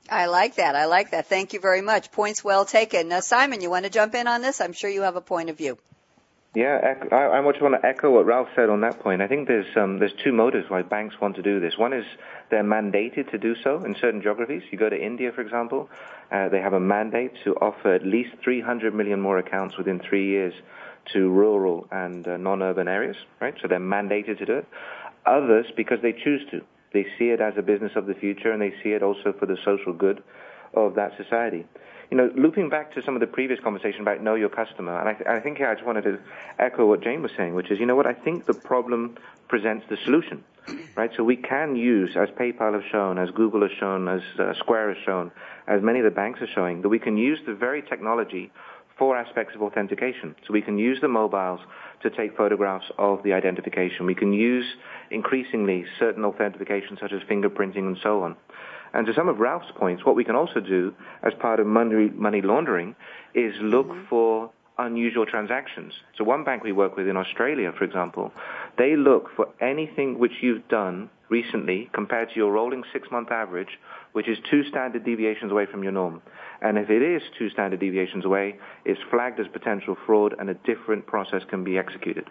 I 0.10 0.26
like 0.26 0.56
that. 0.56 0.76
I 0.76 0.86
like 0.86 1.12
that. 1.12 1.28
Thank 1.28 1.54
you 1.54 1.60
very 1.60 1.82
much. 1.82 2.12
Points 2.12 2.44
well 2.44 2.66
taken. 2.66 3.08
Now, 3.08 3.22
Simon, 3.22 3.62
you 3.62 3.70
want 3.70 3.86
to 3.86 3.90
jump 3.90 4.16
in 4.16 4.28
on 4.28 4.42
this? 4.42 4.60
I'm 4.60 4.74
sure 4.74 4.90
you 4.90 5.04
have 5.04 5.16
a 5.16 5.22
point 5.22 5.50
of 5.50 5.58
view. 5.58 5.78
Yeah, 6.56 6.98
I, 7.12 7.42
much 7.42 7.56
want 7.62 7.82
to 7.82 7.88
echo 7.88 8.12
what 8.12 8.28
Ralph 8.28 8.48
said 8.56 8.70
on 8.70 8.82
that 8.82 9.00
point. 9.00 9.24
I 9.24 9.28
think 9.28 9.48
there's 9.48 9.76
um, 9.76 9.98
there's 9.98 10.14
two 10.24 10.32
motives 10.32 10.70
why 10.70 10.84
banks 10.84 11.20
want 11.20 11.36
to 11.38 11.42
do 11.42 11.60
this. 11.60 11.80
One 11.80 11.94
is 11.94 12.06
they're 12.52 12.64
mandated 12.64 13.32
to 13.32 13.40
do 13.40 13.56
so 13.64 13.84
in 13.84 13.96
certain 14.00 14.22
geographies. 14.22 14.62
You 14.70 14.78
go 14.78 14.88
to 14.88 14.96
India, 14.96 15.32
for 15.32 15.42
example, 15.42 15.90
uh, 16.32 16.50
they 16.50 16.62
have 16.62 16.74
a 16.74 16.80
mandate 16.80 17.32
to 17.44 17.56
offer 17.56 17.96
at 17.96 18.06
least 18.06 18.36
300 18.44 18.94
million 18.94 19.20
more 19.20 19.40
accounts 19.40 19.78
within 19.78 20.00
three 20.00 20.30
years 20.30 20.54
to 21.14 21.28
rural 21.32 21.88
and 21.92 22.28
uh, 22.28 22.38
non-urban 22.38 22.88
areas, 22.88 23.18
right? 23.42 23.56
So 23.60 23.68
they're 23.68 23.80
mandated 23.80 24.38
to 24.38 24.46
do 24.46 24.58
it. 24.58 24.68
Others, 25.26 25.68
because 25.76 26.04
they 26.04 26.14
choose 26.14 26.42
to, 26.52 26.62
they 26.94 27.08
see 27.18 27.30
it 27.30 27.42
as 27.42 27.56
a 27.58 27.64
business 27.64 27.94
of 27.96 28.06
the 28.06 28.14
future, 28.14 28.52
and 28.52 28.62
they 28.62 28.74
see 28.84 28.90
it 28.90 29.02
also 29.02 29.34
for 29.40 29.48
the 29.48 29.58
social 29.66 29.92
good 29.92 30.22
of 30.76 30.94
that 30.96 31.18
society. 31.18 31.66
You 32.14 32.18
know, 32.18 32.32
looping 32.36 32.70
back 32.70 32.94
to 32.94 33.02
some 33.02 33.16
of 33.16 33.22
the 33.22 33.26
previous 33.26 33.60
conversation 33.60 34.02
about 34.02 34.22
know 34.22 34.36
your 34.36 34.48
customer, 34.48 35.00
and 35.00 35.10
I, 35.10 35.14
th- 35.14 35.28
I 35.28 35.40
think 35.40 35.60
I 35.62 35.74
just 35.74 35.84
wanted 35.84 36.04
to 36.04 36.20
echo 36.60 36.86
what 36.86 37.02
Jane 37.02 37.24
was 37.24 37.32
saying, 37.36 37.56
which 37.56 37.72
is, 37.72 37.80
you 37.80 37.88
know 37.88 37.96
what, 37.96 38.06
I 38.06 38.14
think 38.14 38.46
the 38.46 38.54
problem 38.54 39.18
presents 39.48 39.88
the 39.90 39.98
solution, 40.06 40.44
right? 40.96 41.10
So 41.18 41.24
we 41.24 41.36
can 41.36 41.76
use, 41.76 42.16
as 42.16 42.30
PayPal 42.30 42.76
has 42.80 42.84
shown, 42.92 43.18
as 43.18 43.32
Google 43.32 43.64
has 43.64 43.72
shown, 43.80 44.08
as 44.08 44.22
uh, 44.38 44.54
Square 44.60 44.94
has 44.94 45.04
shown, 45.04 45.32
as 45.66 45.82
many 45.82 45.98
of 45.98 46.06
the 46.06 46.12
banks 46.12 46.40
are 46.40 46.48
showing, 46.54 46.84
that 46.84 46.90
we 46.90 47.00
can 47.00 47.18
use 47.18 47.40
the 47.48 47.56
very 47.56 47.82
technology 47.82 48.52
four 48.96 49.18
aspects 49.18 49.56
of 49.56 49.64
authentication. 49.64 50.36
So 50.46 50.54
we 50.54 50.62
can 50.62 50.78
use 50.78 51.00
the 51.02 51.08
mobiles 51.08 51.62
to 52.04 52.12
take 52.12 52.38
photographs 52.38 52.86
of 53.00 53.24
the 53.24 53.34
identification. 53.34 54.06
We 54.06 54.14
can 54.14 54.34
use 54.34 54.66
increasingly 55.10 55.86
certain 55.98 56.24
authentication 56.26 56.98
such 57.02 57.12
as 57.12 57.22
fingerprinting 57.24 57.88
and 57.88 57.98
so 58.04 58.22
on. 58.22 58.36
And 58.94 59.08
to 59.08 59.14
some 59.14 59.28
of 59.28 59.40
Ralph's 59.40 59.72
points, 59.76 60.06
what 60.06 60.16
we 60.16 60.24
can 60.24 60.36
also 60.36 60.60
do 60.60 60.94
as 61.24 61.34
part 61.40 61.60
of 61.60 61.68
money, 61.68 62.10
money 62.10 62.42
laundering 62.42 62.96
is 63.34 63.54
look 63.62 63.88
mm-hmm. 63.88 64.06
for 64.10 64.52
unusual 64.78 65.26
transactions. 65.26 65.94
So 66.18 66.24
one 66.24 66.44
bank 66.44 66.64
we 66.64 66.72
work 66.72 66.96
with 66.96 67.08
in 67.08 67.18
Australia, 67.18 67.72
for 67.78 67.84
example, 67.84 68.32
they 68.78 68.96
look 68.96 69.30
for 69.36 69.50
anything 69.62 70.18
which 70.18 70.32
you've 70.42 70.68
done 70.68 71.10
recently 71.30 71.90
compared 71.94 72.30
to 72.30 72.36
your 72.36 72.52
rolling 72.52 72.84
six-month 72.92 73.32
average, 73.32 73.80
which 74.14 74.28
is 74.28 74.38
two 74.50 74.64
standard 74.66 75.04
deviations 75.04 75.52
away 75.52 75.66
from 75.66 75.84
your 75.84 75.92
norm. 75.92 76.22
And 76.62 76.78
if 76.78 76.90
it 76.90 77.02
is 77.02 77.22
two 77.38 77.50
standard 77.50 77.80
deviations 77.80 78.26
away, 78.26 78.60
it's 78.86 79.00
flagged 79.10 79.40
as 79.40 79.48
potential 79.52 79.98
fraud 80.06 80.36
and 80.40 80.50
a 80.50 80.54
different 80.54 81.06
process 81.08 81.42
can 81.50 81.64
be 81.64 81.78
executed. 81.78 82.30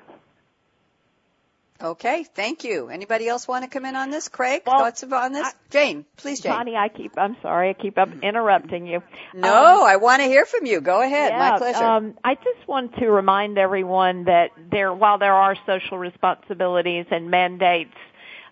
Okay, 1.83 2.25
thank 2.35 2.63
you. 2.63 2.89
Anybody 2.89 3.27
else 3.29 3.49
want 3.49 3.65
to 3.65 3.71
come 3.71 3.85
in 3.85 3.97
on 3.97 4.11
this? 4.11 4.29
Craig, 4.29 4.63
well, 4.67 4.79
thoughts 4.79 5.03
on 5.03 5.33
this? 5.33 5.47
I, 5.47 5.53
Jane, 5.71 6.05
please, 6.17 6.41
Jane. 6.41 6.53
Bonnie, 6.53 6.77
I 6.77 6.89
keep, 6.89 7.19
I'm 7.19 7.37
sorry, 7.43 7.71
I 7.71 7.73
keep 7.73 7.99
up 7.99 8.09
interrupting 8.23 8.87
you. 8.87 9.03
No, 9.35 9.81
um, 9.81 9.83
I 9.83 9.97
want 9.97 10.23
to 10.23 10.29
hear 10.29 10.47
from 10.47 10.65
you. 10.65 10.81
Go 10.81 11.03
ahead. 11.03 11.33
Yeah, 11.33 11.51
My 11.51 11.59
pleasure. 11.59 11.85
Um, 11.85 12.15
I 12.23 12.37
just 12.37 12.69
want 12.69 12.95
to 12.99 13.09
remind 13.09 13.59
everyone 13.59 14.25
that 14.25 14.51
there, 14.71 14.95
while 14.95 15.19
there 15.19 15.35
are 15.35 15.57
social 15.67 15.99
responsibilities 15.99 17.07
and 17.11 17.31
mandates, 17.31 17.95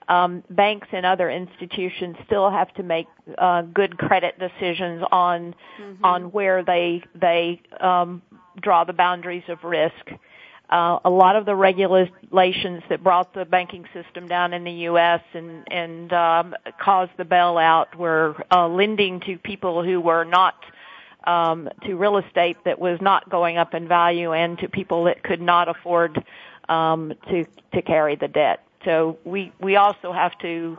um, 0.09 0.43
banks 0.51 0.89
and 0.91 1.07
other 1.07 1.31
institutions 1.31 2.17
still 2.27 2.51
have 2.51 2.75
to 2.75 2.83
make 2.83 3.07
uh, 3.39 3.63
good 3.63 3.97
credit 3.97 4.41
decisions 4.41 5.05
on 5.13 5.55
mm-hmm. 5.81 6.05
on 6.05 6.33
where 6.33 6.65
they 6.65 7.05
they 7.15 7.63
um, 7.81 8.21
draw 8.61 8.83
the 8.83 8.93
boundaries 8.93 9.45
of 9.49 9.63
risk. 9.63 10.11
Uh, 10.71 11.01
a 11.05 11.11
lot 11.11 11.35
of 11.35 11.47
the 11.47 11.55
regulations 11.55 12.83
that 12.89 13.03
brought 13.03 13.35
the 13.35 13.45
banking 13.45 13.85
system 13.93 14.29
down 14.29 14.53
in 14.53 14.63
the 14.63 14.71
U.S. 14.71 15.21
and 15.35 15.67
and 15.69 16.13
um, 16.13 16.55
caused 16.81 17.11
the 17.17 17.25
bailout 17.25 17.97
were 17.97 18.37
uh, 18.53 18.69
lending 18.69 19.21
to 19.21 19.37
people 19.39 19.85
who 19.85 20.01
were 20.01 20.25
not 20.25 20.55
um, 21.27 21.69
to 21.85 21.95
real 21.97 22.19
estate 22.19 22.57
that 22.65 22.79
was 22.79 23.01
not 23.01 23.29
going 23.29 23.59
up 23.59 23.75
in 23.75 23.89
value 23.89 24.33
and 24.33 24.59
to 24.59 24.69
people 24.69 25.05
that 25.05 25.25
could 25.25 25.41
not 25.41 25.69
afford 25.69 26.23
um, 26.69 27.15
to 27.29 27.45
to 27.75 27.83
carry 27.83 28.15
the 28.15 28.29
debt. 28.29 28.65
So 28.85 29.19
we 29.25 29.53
we 29.61 29.75
also 29.75 30.13
have 30.13 30.39
to 30.39 30.79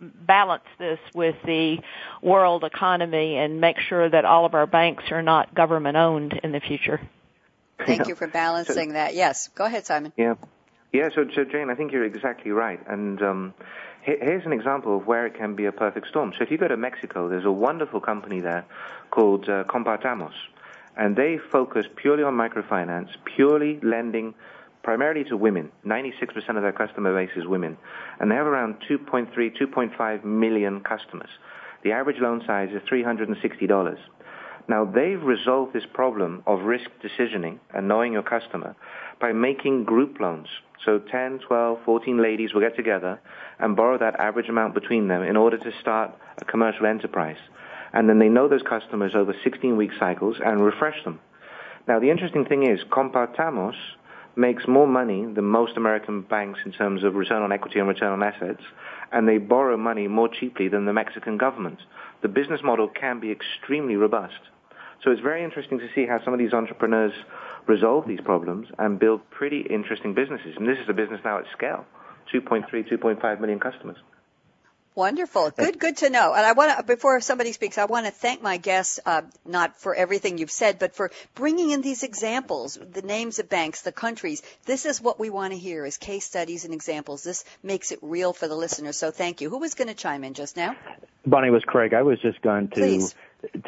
balance 0.00 0.64
this 0.78 0.98
with 1.14 1.36
the 1.44 1.78
world 2.22 2.62
economy 2.62 3.36
and 3.36 3.60
make 3.60 3.78
sure 3.78 4.08
that 4.08 4.24
all 4.24 4.44
of 4.44 4.54
our 4.54 4.66
banks 4.66 5.04
are 5.10 5.22
not 5.22 5.54
government 5.54 5.96
owned 5.96 6.38
in 6.44 6.52
the 6.52 6.60
future. 6.60 7.00
Thank 7.86 8.08
you 8.08 8.14
for 8.14 8.26
balancing 8.26 8.90
so, 8.90 8.94
that. 8.94 9.14
Yes, 9.14 9.48
go 9.48 9.64
ahead, 9.64 9.86
Simon. 9.86 10.12
Yeah, 10.16 10.34
yeah. 10.92 11.08
So, 11.14 11.26
so 11.34 11.44
Jane, 11.44 11.70
I 11.70 11.74
think 11.74 11.92
you're 11.92 12.04
exactly 12.04 12.52
right. 12.52 12.80
And 12.86 13.20
um, 13.22 13.54
here's 14.02 14.46
an 14.46 14.52
example 14.52 14.96
of 14.96 15.06
where 15.06 15.26
it 15.26 15.34
can 15.34 15.54
be 15.56 15.64
a 15.64 15.72
perfect 15.72 16.08
storm. 16.08 16.32
So, 16.38 16.44
if 16.44 16.50
you 16.50 16.58
go 16.58 16.68
to 16.68 16.76
Mexico, 16.76 17.28
there's 17.28 17.44
a 17.44 17.52
wonderful 17.52 18.00
company 18.00 18.40
there 18.40 18.64
called 19.10 19.48
uh, 19.48 19.64
Compartamos, 19.64 20.34
and 20.96 21.16
they 21.16 21.38
focus 21.50 21.86
purely 21.96 22.22
on 22.22 22.34
microfinance, 22.34 23.08
purely 23.36 23.80
lending 23.82 24.34
primarily 24.84 25.24
to 25.24 25.36
women. 25.36 25.72
96% 25.84 26.56
of 26.56 26.62
their 26.62 26.72
customer 26.72 27.12
base 27.12 27.34
is 27.36 27.46
women. 27.46 27.76
And 28.20 28.30
they 28.30 28.36
have 28.36 28.46
around 28.46 28.76
2.3, 28.88 29.32
2.5 29.34 30.24
million 30.24 30.80
customers. 30.82 31.30
The 31.82 31.92
average 31.92 32.20
loan 32.20 32.42
size 32.46 32.68
is 32.70 32.82
$360. 32.82 33.98
Now, 34.66 34.84
they've 34.86 35.22
resolved 35.22 35.74
this 35.74 35.84
problem 35.92 36.42
of 36.46 36.62
risk 36.62 36.88
decisioning 37.02 37.58
and 37.74 37.86
knowing 37.86 38.14
your 38.14 38.22
customer 38.22 38.74
by 39.20 39.32
making 39.32 39.84
group 39.84 40.18
loans. 40.20 40.48
So 40.84 40.98
10, 40.98 41.40
12, 41.46 41.78
14 41.84 42.22
ladies 42.22 42.54
will 42.54 42.62
get 42.62 42.76
together 42.76 43.20
and 43.58 43.76
borrow 43.76 43.98
that 43.98 44.18
average 44.18 44.48
amount 44.48 44.74
between 44.74 45.08
them 45.08 45.22
in 45.22 45.36
order 45.36 45.58
to 45.58 45.72
start 45.80 46.12
a 46.38 46.44
commercial 46.46 46.86
enterprise. 46.86 47.36
And 47.92 48.08
then 48.08 48.18
they 48.18 48.28
know 48.28 48.48
those 48.48 48.62
customers 48.62 49.12
over 49.14 49.34
16 49.44 49.76
week 49.76 49.90
cycles 49.98 50.36
and 50.44 50.64
refresh 50.64 51.02
them. 51.04 51.20
Now, 51.86 52.00
the 52.00 52.10
interesting 52.10 52.46
thing 52.46 52.66
is, 52.66 52.80
Compartamos 52.90 53.76
makes 54.36 54.66
more 54.66 54.86
money 54.86 55.26
than 55.32 55.44
most 55.44 55.76
American 55.76 56.22
banks 56.22 56.60
in 56.64 56.72
terms 56.72 57.04
of 57.04 57.14
return 57.14 57.42
on 57.42 57.52
equity 57.52 57.78
and 57.78 57.88
return 57.88 58.12
on 58.12 58.22
assets, 58.22 58.62
and 59.12 59.28
they 59.28 59.38
borrow 59.38 59.76
money 59.76 60.08
more 60.08 60.28
cheaply 60.28 60.68
than 60.68 60.86
the 60.86 60.92
Mexican 60.92 61.36
government. 61.38 61.78
The 62.22 62.28
business 62.28 62.60
model 62.64 62.88
can 62.88 63.20
be 63.20 63.30
extremely 63.30 63.96
robust. 63.96 64.40
So 65.02 65.10
it's 65.10 65.20
very 65.20 65.44
interesting 65.44 65.78
to 65.78 65.88
see 65.94 66.06
how 66.06 66.22
some 66.24 66.32
of 66.32 66.38
these 66.38 66.52
entrepreneurs 66.52 67.12
resolve 67.66 68.06
these 68.06 68.20
problems 68.20 68.68
and 68.78 68.98
build 68.98 69.28
pretty 69.30 69.60
interesting 69.60 70.14
businesses. 70.14 70.54
And 70.56 70.68
this 70.68 70.78
is 70.78 70.88
a 70.88 70.94
business 70.94 71.20
now 71.24 71.38
at 71.38 71.44
scale, 71.56 71.84
2.3, 72.32 72.68
2.5 72.70 73.40
million 73.40 73.60
customers. 73.60 73.96
Wonderful. 74.96 75.50
Good, 75.50 75.80
good 75.80 75.96
to 75.98 76.10
know. 76.10 76.34
And 76.34 76.46
I 76.46 76.52
want 76.52 76.78
to, 76.78 76.84
before 76.84 77.20
somebody 77.20 77.50
speaks, 77.50 77.78
I 77.78 77.86
want 77.86 78.06
to 78.06 78.12
thank 78.12 78.42
my 78.42 78.58
guests, 78.58 79.00
uh, 79.04 79.22
not 79.44 79.76
for 79.76 79.92
everything 79.92 80.38
you've 80.38 80.52
said, 80.52 80.78
but 80.78 80.94
for 80.94 81.10
bringing 81.34 81.70
in 81.70 81.82
these 81.82 82.04
examples, 82.04 82.78
the 82.92 83.02
names 83.02 83.40
of 83.40 83.48
banks, 83.48 83.82
the 83.82 83.90
countries. 83.90 84.40
This 84.66 84.86
is 84.86 85.00
what 85.00 85.18
we 85.18 85.30
want 85.30 85.52
to 85.52 85.58
hear 85.58 85.84
is 85.84 85.96
case 85.96 86.24
studies 86.24 86.64
and 86.64 86.72
examples. 86.72 87.24
This 87.24 87.44
makes 87.60 87.90
it 87.90 87.98
real 88.02 88.32
for 88.32 88.46
the 88.46 88.54
listener. 88.54 88.92
So 88.92 89.10
thank 89.10 89.40
you. 89.40 89.50
Who 89.50 89.58
was 89.58 89.74
going 89.74 89.88
to 89.88 89.94
chime 89.94 90.22
in 90.22 90.34
just 90.34 90.56
now? 90.56 90.76
Bonnie 91.26 91.50
was 91.50 91.64
Craig. 91.64 91.92
I 91.92 92.02
was 92.02 92.20
just 92.20 92.40
going 92.42 92.68
to 92.68 92.74
Please 92.76 93.16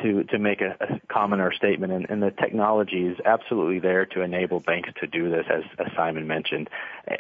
to 0.03 0.25
to 0.25 0.39
make 0.39 0.61
a, 0.61 0.77
a 0.81 1.01
comment 1.09 1.43
or 1.43 1.53
statement, 1.53 1.93
and, 1.93 2.07
and, 2.09 2.23
the 2.23 2.31
technology 2.31 3.07
is 3.07 3.19
absolutely 3.25 3.79
there 3.79 4.07
to 4.07 4.23
enable 4.23 4.61
banks 4.61 4.91
to 5.01 5.07
do 5.07 5.31
this, 5.31 5.47
as, 5.51 5.63
as 5.79 5.93
Simon 5.97 6.27
mentioned, 6.27 6.69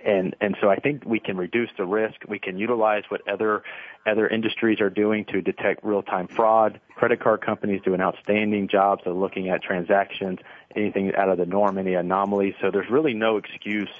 and 0.04 0.34
and 0.40 0.56
so 0.60 0.68
I 0.68 0.76
think 0.76 1.04
we 1.04 1.18
can 1.20 1.36
reduce 1.36 1.70
the 1.76 1.84
risk. 1.84 2.16
We 2.28 2.38
can 2.38 2.58
utilize 2.58 3.04
what 3.08 3.26
other 3.28 3.62
other 4.06 4.28
industries 4.28 4.80
are 4.80 4.90
doing 4.90 5.24
to 5.26 5.40
detect 5.40 5.84
real 5.84 6.02
time 6.02 6.28
fraud. 6.28 6.80
Credit 6.94 7.20
card 7.20 7.40
companies 7.40 7.82
do 7.84 7.94
an 7.94 8.00
outstanding 8.00 8.68
job 8.68 9.00
of 9.06 9.16
looking 9.16 9.48
at 9.48 9.62
transactions, 9.62 10.38
anything 10.74 11.14
out 11.14 11.28
of 11.28 11.38
the 11.38 11.46
norm, 11.46 11.78
any 11.78 11.94
anomalies. 11.94 12.54
So 12.60 12.70
there's 12.70 12.90
really 12.90 13.14
no 13.14 13.36
excuse 13.36 13.90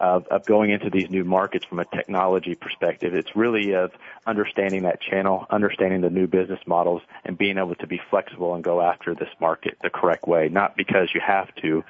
of, 0.00 0.26
of 0.28 0.44
going 0.44 0.70
into 0.70 0.90
these 0.90 1.10
new 1.10 1.24
markets 1.24 1.64
from 1.64 1.78
a 1.78 1.84
technology 1.84 2.54
perspective. 2.54 3.14
It's 3.14 3.34
really 3.34 3.74
of 3.74 3.92
understanding 4.26 4.82
that 4.82 5.00
channel, 5.00 5.46
understanding 5.50 6.00
the 6.00 6.10
new 6.10 6.26
business 6.26 6.60
models, 6.66 7.02
and 7.24 7.36
being 7.36 7.58
able 7.58 7.74
to 7.76 7.86
be 7.86 8.00
flexible 8.10 8.54
and 8.54 8.62
go 8.62 8.80
after 8.80 9.14
this 9.14 9.28
market 9.40 9.78
the 9.82 9.90
correct 9.90 10.26
way. 10.26 10.48
Not 10.48 10.76
because 10.76 11.08
you 11.14 11.20
have 11.26 11.54
to, 11.62 11.84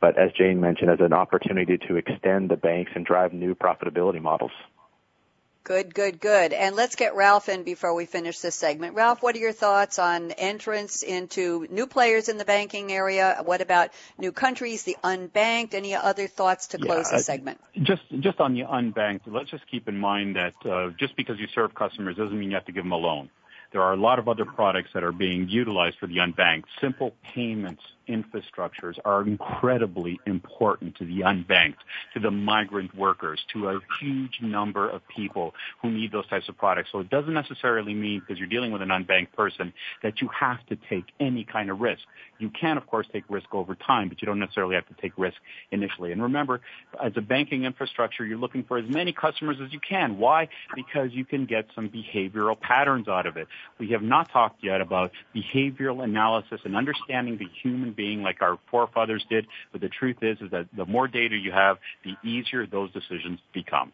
but 0.00 0.18
as 0.18 0.32
Jane 0.32 0.60
mentioned, 0.60 0.90
as 0.90 1.00
an 1.00 1.12
opportunity 1.12 1.78
to 1.88 1.96
extend 1.96 2.50
the 2.50 2.56
banks 2.56 2.92
and 2.94 3.04
drive 3.04 3.32
new 3.32 3.54
profitability 3.54 4.20
models. 4.20 4.52
Good, 5.62 5.94
good, 5.94 6.20
good. 6.20 6.52
And 6.54 6.74
let's 6.74 6.96
get 6.96 7.14
Ralph 7.14 7.48
in 7.48 7.64
before 7.64 7.94
we 7.94 8.06
finish 8.06 8.38
this 8.40 8.54
segment. 8.54 8.94
Ralph, 8.94 9.22
what 9.22 9.36
are 9.36 9.38
your 9.38 9.52
thoughts 9.52 9.98
on 9.98 10.30
entrance 10.32 11.02
into 11.02 11.66
new 11.70 11.86
players 11.86 12.28
in 12.28 12.38
the 12.38 12.46
banking 12.46 12.90
area? 12.90 13.42
What 13.44 13.60
about 13.60 13.90
new 14.18 14.32
countries, 14.32 14.84
the 14.84 14.96
unbanked? 15.04 15.74
Any 15.74 15.94
other 15.94 16.26
thoughts 16.28 16.68
to 16.68 16.78
close 16.78 17.10
yeah, 17.10 17.18
the 17.18 17.22
segment? 17.22 17.60
Just, 17.82 18.02
just 18.20 18.40
on 18.40 18.54
the 18.54 18.62
unbanked, 18.62 19.22
let's 19.26 19.50
just 19.50 19.66
keep 19.70 19.86
in 19.86 19.98
mind 19.98 20.36
that 20.36 20.54
uh, 20.64 20.90
just 20.98 21.14
because 21.14 21.38
you 21.38 21.46
serve 21.54 21.74
customers 21.74 22.16
doesn't 22.16 22.38
mean 22.38 22.50
you 22.50 22.56
have 22.56 22.66
to 22.66 22.72
give 22.72 22.84
them 22.84 22.92
a 22.92 22.96
loan. 22.96 23.28
There 23.72 23.82
are 23.82 23.92
a 23.92 23.96
lot 24.00 24.18
of 24.18 24.28
other 24.28 24.44
products 24.44 24.90
that 24.94 25.04
are 25.04 25.12
being 25.12 25.48
utilized 25.48 25.98
for 25.98 26.06
the 26.06 26.16
unbanked. 26.16 26.64
Simple 26.80 27.14
payments 27.22 27.82
infrastructures 28.10 28.98
are 29.04 29.22
incredibly 29.22 30.18
important 30.26 30.96
to 30.96 31.04
the 31.04 31.20
unbanked, 31.20 31.76
to 32.14 32.20
the 32.20 32.30
migrant 32.30 32.94
workers, 32.96 33.40
to 33.52 33.68
a 33.68 33.80
huge 34.00 34.38
number 34.42 34.88
of 34.88 35.02
people 35.08 35.54
who 35.82 35.90
need 35.90 36.12
those 36.12 36.26
types 36.28 36.48
of 36.48 36.56
products. 36.56 36.90
So 36.92 36.98
it 36.98 37.10
doesn't 37.10 37.32
necessarily 37.34 37.94
mean 37.94 38.20
because 38.20 38.38
you're 38.38 38.48
dealing 38.48 38.72
with 38.72 38.82
an 38.82 38.88
unbanked 38.88 39.32
person 39.32 39.72
that 40.02 40.20
you 40.20 40.28
have 40.28 40.64
to 40.66 40.76
take 40.88 41.04
any 41.20 41.44
kind 41.44 41.70
of 41.70 41.80
risk. 41.80 42.02
You 42.38 42.50
can, 42.50 42.76
of 42.78 42.86
course, 42.86 43.06
take 43.12 43.24
risk 43.28 43.46
over 43.52 43.74
time, 43.74 44.08
but 44.08 44.20
you 44.22 44.26
don't 44.26 44.38
necessarily 44.38 44.74
have 44.74 44.88
to 44.88 44.94
take 45.00 45.12
risk 45.16 45.36
initially. 45.70 46.12
And 46.12 46.22
remember, 46.22 46.60
as 47.02 47.12
a 47.16 47.20
banking 47.20 47.64
infrastructure, 47.64 48.24
you're 48.24 48.38
looking 48.38 48.64
for 48.64 48.78
as 48.78 48.88
many 48.88 49.12
customers 49.12 49.58
as 49.62 49.72
you 49.72 49.80
can. 49.80 50.18
Why? 50.18 50.48
Because 50.74 51.12
you 51.12 51.24
can 51.24 51.44
get 51.44 51.66
some 51.74 51.90
behavioral 51.90 52.58
patterns 52.58 53.08
out 53.08 53.26
of 53.26 53.36
it. 53.36 53.46
We 53.78 53.90
have 53.90 54.02
not 54.02 54.30
talked 54.30 54.64
yet 54.64 54.80
about 54.80 55.12
behavioral 55.34 56.02
analysis 56.02 56.60
and 56.64 56.74
understanding 56.76 57.36
the 57.36 57.48
human 57.62 57.92
being 58.00 58.22
like 58.22 58.40
our 58.40 58.58
forefathers 58.70 59.22
did. 59.28 59.46
But 59.72 59.82
the 59.82 59.90
truth 59.90 60.16
is, 60.22 60.38
is 60.40 60.50
that 60.52 60.66
the 60.74 60.86
more 60.86 61.06
data 61.06 61.36
you 61.36 61.52
have, 61.52 61.76
the 62.02 62.14
easier 62.26 62.66
those 62.66 62.90
decisions 62.92 63.38
become. 63.52 63.92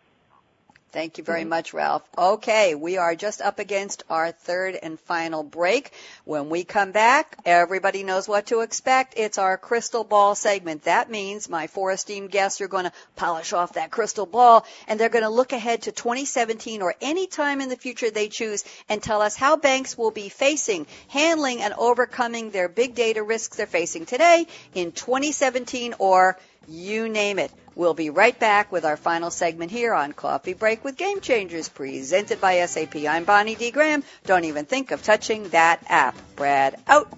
Thank 0.92 1.18
you 1.18 1.24
very 1.24 1.40
mm-hmm. 1.40 1.50
much, 1.50 1.74
Ralph. 1.74 2.02
Okay, 2.16 2.74
we 2.74 2.96
are 2.96 3.14
just 3.14 3.42
up 3.42 3.58
against 3.58 4.04
our 4.08 4.32
third 4.32 4.78
and 4.80 4.98
final 5.00 5.42
break. 5.42 5.90
When 6.24 6.48
we 6.48 6.64
come 6.64 6.92
back, 6.92 7.36
everybody 7.44 8.02
knows 8.02 8.26
what 8.26 8.46
to 8.46 8.60
expect. 8.60 9.14
It's 9.16 9.36
our 9.36 9.58
crystal 9.58 10.04
ball 10.04 10.34
segment. 10.34 10.84
That 10.84 11.10
means 11.10 11.50
my 11.50 11.66
four 11.66 11.92
esteemed 11.92 12.30
guests 12.30 12.60
are 12.60 12.68
going 12.68 12.84
to 12.84 12.92
polish 13.16 13.52
off 13.52 13.74
that 13.74 13.90
crystal 13.90 14.26
ball 14.26 14.64
and 14.88 14.98
they're 14.98 15.08
going 15.08 15.24
to 15.24 15.28
look 15.28 15.52
ahead 15.52 15.82
to 15.82 15.92
2017 15.92 16.80
or 16.80 16.94
any 17.00 17.26
time 17.26 17.60
in 17.60 17.68
the 17.68 17.76
future 17.76 18.10
they 18.10 18.28
choose 18.28 18.64
and 18.88 19.02
tell 19.02 19.20
us 19.20 19.36
how 19.36 19.56
banks 19.56 19.98
will 19.98 20.12
be 20.12 20.28
facing, 20.28 20.86
handling, 21.08 21.60
and 21.60 21.74
overcoming 21.74 22.50
their 22.50 22.68
big 22.68 22.94
data 22.94 23.22
risks 23.22 23.56
they're 23.56 23.66
facing 23.66 24.06
today 24.06 24.46
in 24.74 24.92
2017 24.92 25.94
or 25.98 26.38
you 26.68 27.08
name 27.08 27.38
it. 27.38 27.50
We'll 27.74 27.94
be 27.94 28.10
right 28.10 28.38
back 28.38 28.72
with 28.72 28.84
our 28.84 28.96
final 28.96 29.30
segment 29.30 29.70
here 29.70 29.92
on 29.92 30.12
Coffee 30.12 30.54
Break 30.54 30.82
with 30.82 30.96
Game 30.96 31.20
Changers, 31.20 31.68
presented 31.68 32.40
by 32.40 32.64
SAP. 32.64 32.96
I'm 33.08 33.24
Bonnie 33.24 33.54
D. 33.54 33.70
Graham. 33.70 34.02
Don't 34.24 34.44
even 34.44 34.64
think 34.64 34.90
of 34.92 35.02
touching 35.02 35.48
that 35.50 35.84
app. 35.88 36.16
Brad 36.36 36.80
out. 36.86 37.10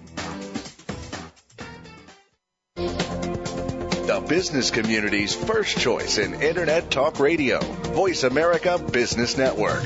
The 2.75 4.25
business 4.27 4.71
community's 4.71 5.35
first 5.35 5.77
choice 5.77 6.17
in 6.17 6.41
Internet 6.41 6.91
Talk 6.91 7.19
Radio. 7.19 7.59
Voice 7.59 8.23
America 8.23 8.77
Business 8.79 9.37
Network. 9.37 9.85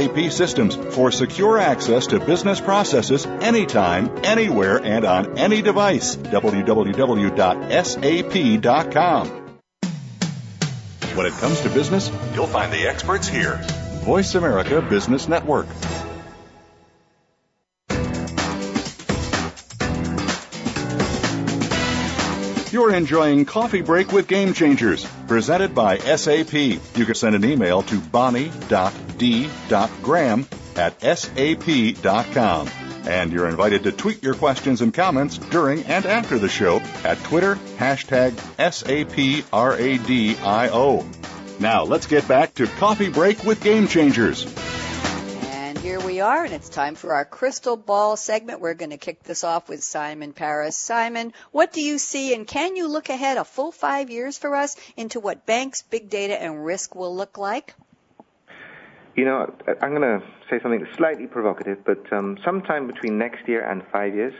SAP 0.01 0.31
systems 0.31 0.75
for 0.95 1.11
secure 1.11 1.57
access 1.57 2.07
to 2.07 2.19
business 2.19 2.59
processes 2.59 3.25
anytime, 3.25 4.09
anywhere, 4.23 4.77
and 4.83 5.05
on 5.05 5.37
any 5.37 5.61
device. 5.61 6.15
www.sap.com. 6.15 6.61
When 11.15 11.25
it 11.25 11.33
comes 11.33 11.59
to 11.61 11.69
business, 11.69 12.09
you'll 12.33 12.47
find 12.47 12.71
the 12.71 12.87
experts 12.87 13.27
here. 13.27 13.59
Voice 14.03 14.33
America 14.35 14.81
Business 14.81 15.27
Network. 15.27 15.67
You're 22.71 22.95
enjoying 22.95 23.43
Coffee 23.43 23.81
Break 23.81 24.13
with 24.13 24.29
Game 24.29 24.53
Changers, 24.53 25.05
presented 25.27 25.75
by 25.75 25.97
SAP. 25.97 26.53
You 26.53 27.05
can 27.05 27.15
send 27.15 27.35
an 27.35 27.43
email 27.43 27.81
to 27.83 27.99
bonnie.d.graham 29.21 30.47
at 30.75 30.99
sap.com. 31.01 32.69
And 33.03 33.31
you're 33.31 33.49
invited 33.49 33.83
to 33.83 33.91
tweet 33.91 34.21
your 34.21 34.35
questions 34.35 34.81
and 34.81 34.93
comments 34.93 35.37
during 35.37 35.83
and 35.83 36.05
after 36.05 36.37
the 36.37 36.49
show 36.49 36.79
at 37.03 37.17
Twitter, 37.23 37.55
hashtag 37.77 38.33
SAPRADIO. 38.57 39.59
Now 41.59 41.83
let's 41.83 42.05
get 42.07 42.27
back 42.27 42.53
to 42.55 42.67
Coffee 42.67 43.09
Break 43.09 43.43
with 43.43 43.63
Game 43.63 43.87
Changers 43.87 44.45
And 45.43 45.77
here 45.79 45.99
we 45.99 46.19
are, 46.21 46.43
and 46.43 46.53
it's 46.53 46.69
time 46.69 46.93
for 46.95 47.13
our 47.15 47.25
crystal 47.25 47.75
ball 47.75 48.17
segment. 48.17 48.61
We're 48.61 48.75
going 48.75 48.91
to 48.91 48.97
kick 48.97 49.23
this 49.23 49.43
off 49.43 49.67
with 49.67 49.83
Simon 49.83 50.33
Paris. 50.33 50.77
Simon, 50.77 51.33
what 51.51 51.73
do 51.73 51.81
you 51.81 51.97
see, 51.97 52.35
and 52.35 52.45
can 52.45 52.75
you 52.75 52.87
look 52.87 53.09
ahead 53.09 53.37
a 53.37 53.43
full 53.43 53.71
five 53.71 54.11
years 54.11 54.37
for 54.37 54.55
us 54.55 54.75
into 54.95 55.19
what 55.19 55.47
banks, 55.47 55.81
big 55.81 56.09
data, 56.09 56.39
and 56.39 56.63
risk 56.63 56.93
will 56.95 57.15
look 57.15 57.39
like? 57.39 57.73
You 59.15 59.25
know, 59.25 59.53
I'm 59.81 59.93
going 59.93 60.19
to 60.19 60.23
say 60.49 60.59
something 60.61 60.85
slightly 60.95 61.27
provocative, 61.27 61.83
but 61.85 62.11
um, 62.13 62.37
sometime 62.43 62.87
between 62.87 63.17
next 63.17 63.47
year 63.47 63.67
and 63.69 63.83
five 63.91 64.15
years, 64.15 64.33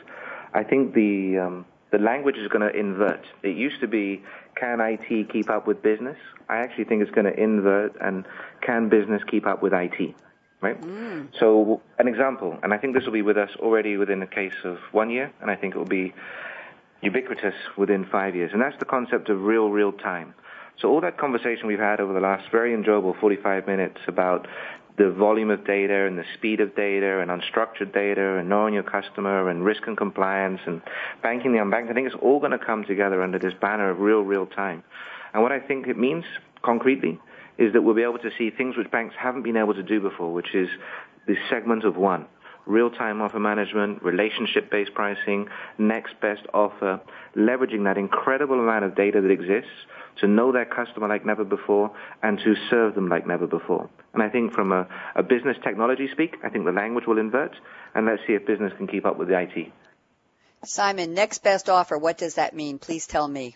I 0.54 0.64
think 0.64 0.94
the 0.94 1.38
um, 1.40 1.66
the 1.92 1.98
language 1.98 2.38
is 2.38 2.48
going 2.48 2.62
to 2.62 2.78
invert. 2.78 3.26
It 3.44 3.58
used 3.58 3.82
to 3.82 3.88
be, 3.88 4.24
can 4.56 4.80
IT 4.80 5.30
keep 5.30 5.50
up 5.50 5.68
with 5.68 5.82
business? 5.82 6.18
I 6.48 6.60
actually 6.60 6.86
think 6.86 7.02
it's 7.02 7.12
going 7.12 7.26
to 7.26 7.38
invert, 7.38 7.98
and 8.00 8.26
can 8.62 8.88
business 8.88 9.22
keep 9.30 9.46
up 9.46 9.62
with 9.62 9.74
IT? 9.74 10.16
right? 10.62 10.80
Mm. 10.80 11.28
So 11.40 11.82
an 12.00 12.08
example, 12.08 12.58
and 12.64 12.74
I 12.74 12.78
think 12.78 12.94
this 12.94 13.04
will 13.06 13.12
be 13.12 13.24
with 13.24 13.38
us 13.38 13.50
already 13.60 13.98
within 13.98 14.22
a 14.22 14.28
case 14.28 14.54
of 14.64 14.78
one 14.92 15.10
year, 15.10 15.34
and 15.42 15.52
I 15.52 15.56
think 15.56 15.76
it 15.76 15.78
will 15.78 15.86
be 15.86 16.14
ubiquitous 17.02 17.56
within 17.78 18.06
five 18.06 18.36
years, 18.36 18.52
and 18.54 18.62
that's 18.62 18.78
the 18.78 18.86
concept 18.86 19.30
of 19.30 19.42
real, 19.42 19.70
real 19.70 19.92
time. 19.92 20.34
So 20.80 20.90
all 20.90 21.02
that 21.02 21.18
conversation 21.18 21.68
we've 21.68 21.80
had 21.80 22.00
over 22.00 22.14
the 22.14 22.20
last 22.20 22.52
very 22.52 22.74
enjoyable 22.74 23.16
45 23.20 23.68
minutes 23.68 24.00
about 24.08 24.48
the 24.98 25.10
volume 25.10 25.50
of 25.50 25.66
data 25.66 26.06
and 26.06 26.18
the 26.18 26.26
speed 26.36 26.60
of 26.60 26.76
data 26.76 27.20
and 27.20 27.32
unstructured 27.32 27.94
data 27.94 28.38
and 28.38 28.50
knowing 28.50 28.74
your 28.74 28.84
customer 28.84 29.50
and 29.50 29.64
risk 29.64 29.88
and 29.88 29.98
compliance 29.98 30.60
and 30.66 30.82
banking 31.24 31.54
the 31.54 31.60
unbanked, 31.60 31.90
I 31.90 31.94
think 31.94 32.08
it's 32.08 32.16
all 32.22 32.40
going 32.40 32.52
to 32.52 32.60
come 32.60 32.84
together 32.84 33.24
under 33.24 33.40
this 33.40 33.54
banner 33.60 33.90
of 33.90 34.00
real, 34.00 34.22
real 34.22 34.46
time. 34.46 34.84
And 35.34 35.42
what 35.42 35.52
I 35.52 35.60
think 35.60 35.88
it 35.88 35.98
means 35.98 36.26
concretely 36.62 37.20
is 37.58 37.74
that 37.74 37.82
we'll 37.82 37.96
be 37.96 38.04
able 38.04 38.20
to 38.20 38.32
see 38.38 38.50
things 38.50 38.76
which 38.76 38.92
banks 38.92 39.16
haven't 39.18 39.44
been 39.44 39.58
able 39.58 39.74
to 39.74 39.84
do 39.84 40.00
before, 40.00 40.34
which 40.34 40.54
is 40.54 40.70
the 41.28 41.36
segment 41.50 41.84
of 41.84 41.96
one. 41.96 42.26
Real-time 42.66 43.22
offer 43.22 43.40
management, 43.40 44.04
relationship-based 44.04 44.94
pricing, 44.94 45.48
next 45.78 46.20
best 46.22 46.44
offer, 46.54 47.00
leveraging 47.36 47.86
that 47.86 47.98
incredible 47.98 48.60
amount 48.60 48.86
of 48.86 48.96
data 48.96 49.20
that 49.20 49.32
exists 49.32 49.72
to 50.20 50.28
know 50.28 50.52
their 50.52 50.66
customer 50.66 51.08
like 51.08 51.26
never 51.26 51.44
before 51.44 51.92
and 52.22 52.38
to 52.40 52.56
serve 52.70 52.96
them 52.96 53.08
like 53.08 53.26
never 53.26 53.48
before. 53.48 53.90
And 54.14 54.22
I 54.22 54.30
think 54.30 54.54
from 54.54 54.72
a, 54.72 54.88
a 55.16 55.24
business 55.24 55.58
technology 55.64 56.10
speak, 56.12 56.38
I 56.44 56.50
think 56.50 56.66
the 56.66 56.72
language 56.72 57.06
will 57.08 57.18
invert, 57.18 57.56
and 57.96 58.06
let's 58.06 58.22
see 58.28 58.34
if 58.34 58.46
business 58.46 58.74
can 58.78 58.88
keep 58.88 59.06
up 59.06 59.18
with 59.18 59.30
the 59.30 59.40
IT. 59.40 59.72
Simon, 60.64 61.14
next 61.14 61.44
best 61.44 61.70
offer, 61.70 61.98
what 61.98 62.18
does 62.18 62.36
that 62.36 62.56
mean? 62.56 62.78
Please 62.78 63.08
tell 63.08 63.28
me. 63.28 63.56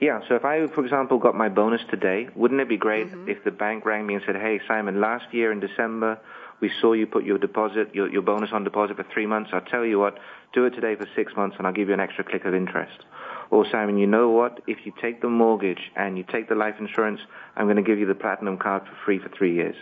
Yeah, 0.00 0.20
so 0.28 0.34
if 0.34 0.44
I, 0.44 0.66
for 0.66 0.84
example, 0.84 1.18
got 1.18 1.34
my 1.34 1.48
bonus 1.48 1.80
today, 1.90 2.28
wouldn't 2.34 2.60
it 2.60 2.68
be 2.68 2.76
great 2.76 3.06
mm-hmm. 3.06 3.28
if 3.28 3.42
the 3.44 3.50
bank 3.50 3.84
rang 3.84 4.06
me 4.06 4.14
and 4.14 4.22
said, 4.26 4.36
hey, 4.36 4.60
Simon, 4.68 5.00
last 5.00 5.32
year 5.32 5.50
in 5.50 5.60
December, 5.60 6.18
we 6.60 6.70
saw 6.80 6.92
you 6.92 7.06
put 7.06 7.24
your 7.24 7.38
deposit, 7.38 7.94
your, 7.94 8.10
your 8.10 8.22
bonus 8.22 8.50
on 8.52 8.64
deposit 8.64 8.96
for 8.96 9.06
three 9.12 9.26
months. 9.26 9.50
I'll 9.52 9.60
tell 9.60 9.84
you 9.84 9.98
what, 9.98 10.18
do 10.52 10.64
it 10.66 10.70
today 10.70 10.94
for 10.94 11.06
six 11.16 11.32
months 11.36 11.56
and 11.58 11.66
I'll 11.66 11.72
give 11.72 11.88
you 11.88 11.94
an 11.94 12.00
extra 12.00 12.24
click 12.24 12.44
of 12.44 12.54
interest. 12.54 13.04
Or 13.54 13.64
Simon, 13.70 13.98
you 13.98 14.08
know 14.08 14.30
what? 14.30 14.62
If 14.66 14.78
you 14.84 14.92
take 15.00 15.22
the 15.22 15.28
mortgage 15.28 15.78
and 15.94 16.18
you 16.18 16.24
take 16.24 16.48
the 16.48 16.56
life 16.56 16.74
insurance, 16.80 17.20
I'm 17.54 17.66
going 17.66 17.76
to 17.76 17.84
give 17.84 18.00
you 18.00 18.06
the 18.06 18.14
platinum 18.16 18.58
card 18.58 18.82
for 18.82 18.96
free 19.04 19.20
for 19.20 19.28
three 19.28 19.54
years. 19.54 19.76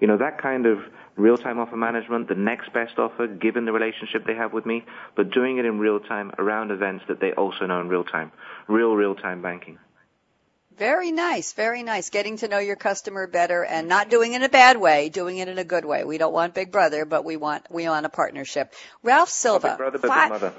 You 0.00 0.08
know, 0.08 0.16
that 0.16 0.42
kind 0.42 0.66
of 0.66 0.80
real-time 1.14 1.60
offer 1.60 1.76
management, 1.76 2.26
the 2.26 2.34
next 2.34 2.72
best 2.72 2.98
offer 2.98 3.28
given 3.28 3.64
the 3.64 3.70
relationship 3.70 4.26
they 4.26 4.34
have 4.34 4.52
with 4.52 4.66
me, 4.66 4.84
but 5.14 5.30
doing 5.30 5.58
it 5.58 5.64
in 5.64 5.78
real 5.78 6.00
time 6.00 6.32
around 6.36 6.72
events 6.72 7.04
that 7.06 7.20
they 7.20 7.30
also 7.30 7.64
know 7.66 7.80
in 7.80 7.88
real 7.88 8.02
time. 8.02 8.32
Real, 8.66 8.92
real-time 8.96 9.40
banking. 9.40 9.78
Very 10.76 11.12
nice, 11.12 11.52
very 11.52 11.84
nice. 11.84 12.10
Getting 12.10 12.38
to 12.38 12.48
know 12.48 12.58
your 12.58 12.74
customer 12.74 13.28
better 13.28 13.64
and 13.64 13.86
not 13.88 14.10
doing 14.10 14.32
it 14.32 14.36
in 14.36 14.42
a 14.42 14.48
bad 14.48 14.78
way, 14.78 15.10
doing 15.10 15.38
it 15.38 15.46
in 15.46 15.58
a 15.58 15.64
good 15.64 15.84
way. 15.84 16.02
We 16.02 16.18
don't 16.18 16.32
want 16.32 16.54
Big 16.54 16.72
Brother, 16.72 17.04
but 17.04 17.24
we 17.24 17.36
want 17.36 17.66
we 17.70 17.86
want 17.88 18.04
a 18.04 18.08
partnership. 18.08 18.72
Ralph 19.04 19.28
Silva. 19.28 19.68
Big 19.68 19.78
Brother, 19.78 19.98
but 19.98 20.08
Big 20.08 20.28
Mother. 20.28 20.54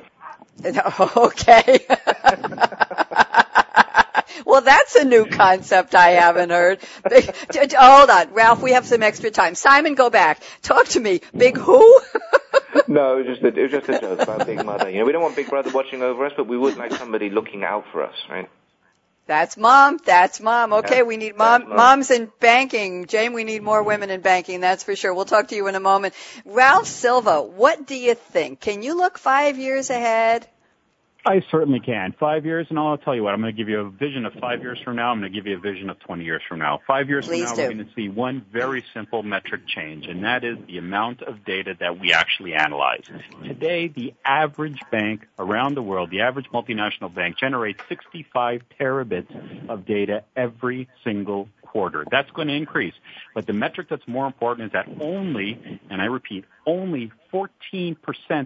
Okay. 1.18 1.80
Well, 4.46 4.62
that's 4.62 4.96
a 4.96 5.04
new 5.04 5.26
concept 5.26 5.96
I 5.96 6.10
haven't 6.10 6.50
heard. 6.50 6.80
Hold 7.76 8.10
on, 8.10 8.34
Ralph. 8.34 8.62
We 8.62 8.74
have 8.74 8.86
some 8.86 9.02
extra 9.02 9.32
time. 9.32 9.56
Simon, 9.56 9.96
go 9.96 10.10
back. 10.12 10.44
Talk 10.62 10.88
to 10.90 11.00
me. 11.00 11.22
Big 11.36 11.58
who? 11.58 12.00
no, 12.88 13.18
it 13.18 13.26
was 13.26 13.40
just 13.40 13.42
a, 13.44 13.48
it 13.48 13.64
was 13.64 13.72
just 13.72 13.90
a 13.90 14.00
joke 14.00 14.22
about 14.22 14.46
Big 14.46 14.64
Mother. 14.64 14.90
You 14.90 15.00
know, 15.00 15.06
we 15.06 15.12
don't 15.12 15.24
want 15.24 15.36
Big 15.36 15.50
Brother 15.50 15.72
watching 15.72 16.04
over 16.04 16.26
us, 16.26 16.34
but 16.36 16.48
we 16.48 16.58
would 16.58 16.78
like 16.78 16.94
somebody 16.94 17.30
looking 17.30 17.64
out 17.64 17.86
for 17.92 18.04
us, 18.04 18.16
right? 18.30 18.50
That's 19.26 19.56
mom. 19.56 20.00
That's 20.04 20.42
mom. 20.42 20.74
Okay, 20.74 20.98
yeah, 20.98 21.04
we 21.04 21.16
need 21.16 21.38
mom, 21.38 21.70
mom, 21.70 21.78
moms 21.78 22.12
in 22.12 22.30
banking. 22.40 23.06
Jane, 23.06 23.34
we 23.34 23.46
need 23.46 23.64
more 23.64 23.80
mm-hmm. 23.80 23.88
women 23.88 24.10
in 24.10 24.22
banking. 24.22 24.60
That's 24.60 24.84
for 24.84 24.96
sure. 24.96 25.14
We'll 25.14 25.26
talk 25.26 25.48
to 25.50 25.56
you 25.56 25.68
in 25.68 25.76
a 25.76 25.80
moment. 25.80 26.14
Ralph 26.44 26.88
Silva, 26.88 27.42
what 27.42 27.88
do 27.88 27.96
you 27.96 28.16
think? 28.16 28.60
Can 28.60 28.84
you 28.84 28.98
look 28.98 29.18
five 29.18 29.58
years 29.58 29.90
ahead? 29.90 30.48
I 31.26 31.42
certainly 31.52 31.80
can. 31.80 32.14
Five 32.20 32.46
years, 32.46 32.68
and 32.70 32.78
I'll 32.78 32.98
tell 32.98 33.16
you 33.16 33.24
what, 33.24 33.34
I'm 33.34 33.40
going 33.40 33.54
to 33.54 33.58
give 33.58 33.70
you 33.70 33.80
a 33.80 33.90
vision 33.90 34.26
of 34.26 34.34
five 34.34 34.62
years 34.62 34.80
from 34.84 34.98
now. 34.98 35.10
I'm 35.10 35.20
going 35.20 35.32
to 35.32 35.38
give 35.38 35.48
you 35.48 35.56
a 35.56 35.60
vision 35.60 35.90
of 35.90 35.98
20 36.00 36.24
years 36.24 36.42
from 36.50 36.60
now. 36.60 36.82
Five 36.86 37.08
years 37.08 37.28
Please 37.28 37.48
from 37.48 37.50
now, 37.50 37.56
do. 37.56 37.62
we're 37.62 37.74
going 37.76 37.88
to 37.88 37.94
see 37.96 38.10
one 38.10 38.46
very 38.52 38.84
simple 38.94 39.24
metric 39.24 39.62
change, 39.66 40.08
and 40.08 40.26
that 40.26 40.44
is 40.44 40.58
the 40.68 40.78
amount 40.78 41.22
of 41.22 41.46
data 41.46 41.76
that 41.80 41.98
we 41.98 42.12
actually 42.12 42.54
analyze. 42.54 43.04
Today, 43.42 43.88
the 43.88 44.14
average 44.26 44.80
bank 44.92 45.26
around 45.40 45.76
the 45.76 45.82
world, 45.82 46.10
the 46.10 46.22
average 46.22 46.48
multinational 46.54 47.14
bank, 47.14 47.38
generates 47.38 47.80
65 47.88 48.64
terabits 48.80 49.70
of 49.70 49.86
data 49.86 50.24
every 50.36 50.90
single 51.06 51.48
quarter. 51.74 52.06
That's 52.10 52.30
going 52.32 52.50
to 52.50 52.54
increase. 52.54 52.94
But 53.34 53.48
the 53.48 53.54
metric 53.54 53.88
that's 53.90 54.08
more 54.08 54.28
important 54.28 54.68
is 54.68 54.74
that 54.74 54.88
only, 55.02 55.80
and 55.90 56.02
I 56.02 56.06
repeat, 56.06 56.46
only 56.66 57.12
14% 57.34 57.98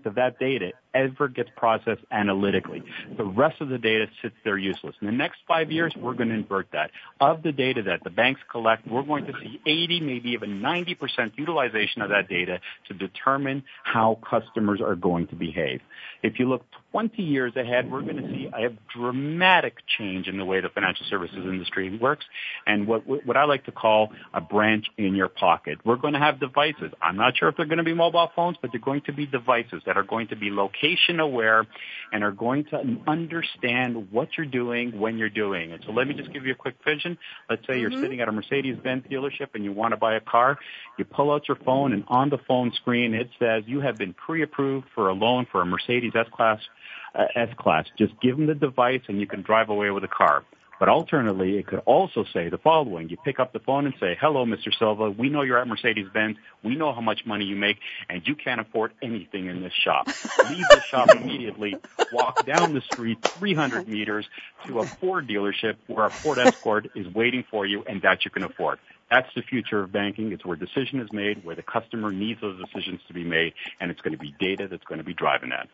of 0.05 0.15
that 0.15 0.39
data 0.39 0.71
ever 0.93 1.27
gets 1.27 1.49
processed 1.55 2.01
analytically. 2.11 2.81
The 3.17 3.25
rest 3.25 3.61
of 3.61 3.69
the 3.69 3.77
data 3.77 4.07
sits 4.21 4.35
there 4.43 4.57
useless. 4.57 4.95
In 5.01 5.07
the 5.07 5.13
next 5.13 5.39
five 5.47 5.71
years, 5.71 5.93
we're 5.95 6.13
going 6.13 6.29
to 6.29 6.35
invert 6.35 6.67
that. 6.71 6.91
Of 7.19 7.43
the 7.43 7.51
data 7.51 7.83
that 7.83 8.03
the 8.03 8.09
banks 8.09 8.41
collect, 8.49 8.87
we're 8.87 9.03
going 9.03 9.25
to 9.25 9.33
see 9.41 9.59
80, 9.65 9.99
maybe 10.01 10.29
even 10.29 10.61
90% 10.61 11.33
utilization 11.35 12.01
of 12.01 12.09
that 12.09 12.29
data 12.29 12.59
to 12.87 12.93
determine 12.93 13.63
how 13.83 14.19
customers 14.27 14.79
are 14.81 14.95
going 14.95 15.27
to 15.27 15.35
behave. 15.35 15.81
If 16.23 16.39
you 16.39 16.49
look 16.49 16.63
20 16.91 17.21
years 17.21 17.55
ahead, 17.55 17.91
we're 17.91 18.01
going 18.01 18.17
to 18.17 18.27
see 18.29 18.47
a 18.47 18.69
dramatic 18.97 19.75
change 19.99 20.27
in 20.27 20.37
the 20.37 20.45
way 20.45 20.61
the 20.61 20.69
financial 20.69 21.05
services 21.09 21.37
industry 21.37 21.95
works 21.97 22.25
and 22.65 22.87
what, 22.87 23.05
what 23.05 23.37
I 23.37 23.43
like 23.43 23.65
to 23.65 23.71
call 23.71 24.09
a 24.33 24.41
branch 24.41 24.85
in 24.97 25.13
your 25.13 25.27
pocket. 25.27 25.79
We're 25.85 25.97
going 25.97 26.13
to 26.13 26.19
have 26.19 26.39
devices. 26.39 26.91
I'm 27.01 27.17
not 27.17 27.37
sure 27.37 27.49
if 27.49 27.57
they're 27.57 27.65
going 27.65 27.77
to 27.77 27.83
be 27.83 27.93
mobile 27.93 28.06
phones, 28.35 28.57
but 28.61 28.71
they're 28.71 28.79
going 28.79 29.01
to 29.01 29.13
be 29.13 29.25
devices 29.25 29.81
that 29.85 29.97
are 29.97 30.03
going 30.03 30.27
to 30.27 30.35
be 30.35 30.49
location 30.49 31.19
aware 31.19 31.65
and 32.11 32.23
are 32.23 32.31
going 32.31 32.65
to 32.65 32.97
understand 33.07 34.11
what 34.11 34.29
you're 34.37 34.45
doing 34.45 34.99
when 34.99 35.17
you're 35.17 35.29
doing 35.29 35.71
it. 35.71 35.81
So 35.85 35.91
let 35.91 36.07
me 36.07 36.13
just 36.13 36.31
give 36.33 36.45
you 36.45 36.53
a 36.53 36.55
quick 36.55 36.75
vision. 36.85 37.17
Let's 37.49 37.65
say 37.67 37.79
you're 37.79 37.89
mm-hmm. 37.89 38.01
sitting 38.01 38.21
at 38.21 38.27
a 38.27 38.31
Mercedes-Benz 38.31 39.05
dealership 39.11 39.47
and 39.53 39.63
you 39.63 39.71
want 39.71 39.91
to 39.93 39.97
buy 39.97 40.15
a 40.15 40.21
car. 40.21 40.57
You 40.97 41.05
pull 41.05 41.31
out 41.31 41.47
your 41.47 41.57
phone 41.57 41.93
and 41.93 42.03
on 42.07 42.29
the 42.29 42.39
phone 42.47 42.71
screen 42.73 43.13
it 43.13 43.29
says 43.39 43.63
you 43.67 43.81
have 43.81 43.97
been 43.97 44.13
pre-approved 44.13 44.87
for 44.95 45.09
a 45.09 45.13
loan 45.13 45.47
for 45.51 45.61
a 45.61 45.65
Mercedes 45.65 46.13
S-Class. 46.15 46.59
Uh, 47.15 47.25
S-Class. 47.35 47.85
Just 47.97 48.13
give 48.21 48.37
them 48.37 48.45
the 48.45 48.53
device 48.53 49.01
and 49.07 49.19
you 49.19 49.25
can 49.25 49.41
drive 49.41 49.69
away 49.69 49.89
with 49.89 50.03
a 50.03 50.07
car. 50.07 50.43
But 50.79 50.89
alternatively, 50.89 51.57
it 51.57 51.65
could 51.65 51.79
also 51.79 52.23
say 52.33 52.49
the 52.49 52.57
following. 52.57 53.09
You 53.09 53.17
pick 53.17 53.39
up 53.39 53.51
the 53.51 53.59
phone 53.59 53.85
and 53.85 53.95
say, 53.99 54.15
hello, 54.19 54.45
Mr. 54.45 54.71
Silva. 54.77 55.09
We 55.09 55.29
know 55.29 55.41
you're 55.41 55.59
at 55.59 55.67
Mercedes-Benz. 55.67 56.37
We 56.63 56.75
know 56.75 56.93
how 56.93 57.01
much 57.01 57.25
money 57.25 57.45
you 57.45 57.55
make, 57.55 57.77
and 58.09 58.21
you 58.25 58.35
can't 58.35 58.61
afford 58.61 58.93
anything 59.01 59.47
in 59.47 59.61
this 59.61 59.73
shop. 59.73 60.07
Leave 60.49 60.65
the 60.69 60.81
shop 60.87 61.09
immediately. 61.15 61.75
Walk 62.11 62.45
down 62.45 62.73
the 62.73 62.81
street 62.81 63.23
300 63.23 63.87
meters 63.87 64.27
to 64.65 64.79
a 64.79 64.85
Ford 64.85 65.27
dealership 65.27 65.75
where 65.87 66.05
a 66.05 66.11
Ford 66.11 66.37
Escort 66.37 66.91
is 66.95 67.07
waiting 67.13 67.43
for 67.49 67.65
you 67.65 67.83
and 67.87 68.01
that 68.03 68.25
you 68.25 68.31
can 68.31 68.43
afford. 68.43 68.79
That's 69.09 69.29
the 69.35 69.41
future 69.41 69.81
of 69.81 69.91
banking. 69.91 70.31
It's 70.31 70.45
where 70.45 70.57
decision 70.57 70.99
is 70.99 71.11
made, 71.11 71.43
where 71.43 71.55
the 71.55 71.63
customer 71.63 72.11
needs 72.11 72.41
those 72.41 72.59
decisions 72.59 72.99
to 73.07 73.13
be 73.13 73.23
made, 73.23 73.53
and 73.79 73.89
it's 73.89 74.01
going 74.01 74.11
to 74.11 74.19
be 74.19 74.35
data 74.39 74.67
that's 74.67 74.83
going 74.83 74.99
to 74.99 75.05
be 75.05 75.13
driving 75.13 75.49
that. 75.49 75.69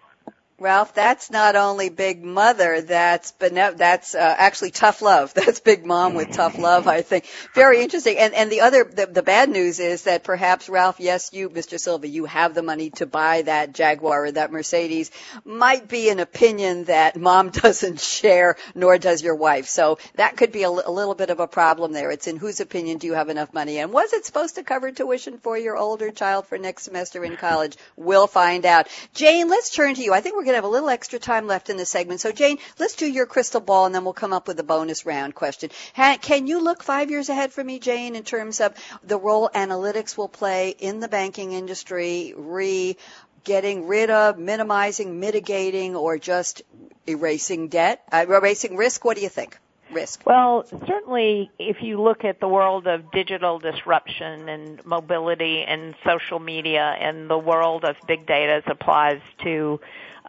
Ralph, 0.64 0.94
that's 0.94 1.30
not 1.30 1.58
only 1.58 1.90
Big 1.90 2.24
Mother, 2.24 2.80
that's 2.80 3.34
bene- 3.34 3.76
that's 3.76 4.16
uh, 4.16 4.36
actually 4.38 4.72
tough 4.72 5.02
love. 5.02 5.34
That's 5.44 5.60
Big 5.60 5.86
Mom 5.86 6.14
with 6.14 6.32
tough 6.32 6.58
love, 6.58 6.88
I 6.88 7.02
think. 7.02 7.26
Very 7.54 7.82
interesting. 7.82 8.18
And 8.18 8.34
and 8.34 8.50
the 8.50 8.62
other 8.62 8.86
the, 8.86 9.08
the 9.08 9.24
bad 9.24 9.50
news 9.50 9.80
is 9.80 10.04
that 10.04 10.24
perhaps 10.24 10.70
Ralph, 10.70 11.00
yes, 11.00 11.32
you, 11.34 11.50
Mr. 11.50 11.78
Silva, 11.78 12.08
you 12.08 12.24
have 12.26 12.54
the 12.54 12.64
money 12.64 12.92
to 12.92 13.06
buy 13.06 13.42
that 13.42 13.74
Jaguar 13.74 14.26
or 14.26 14.32
that 14.32 14.54
Mercedes. 14.54 15.12
Might 15.44 15.90
be 15.90 16.10
an 16.10 16.20
opinion 16.20 16.86
that 16.86 17.18
Mom 17.18 17.50
doesn't 17.64 18.00
share, 18.00 18.56
nor 18.74 18.98
does 18.98 19.22
your 19.22 19.36
wife. 19.36 19.68
So 19.68 19.98
that 20.16 20.38
could 20.38 20.54
be 20.54 20.64
a, 20.64 20.72
little 20.72 21.16
bit 21.16 21.30
of 21.30 21.42
a 21.42 21.48
problem 21.48 21.92
there. 21.92 22.10
It's 22.10 22.28
in 22.28 22.38
whose 22.38 22.62
opinion 22.62 23.00
do 23.00 23.08
you 23.08 23.16
have 23.16 23.28
enough 23.28 23.54
money? 23.54 23.80
And 23.80 23.92
was 23.92 24.14
it 24.14 24.26
supposed 24.26 24.56
to 24.56 24.64
cover 24.64 24.92
tuition 24.92 25.40
for 25.40 25.58
your 25.58 25.76
older 25.76 26.12
child 26.12 26.48
for 26.48 26.58
next 26.58 26.84
semester 26.84 27.26
in 27.26 27.36
college? 27.36 27.76
We'll 27.98 28.28
find 28.28 28.66
out. 28.66 28.88
Jane, 29.14 29.50
let's 29.50 29.70
turn 29.70 29.96
to 29.96 30.02
you. 30.02 30.14
I 30.14 30.22
think 30.22 30.38
we're 30.38 30.44
we're 30.44 30.53
going 30.54 30.62
to 30.62 30.68
have 30.68 30.72
a 30.72 30.74
little 30.74 30.90
extra 30.90 31.18
time 31.18 31.48
left 31.48 31.72
in 31.72 31.78
the 31.78 31.86
segment. 31.86 32.22
So, 32.22 32.32
Jane, 32.32 32.60
let's 32.78 32.96
do 32.96 33.08
your 33.08 33.26
crystal 33.26 33.60
ball 33.60 33.88
and 33.88 33.96
then 33.96 34.04
we'll 34.04 34.14
come 34.14 34.34
up 34.34 34.48
with 34.48 34.60
a 34.60 34.64
bonus 34.64 35.04
round 35.04 35.34
question. 35.34 35.72
Can 35.96 36.46
you 36.46 36.62
look 36.62 36.84
five 36.84 37.10
years 37.10 37.30
ahead 37.30 37.52
for 37.52 37.64
me, 37.64 37.80
Jane, 37.80 38.16
in 38.16 38.24
terms 38.24 38.62
of 38.62 38.76
the 39.04 39.18
role 39.18 39.50
analytics 39.54 40.16
will 40.16 40.30
play 40.30 40.70
in 40.70 41.00
the 41.00 41.08
banking 41.08 41.54
industry, 41.54 42.34
re 42.38 42.98
getting 43.44 43.88
rid 43.88 44.10
of, 44.10 44.38
minimizing, 44.38 45.20
mitigating, 45.20 45.96
or 45.96 46.18
just 46.18 46.62
erasing 47.08 47.68
debt, 47.68 48.04
uh, 48.12 48.26
erasing 48.30 48.78
risk? 48.78 49.04
What 49.04 49.18
do 49.18 49.24
you 49.24 49.30
think? 49.30 49.58
risk? 49.92 50.26
Well, 50.26 50.66
certainly 50.88 51.52
if 51.60 51.78
you 51.82 52.02
look 52.02 52.24
at 52.26 52.40
the 52.40 52.48
world 52.48 52.88
of 52.88 53.12
digital 53.12 53.60
disruption 53.60 54.50
and 54.50 54.84
mobility 54.86 55.62
and 55.62 55.94
social 56.04 56.40
media 56.40 56.96
and 57.00 57.30
the 57.30 57.38
world 57.38 57.86
of 57.86 57.96
big 58.08 58.26
data 58.26 58.54
as 58.54 58.64
applies 58.66 59.22
to 59.44 59.80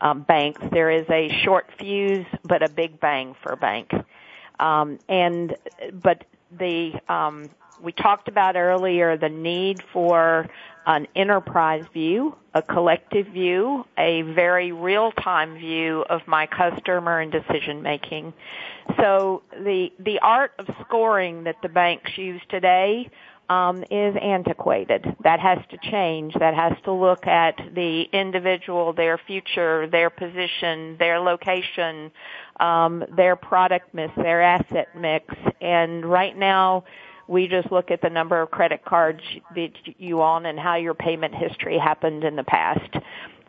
um, 0.00 0.22
banks, 0.22 0.62
there 0.72 0.90
is 0.90 1.06
a 1.10 1.28
short 1.44 1.66
fuse 1.78 2.26
but 2.44 2.62
a 2.62 2.68
big 2.68 3.00
bang 3.00 3.34
for 3.42 3.52
a 3.52 3.56
bank. 3.56 3.92
Um, 4.58 4.98
and 5.08 5.56
but 5.92 6.24
the 6.56 6.92
um, 7.08 7.50
we 7.82 7.92
talked 7.92 8.28
about 8.28 8.56
earlier 8.56 9.16
the 9.16 9.28
need 9.28 9.82
for 9.92 10.48
an 10.86 11.06
enterprise 11.16 11.84
view, 11.92 12.36
a 12.52 12.60
collective 12.60 13.26
view, 13.28 13.84
a 13.96 14.22
very 14.22 14.70
real-time 14.70 15.56
view 15.56 16.04
of 16.10 16.20
my 16.26 16.46
customer 16.46 17.20
and 17.20 17.32
decision 17.32 17.82
making. 17.82 18.34
So 18.98 19.42
the 19.52 19.92
the 19.98 20.18
art 20.20 20.52
of 20.58 20.66
scoring 20.86 21.44
that 21.44 21.56
the 21.62 21.68
banks 21.68 22.16
use 22.18 22.42
today 22.48 23.10
um, 23.48 23.84
is 23.90 24.16
antiquated. 24.20 25.04
That 25.22 25.40
has 25.40 25.58
to 25.70 25.90
change. 25.90 26.34
That 26.38 26.54
has 26.54 26.72
to 26.84 26.92
look 26.92 27.26
at 27.26 27.56
the 27.74 28.02
individual, 28.12 28.92
their 28.92 29.18
future, 29.18 29.86
their 29.86 30.10
position, 30.10 30.96
their 30.98 31.20
location, 31.20 32.10
um, 32.60 33.04
their 33.16 33.36
product 33.36 33.92
mix, 33.94 34.14
their 34.16 34.42
asset 34.42 34.88
mix. 34.96 35.34
And 35.60 36.04
right 36.04 36.36
now, 36.36 36.84
we 37.26 37.48
just 37.48 37.70
look 37.72 37.90
at 37.90 38.00
the 38.02 38.10
number 38.10 38.40
of 38.40 38.50
credit 38.50 38.84
cards 38.84 39.22
that 39.54 39.72
you 39.98 40.22
own 40.22 40.46
and 40.46 40.58
how 40.58 40.76
your 40.76 40.94
payment 40.94 41.34
history 41.34 41.78
happened 41.78 42.24
in 42.24 42.36
the 42.36 42.44
past. 42.44 42.96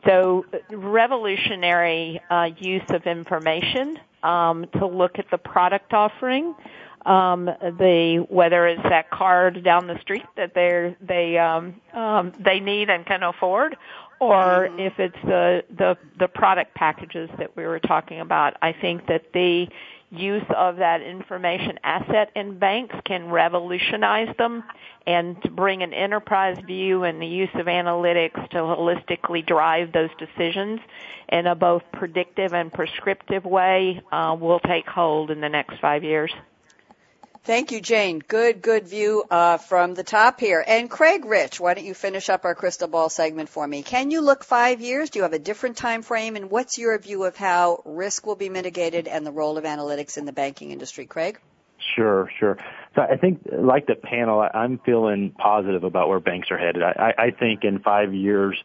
So 0.06 0.46
revolutionary 0.70 2.22
uh, 2.30 2.50
use 2.60 2.84
of 2.90 3.06
information 3.06 3.98
um, 4.24 4.66
to 4.80 4.86
look 4.86 5.18
at 5.20 5.26
the 5.32 5.38
product 5.38 5.94
offering, 5.94 6.56
um, 7.06 7.46
the 7.46 8.26
whether 8.30 8.68
it's 8.68 8.84
that 8.84 9.10
card 9.12 9.64
down 9.64 9.88
the 9.88 10.00
street 10.02 10.26
that 10.36 10.54
they 10.54 10.96
they 11.02 11.38
um, 11.38 11.80
um, 11.94 12.34
they 12.40 12.60
need 12.60 12.90
and 12.90 13.06
can 13.06 13.24
afford, 13.24 13.78
or 14.20 14.68
mm-hmm. 14.68 14.80
if 14.80 15.00
it's 15.00 15.22
the 15.24 15.64
the 15.70 15.98
the 16.20 16.28
product 16.28 16.74
packages 16.74 17.30
that 17.38 17.56
we 17.56 17.66
were 17.66 17.80
talking 17.80 18.20
about. 18.20 18.58
I 18.62 18.74
think 18.74 19.08
that 19.08 19.32
the 19.34 19.68
use 20.12 20.46
of 20.56 20.78
that 20.78 21.02
information 21.02 21.80
asset 21.84 22.32
in 22.36 22.58
banks 22.58 22.96
can 23.06 23.30
revolutionize 23.30 24.34
them 24.38 24.64
and 25.06 25.42
to 25.44 25.52
bring 25.52 25.84
an 25.84 25.94
enterprise 25.94 26.58
view 26.66 27.04
and 27.04 27.22
the 27.22 27.28
use 27.28 27.50
of 27.56 27.66
analytics 27.66 28.50
to 28.50 28.58
holistically 28.58 29.46
drive 29.46 29.92
those 29.92 30.10
decisions 30.18 30.80
in 31.30 31.48
a 31.48 31.56
both 31.56 31.84
predictive 31.92 32.54
and 32.54 32.72
prescriptive 32.72 33.46
way 33.46 34.02
uh, 34.12 34.36
will 34.40 34.60
take 34.60 34.88
hold 34.88 35.32
in 35.32 35.42
the 35.42 35.50
next 35.50 35.80
five 35.80 36.04
years. 36.04 36.32
Thank 37.46 37.72
you, 37.72 37.80
Jane. 37.80 38.24
Good, 38.28 38.64
good 38.64 38.88
view 38.88 39.24
uh, 39.30 39.58
from 39.58 39.94
the 39.94 40.04
top 40.04 40.40
here. 40.40 40.64
And 40.66 40.90
Craig 40.90 41.26
Rich, 41.26 41.60
why 41.60 41.76
don't 41.76 41.86
you 41.86 41.94
finish 41.94 42.28
up 42.28 42.44
our 42.44 42.56
crystal 42.56 42.88
ball 42.88 43.08
segment 43.08 43.50
for 43.50 43.68
me? 43.68 43.84
Can 43.84 44.10
you 44.10 44.22
look 44.22 44.44
five 44.44 44.82
years? 44.82 45.12
Do 45.12 45.20
you 45.20 45.24
have 45.24 45.34
a 45.34 45.38
different 45.38 45.78
time 45.78 46.02
frame? 46.02 46.36
And 46.36 46.50
what's 46.50 46.80
your 46.80 46.98
view 46.98 47.24
of 47.24 47.36
how 47.36 47.84
risk 47.86 48.26
will 48.26 48.36
be 48.36 48.50
mitigated 48.50 49.08
and 49.08 49.24
the 49.24 49.32
role 49.32 49.60
of 49.60 49.64
analytics 49.64 50.18
in 50.18 50.26
the 50.26 50.34
banking 50.34 50.72
industry, 50.72 51.06
Craig? 51.06 51.40
Sure, 51.96 52.32
sure. 52.40 52.58
So 52.96 53.04
I 53.04 53.16
think, 53.16 53.42
like 53.52 53.86
the 53.86 53.94
panel, 53.94 54.44
I'm 54.52 54.80
feeling 54.80 55.32
positive 55.38 55.84
about 55.84 56.10
where 56.10 56.20
banks 56.20 56.50
are 56.50 56.58
headed. 56.58 56.82
I, 56.82 57.14
I 57.16 57.30
think 57.30 57.64
in 57.64 57.78
five 57.78 58.12
years, 58.12 58.58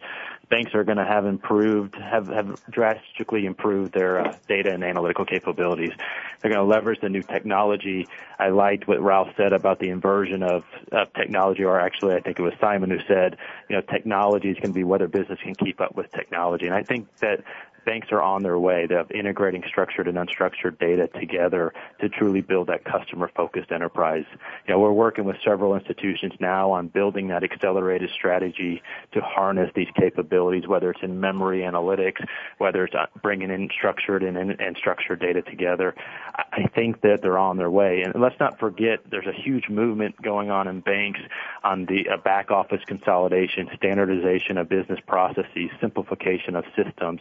banks 0.51 0.75
are 0.75 0.85
going 0.85 0.99
to 0.99 1.05
have 1.05 1.25
improved, 1.27 1.95
have, 1.95 2.27
have 2.27 2.61
drastically 2.69 3.47
improved 3.47 3.95
their 3.95 4.21
uh, 4.21 4.37
data 4.49 4.73
and 4.73 4.83
analytical 4.83 5.25
capabilities. 5.25 5.93
They're 6.41 6.51
going 6.51 6.65
to 6.65 6.69
leverage 6.69 7.01
the 7.01 7.09
new 7.09 7.23
technology. 7.23 8.09
I 8.39 8.49
liked 8.49 8.89
what 8.89 9.01
Ralph 9.01 9.29
said 9.37 9.53
about 9.53 9.79
the 9.79 9.91
inversion 9.91 10.43
of, 10.43 10.65
of 10.91 11.13
technology, 11.15 11.65
or 11.65 11.81
actually 11.81 12.17
I 12.17 12.21
think 12.21 12.39
it 12.39 12.43
was 12.43 12.53
Simon 12.61 12.91
who 12.91 12.99
said, 13.07 13.37
you 13.69 13.77
know, 13.77 13.83
technology 13.83 14.51
is 14.51 14.57
going 14.57 14.73
to 14.73 14.75
be 14.75 14.85
whether 14.85 15.07
business 15.07 15.39
can 15.43 15.55
keep 15.55 15.81
up 15.81 15.95
with 15.95 16.11
technology. 16.11 16.67
And 16.67 16.75
I 16.75 16.83
think 16.83 17.15
that 17.19 17.45
banks 17.85 18.09
are 18.13 18.23
on 18.23 18.43
their 18.43 18.59
way. 18.59 18.87
They're 18.87 19.07
integrating 19.13 19.63
structured 19.67 20.09
and 20.09 20.17
unstructured 20.17 20.79
data 20.79 21.09
together 21.09 21.73
to 22.01 22.09
truly 22.09 22.41
build 22.41 22.69
that 22.69 22.85
customer-focused 22.85 23.73
enterprise. 23.73 24.25
You 24.67 24.75
know, 24.75 24.81
we're 24.81 24.93
working 24.93 25.25
with 25.25 25.37
several 25.45 25.75
institutions 25.75 26.33
now 26.41 26.71
on 26.73 26.89
building 26.89 27.29
that 27.29 27.43
accelerated 27.43 28.11
strategy 28.11 28.83
to 29.13 29.21
harness 29.21 29.71
these 29.75 29.89
capabilities, 29.99 30.67
whether 30.67 30.91
it's 30.91 31.03
in 31.03 31.21
memory 31.21 31.61
analytics, 31.61 32.25
whether 32.59 32.85
it's 32.85 32.95
uh, 32.95 33.07
bringing 33.23 33.51
in 33.51 33.69
structured 33.77 34.23
and, 34.23 34.37
and 34.37 34.77
structured 34.77 35.21
data 35.21 35.43
together. 35.43 35.95
I 36.35 36.69
think 36.75 37.01
that 37.03 37.23
they're 37.23 37.39
on 37.39 37.57
their 37.57 37.71
way. 37.71 38.03
And 38.03 38.21
let's 38.21 38.39
not 38.41 38.59
forget, 38.59 39.01
there's 39.11 39.27
a 39.27 39.33
huge 39.33 39.69
movement 39.69 40.21
going 40.21 40.51
on 40.51 40.69
in 40.69 40.81
banks 40.81 41.21
on 41.65 41.87
the 41.87 42.09
uh, 42.09 42.17
back 42.17 42.51
office 42.51 42.83
consolidation, 42.87 43.69
standardization 43.77 44.59
of 44.59 44.69
business 44.69 45.01
processes, 45.07 45.71
simplification 45.81 46.57
of 46.57 46.65
systems, 46.77 47.21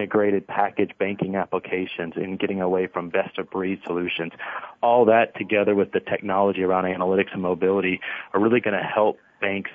integrated 0.00 0.46
package 0.46 0.92
banking 0.98 1.36
applications, 1.36 2.14
and 2.16 2.38
getting 2.38 2.60
away 2.60 2.86
from 2.86 3.10
best 3.10 3.38
of 3.38 3.50
breed 3.50 3.80
solutions. 3.86 4.32
All 4.82 5.04
that 5.04 5.36
together 5.36 5.74
with 5.74 5.92
the 5.92 6.00
technology 6.00 6.62
around 6.62 6.84
analytics 6.84 7.32
and 7.32 7.42
mobility 7.42 8.00
are 8.32 8.40
really 8.40 8.60
going 8.60 8.76
to 8.76 8.82
help 8.82 9.18
banks 9.40 9.70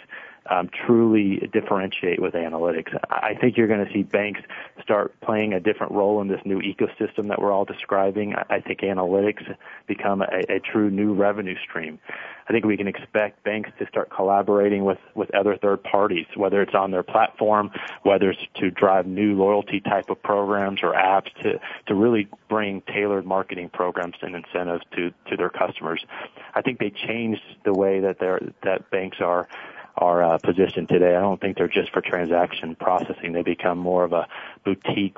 um, 0.49 0.69
truly 0.85 1.49
differentiate 1.51 2.21
with 2.21 2.33
analytics. 2.33 2.97
I 3.09 3.33
think 3.39 3.57
you're 3.57 3.67
going 3.67 3.85
to 3.85 3.91
see 3.91 4.03
banks 4.03 4.41
start 4.81 5.19
playing 5.21 5.53
a 5.53 5.59
different 5.59 5.91
role 5.91 6.21
in 6.21 6.27
this 6.27 6.41
new 6.45 6.61
ecosystem 6.61 7.29
that 7.29 7.41
we're 7.41 7.51
all 7.51 7.65
describing. 7.65 8.35
I 8.49 8.59
think 8.59 8.81
analytics 8.81 9.55
become 9.87 10.21
a, 10.21 10.55
a 10.55 10.59
true 10.59 10.89
new 10.89 11.13
revenue 11.13 11.55
stream. 11.67 11.99
I 12.47 12.53
think 12.53 12.65
we 12.65 12.77
can 12.77 12.87
expect 12.87 13.43
banks 13.43 13.71
to 13.79 13.87
start 13.87 14.11
collaborating 14.11 14.85
with, 14.85 14.99
with 15.15 15.33
other 15.33 15.57
third 15.57 15.83
parties, 15.83 16.27
whether 16.35 16.61
it's 16.61 16.75
on 16.75 16.91
their 16.91 17.01
platform, 17.01 17.71
whether 18.03 18.29
it's 18.29 18.41
to 18.59 18.69
drive 18.69 19.07
new 19.07 19.35
loyalty 19.35 19.79
type 19.79 20.11
of 20.11 20.21
programs 20.21 20.81
or 20.83 20.93
apps 20.93 21.33
to, 21.41 21.59
to 21.87 21.95
really 21.95 22.27
bring 22.47 22.81
tailored 22.81 23.25
marketing 23.25 23.69
programs 23.69 24.15
and 24.21 24.35
incentives 24.35 24.83
to, 24.95 25.11
to 25.27 25.35
their 25.35 25.49
customers. 25.49 26.05
I 26.53 26.61
think 26.61 26.77
they 26.79 26.91
changed 26.91 27.41
the 27.63 27.73
way 27.73 27.99
that 28.01 28.19
they're, 28.19 28.41
that 28.61 28.91
banks 28.91 29.17
are 29.21 29.47
are 29.97 30.23
uh, 30.23 30.37
positioned 30.37 30.89
today. 30.89 31.15
I 31.15 31.21
don't 31.21 31.39
think 31.39 31.57
they're 31.57 31.67
just 31.67 31.91
for 31.91 32.01
transaction 32.01 32.75
processing. 32.75 33.33
They 33.33 33.43
become 33.43 33.77
more 33.77 34.03
of 34.03 34.13
a 34.13 34.27
boutique 34.63 35.17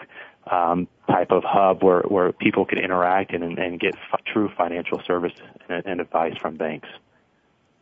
um, 0.51 0.87
type 1.09 1.31
of 1.31 1.43
hub 1.43 1.83
where, 1.83 2.01
where 2.01 2.31
people 2.31 2.65
can 2.65 2.77
interact 2.77 3.33
and, 3.33 3.57
and 3.57 3.79
get 3.79 3.95
f- 4.13 4.21
true 4.25 4.49
financial 4.57 5.01
service 5.05 5.33
and, 5.67 5.85
and 5.85 6.01
advice 6.01 6.37
from 6.37 6.57
banks. 6.57 6.87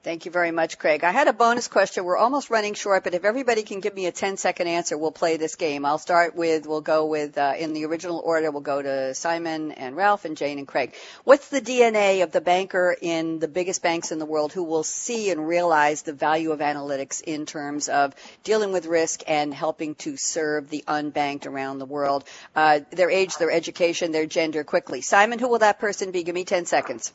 Thank 0.05 0.25
you 0.25 0.31
very 0.31 0.51
much, 0.51 0.77
Craig. 0.77 1.03
I 1.03 1.09
had 1.09 1.27
a 1.27 1.33
bonus 1.33 1.67
question. 1.67 2.05
We're 2.05 2.15
almost 2.15 2.51
running 2.51 2.75
short, 2.75 3.03
but 3.03 3.15
if 3.15 3.25
everybody 3.25 3.63
can 3.63 3.79
give 3.79 3.95
me 3.95 4.05
a 4.05 4.11
10 4.11 4.37
second 4.37 4.67
answer, 4.67 4.95
we'll 4.95 5.11
play 5.11 5.37
this 5.37 5.55
game. 5.55 5.83
I'll 5.83 5.97
start 5.97 6.35
with, 6.35 6.67
we'll 6.67 6.81
go 6.81 7.07
with, 7.07 7.39
uh, 7.39 7.53
in 7.57 7.73
the 7.73 7.85
original 7.85 8.21
order, 8.23 8.51
we'll 8.51 8.61
go 8.61 8.83
to 8.83 9.15
Simon 9.15 9.71
and 9.71 9.95
Ralph 9.95 10.23
and 10.23 10.37
Jane 10.37 10.59
and 10.59 10.67
Craig. 10.67 10.93
What's 11.23 11.47
the 11.47 11.59
DNA 11.59 12.21
of 12.21 12.31
the 12.31 12.39
banker 12.39 12.95
in 13.01 13.39
the 13.39 13.47
biggest 13.47 13.81
banks 13.81 14.11
in 14.11 14.19
the 14.19 14.27
world 14.27 14.53
who 14.53 14.61
will 14.61 14.83
see 14.83 15.31
and 15.31 15.47
realize 15.47 16.03
the 16.03 16.13
value 16.13 16.51
of 16.51 16.59
analytics 16.59 17.23
in 17.23 17.47
terms 17.47 17.89
of 17.89 18.13
dealing 18.43 18.71
with 18.71 18.85
risk 18.85 19.23
and 19.25 19.51
helping 19.51 19.95
to 19.95 20.17
serve 20.17 20.69
the 20.69 20.83
unbanked 20.87 21.47
around 21.47 21.79
the 21.79 21.85
world? 21.87 22.25
Uh, 22.55 22.81
their 22.91 23.09
age, 23.09 23.37
their 23.37 23.49
education, 23.49 24.11
their 24.11 24.27
gender 24.27 24.63
quickly. 24.63 25.01
Simon, 25.01 25.39
who 25.39 25.47
will 25.47 25.65
that 25.65 25.79
person 25.79 26.11
be? 26.11 26.21
Give 26.21 26.35
me 26.35 26.45
10 26.45 26.67
seconds. 26.67 27.11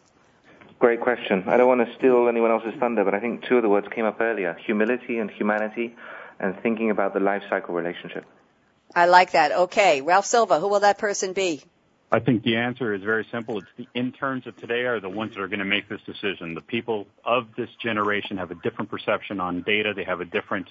Great 0.81 1.03
question. 1.03 1.45
I 1.47 1.59
don't 1.59 1.69
want 1.69 1.87
to 1.87 1.95
steal 1.97 2.27
anyone 2.27 2.51
else's 2.51 2.73
thunder, 2.81 3.05
but 3.05 3.15
I 3.15 3.21
think 3.21 3.45
two 3.45 3.59
of 3.59 3.63
the 3.63 3.69
words 3.69 3.87
came 3.95 4.07
up 4.07 4.19
earlier 4.19 4.57
humility 4.65 5.19
and 5.19 5.31
humanity, 5.31 5.95
and 6.41 6.59
thinking 6.63 6.91
about 6.91 7.13
the 7.13 7.21
life 7.21 7.43
cycle 7.51 7.75
relationship. 7.75 8.25
I 8.97 9.05
like 9.05 9.33
that. 9.33 9.53
Okay. 9.53 10.01
Ralph 10.01 10.25
Silva, 10.25 10.59
who 10.59 10.69
will 10.69 10.81
that 10.81 10.97
person 10.97 11.35
be? 11.35 11.63
I 12.11 12.19
think 12.19 12.43
the 12.43 12.57
answer 12.57 12.95
is 12.95 13.03
very 13.03 13.27
simple. 13.31 13.59
It's 13.59 13.69
the 13.77 13.87
interns 13.95 14.47
of 14.47 14.57
today 14.57 14.87
are 14.87 15.01
the 15.01 15.11
ones 15.11 15.35
that 15.35 15.43
are 15.43 15.49
going 15.49 15.61
to 15.61 15.67
make 15.67 15.87
this 15.89 16.01
decision. 16.07 16.55
The 16.55 16.63
people 16.63 17.07
of 17.25 17.55
this 17.57 17.69
generation 17.81 18.39
have 18.39 18.51
a 18.51 18.57
different 18.57 18.91
perception 18.91 19.39
on 19.39 19.63
data. 19.63 19.93
They 19.95 20.05
have 20.05 20.23
a 20.23 20.25
different 20.25 20.71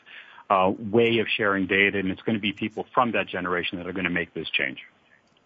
uh, 0.50 0.74
way 0.78 1.20
of 1.20 1.28
sharing 1.38 1.68
data, 1.68 2.00
and 2.00 2.10
it's 2.10 2.24
going 2.24 2.36
to 2.36 2.42
be 2.42 2.52
people 2.52 2.88
from 2.96 3.12
that 3.12 3.28
generation 3.28 3.78
that 3.78 3.88
are 3.88 3.94
going 3.94 4.06
to 4.06 4.10
make 4.10 4.34
this 4.34 4.50
change. 4.50 4.80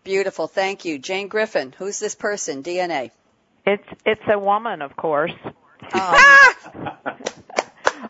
Beautiful. 0.05 0.47
Thank 0.47 0.85
you. 0.85 0.97
Jane 0.99 1.27
Griffin, 1.27 1.75
who's 1.77 1.99
this 1.99 2.15
person? 2.15 2.63
DNA. 2.63 3.11
It's 3.65 3.87
it's 4.05 4.21
a 4.27 4.37
woman, 4.37 4.81
of 4.81 4.95
course, 4.95 5.31
um, 5.93 6.19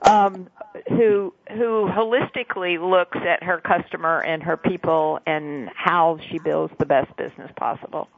um, 0.02 0.48
who 0.90 1.34
who 1.50 1.88
holistically 1.88 2.80
looks 2.80 3.18
at 3.18 3.44
her 3.44 3.60
customer 3.60 4.20
and 4.20 4.42
her 4.44 4.58
people 4.58 5.20
and 5.26 5.70
how 5.76 6.20
she 6.30 6.40
builds 6.40 6.74
the 6.80 6.86
best 6.86 7.16
business 7.18 7.52
possible. 7.56 8.10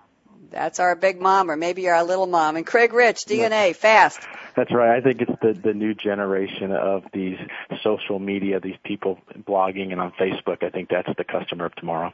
That's 0.51 0.79
our 0.79 0.95
big 0.95 1.19
mom, 1.19 1.51
or 1.51 1.57
maybe 1.57 1.89
our 1.89 2.03
little 2.03 2.27
mom. 2.27 2.55
And 2.55 2.65
Craig 2.65 2.93
Rich, 2.93 3.25
DNA, 3.25 3.75
fast. 3.75 4.21
That's 4.55 4.71
right. 4.71 4.95
I 4.95 5.01
think 5.01 5.21
it's 5.21 5.39
the 5.41 5.53
the 5.53 5.73
new 5.73 5.93
generation 5.93 6.71
of 6.71 7.03
these 7.11 7.38
social 7.83 8.19
media, 8.19 8.61
these 8.61 8.77
people 8.86 9.19
blogging 9.45 9.91
and 9.91 9.99
on 9.99 10.11
Facebook. 10.13 10.63
I 10.63 10.69
think 10.69 10.89
that's 10.89 11.09
the 11.17 11.25
customer 11.25 11.65
of 11.65 11.75
tomorrow. 11.75 12.13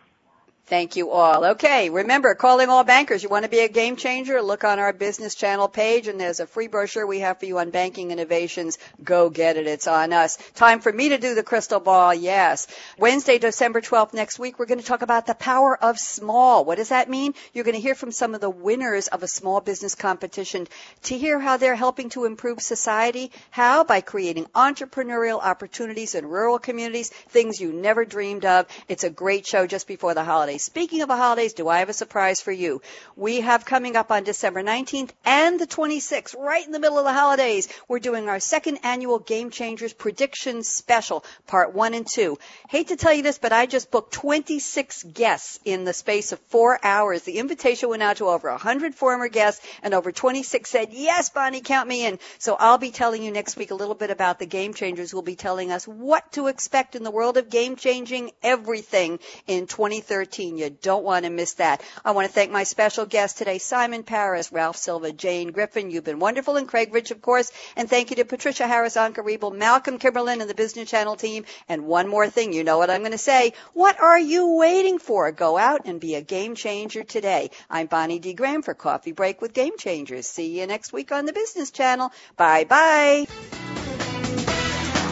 Thank 0.68 0.96
you 0.96 1.12
all. 1.12 1.44
Okay, 1.44 1.90
remember, 1.90 2.34
calling 2.34 2.70
all 2.70 2.86
bankers. 2.86 3.22
You 3.22 3.28
want 3.28 3.44
to 3.44 3.52
be 3.52 3.60
a 3.60 3.68
game 3.68 3.98
changer? 3.98 4.42
Look 4.42 4.64
on 4.64 4.80
our 4.80 4.94
business 4.94 5.36
channel 5.36 5.68
page 5.68 6.08
and 6.08 6.18
there's 6.18 6.40
a 6.40 6.48
free 6.48 6.68
brochure 6.68 7.06
we 7.06 7.20
have 7.20 7.40
for 7.40 7.46
you 7.46 7.60
on 7.60 7.72
banking 7.72 8.12
innovations. 8.12 8.78
Go 9.04 9.30
get 9.30 9.58
it. 9.58 9.68
It's 9.68 9.88
on 9.88 10.14
us. 10.14 10.38
Time 10.56 10.80
for 10.80 10.94
me 10.94 11.10
to 11.10 11.18
do 11.18 11.36
the 11.36 11.44
crystal 11.44 11.82
ball. 11.82 12.14
Yes. 12.14 12.68
Wednesday, 12.98 13.38
December 13.38 13.82
12th 13.82 14.14
next 14.14 14.40
week, 14.40 14.60
we're 14.60 14.66
going 14.66 14.80
to 14.80 14.86
talk 14.86 15.02
about 15.02 15.26
the 15.26 15.34
power 15.34 15.78
of 15.84 15.98
small. 15.98 16.64
What 16.64 16.78
does 16.78 16.90
that 16.90 17.10
mean? 17.10 17.34
You're 17.54 17.66
going 17.66 17.76
to 17.76 17.82
hear 17.82 17.96
from 17.96 18.14
some 18.14 18.34
of 18.34 18.40
the 18.40 18.50
winners 18.50 19.08
of 19.10 19.24
a 19.24 19.28
small 19.28 19.60
business 19.60 19.96
competition 19.96 20.68
to 21.04 21.18
hear 21.18 21.38
how 21.38 21.58
they're 21.58 21.76
helping 21.76 22.08
to 22.12 22.24
improve 22.24 22.62
society. 22.62 23.32
How? 23.50 23.84
By 23.84 24.00
creating 24.00 24.46
entrepreneurial 24.56 25.44
opportunities 25.44 26.16
in 26.16 26.26
rural 26.26 26.60
communities, 26.60 27.10
things 27.10 27.60
you 27.60 27.74
never 27.74 28.06
dreamed 28.06 28.46
of. 28.46 28.68
It's 28.88 29.04
a 29.04 29.10
great 29.10 29.46
show 29.46 29.68
just 29.68 29.86
before 29.86 30.14
the 30.14 30.24
holidays 30.24 30.51
holidays. 30.52 30.64
Speaking 30.64 31.02
of 31.02 31.08
the 31.08 31.16
holidays, 31.16 31.54
do 31.54 31.70
I 31.70 31.80
have 31.80 31.88
a 31.88 31.94
surprise 31.94 32.42
for 32.42 32.52
you? 32.52 32.82
We 33.16 33.40
have 33.42 33.64
coming 33.64 33.96
up 33.96 34.12
on 34.12 34.24
December 34.26 34.62
19th 34.62 35.12
and 35.24 35.58
the 35.58 35.68
26th, 35.68 36.38
right 36.38 36.66
in 36.66 36.74
the 36.74 36.80
middle 36.80 36.98
of 36.98 37.06
the 37.06 37.14
holidays, 37.14 37.70
we're 37.88 38.00
doing 38.00 38.28
our 38.28 38.42
second 38.42 38.80
annual 38.84 39.20
Game 39.20 39.50
Changers 39.50 39.94
Prediction 39.94 40.64
Special, 40.64 41.24
part 41.48 41.74
one 41.74 41.94
and 41.94 42.06
two. 42.06 42.38
Hate 42.68 42.90
to 42.90 42.98
tell 42.98 43.14
you 43.14 43.24
this, 43.24 43.38
but 43.38 43.54
I 43.54 43.66
just 43.66 43.92
booked 43.92 44.14
26 44.14 45.04
guests 45.04 45.60
in 45.64 45.86
the 45.86 45.94
space 45.94 46.34
of 46.34 46.40
four 46.50 46.78
hours. 46.84 47.24
The 47.24 47.38
invitation 47.38 47.88
went 47.88 48.04
out 48.04 48.18
to 48.18 48.28
over 48.28 48.50
100 48.50 48.94
former 48.94 49.30
guests 49.30 49.66
and 49.84 49.94
over 49.94 50.12
26 50.12 50.70
said, 50.70 50.90
yes, 50.92 51.30
Bonnie, 51.30 51.62
count 51.62 51.88
me 51.88 52.06
in. 52.06 52.20
So 52.40 52.58
I'll 52.60 52.78
be 52.78 52.92
telling 52.92 53.24
you 53.24 53.32
next 53.32 53.56
week 53.56 53.72
a 53.72 53.76
little 53.76 53.96
bit 53.96 54.12
about 54.12 54.40
the 54.40 54.46
Game 54.46 54.74
Changers. 54.74 55.14
We'll 55.14 55.22
be 55.22 55.36
telling 55.36 55.72
us 55.72 55.88
what 55.88 56.30
to 56.34 56.48
expect 56.48 56.96
in 56.96 57.04
the 57.04 57.12
world 57.12 57.38
of 57.38 57.50
game 57.50 57.78
changing 57.78 58.32
everything 58.44 59.20
in 59.48 59.68
2013. 59.68 60.41
You 60.50 60.70
don't 60.70 61.04
want 61.04 61.26
to 61.26 61.32
miss 61.32 61.54
that. 61.54 61.82
I 62.04 62.12
want 62.12 62.28
to 62.28 62.34
thank 62.34 62.52
my 62.52 62.64
special 62.64 63.06
guests 63.06 63.38
today, 63.38 63.58
Simon 63.58 64.04
Paris, 64.04 64.52
Ralph 64.52 64.78
Silva, 64.78 65.12
Jane 65.12 65.52
Griffin. 65.52 65.92
You've 65.92 66.04
been 66.04 66.20
wonderful, 66.20 66.58
and 66.58 66.68
Craig 66.68 66.94
Rich, 66.94 67.12
of 67.12 67.22
course. 67.22 67.52
And 67.76 67.90
thank 67.90 68.10
you 68.10 68.16
to 68.18 68.26
Patricia 68.26 68.68
Harris, 68.68 68.96
Anka 68.96 69.24
Rebel, 69.24 69.52
Malcolm 69.52 70.00
Kimberlin, 70.00 70.42
and 70.42 70.50
the 70.50 70.56
Business 70.56 70.90
Channel 70.90 71.16
team. 71.16 71.46
And 71.70 71.86
one 71.86 72.08
more 72.08 72.30
thing, 72.30 72.54
you 72.54 72.64
know 72.64 72.78
what 72.78 72.90
I'm 72.90 73.02
going 73.02 73.12
to 73.12 73.18
say. 73.18 73.54
What 73.74 74.02
are 74.02 74.20
you 74.20 74.56
waiting 74.56 75.00
for? 75.00 75.32
Go 75.32 75.58
out 75.58 75.82
and 75.86 76.00
be 76.00 76.16
a 76.16 76.22
game 76.22 76.56
changer 76.56 77.04
today. 77.04 77.52
I'm 77.70 77.88
Bonnie 77.88 78.20
D. 78.20 78.34
Graham 78.34 78.62
for 78.62 78.74
Coffee 78.74 79.12
Break 79.12 79.42
with 79.42 79.54
Game 79.54 79.78
Changers. 79.78 80.28
See 80.28 80.60
you 80.60 80.68
next 80.68 80.94
week 80.94 81.12
on 81.12 81.26
the 81.26 81.34
Business 81.34 81.72
Channel. 81.72 82.12
Bye 82.38 82.64
bye. 82.66 83.28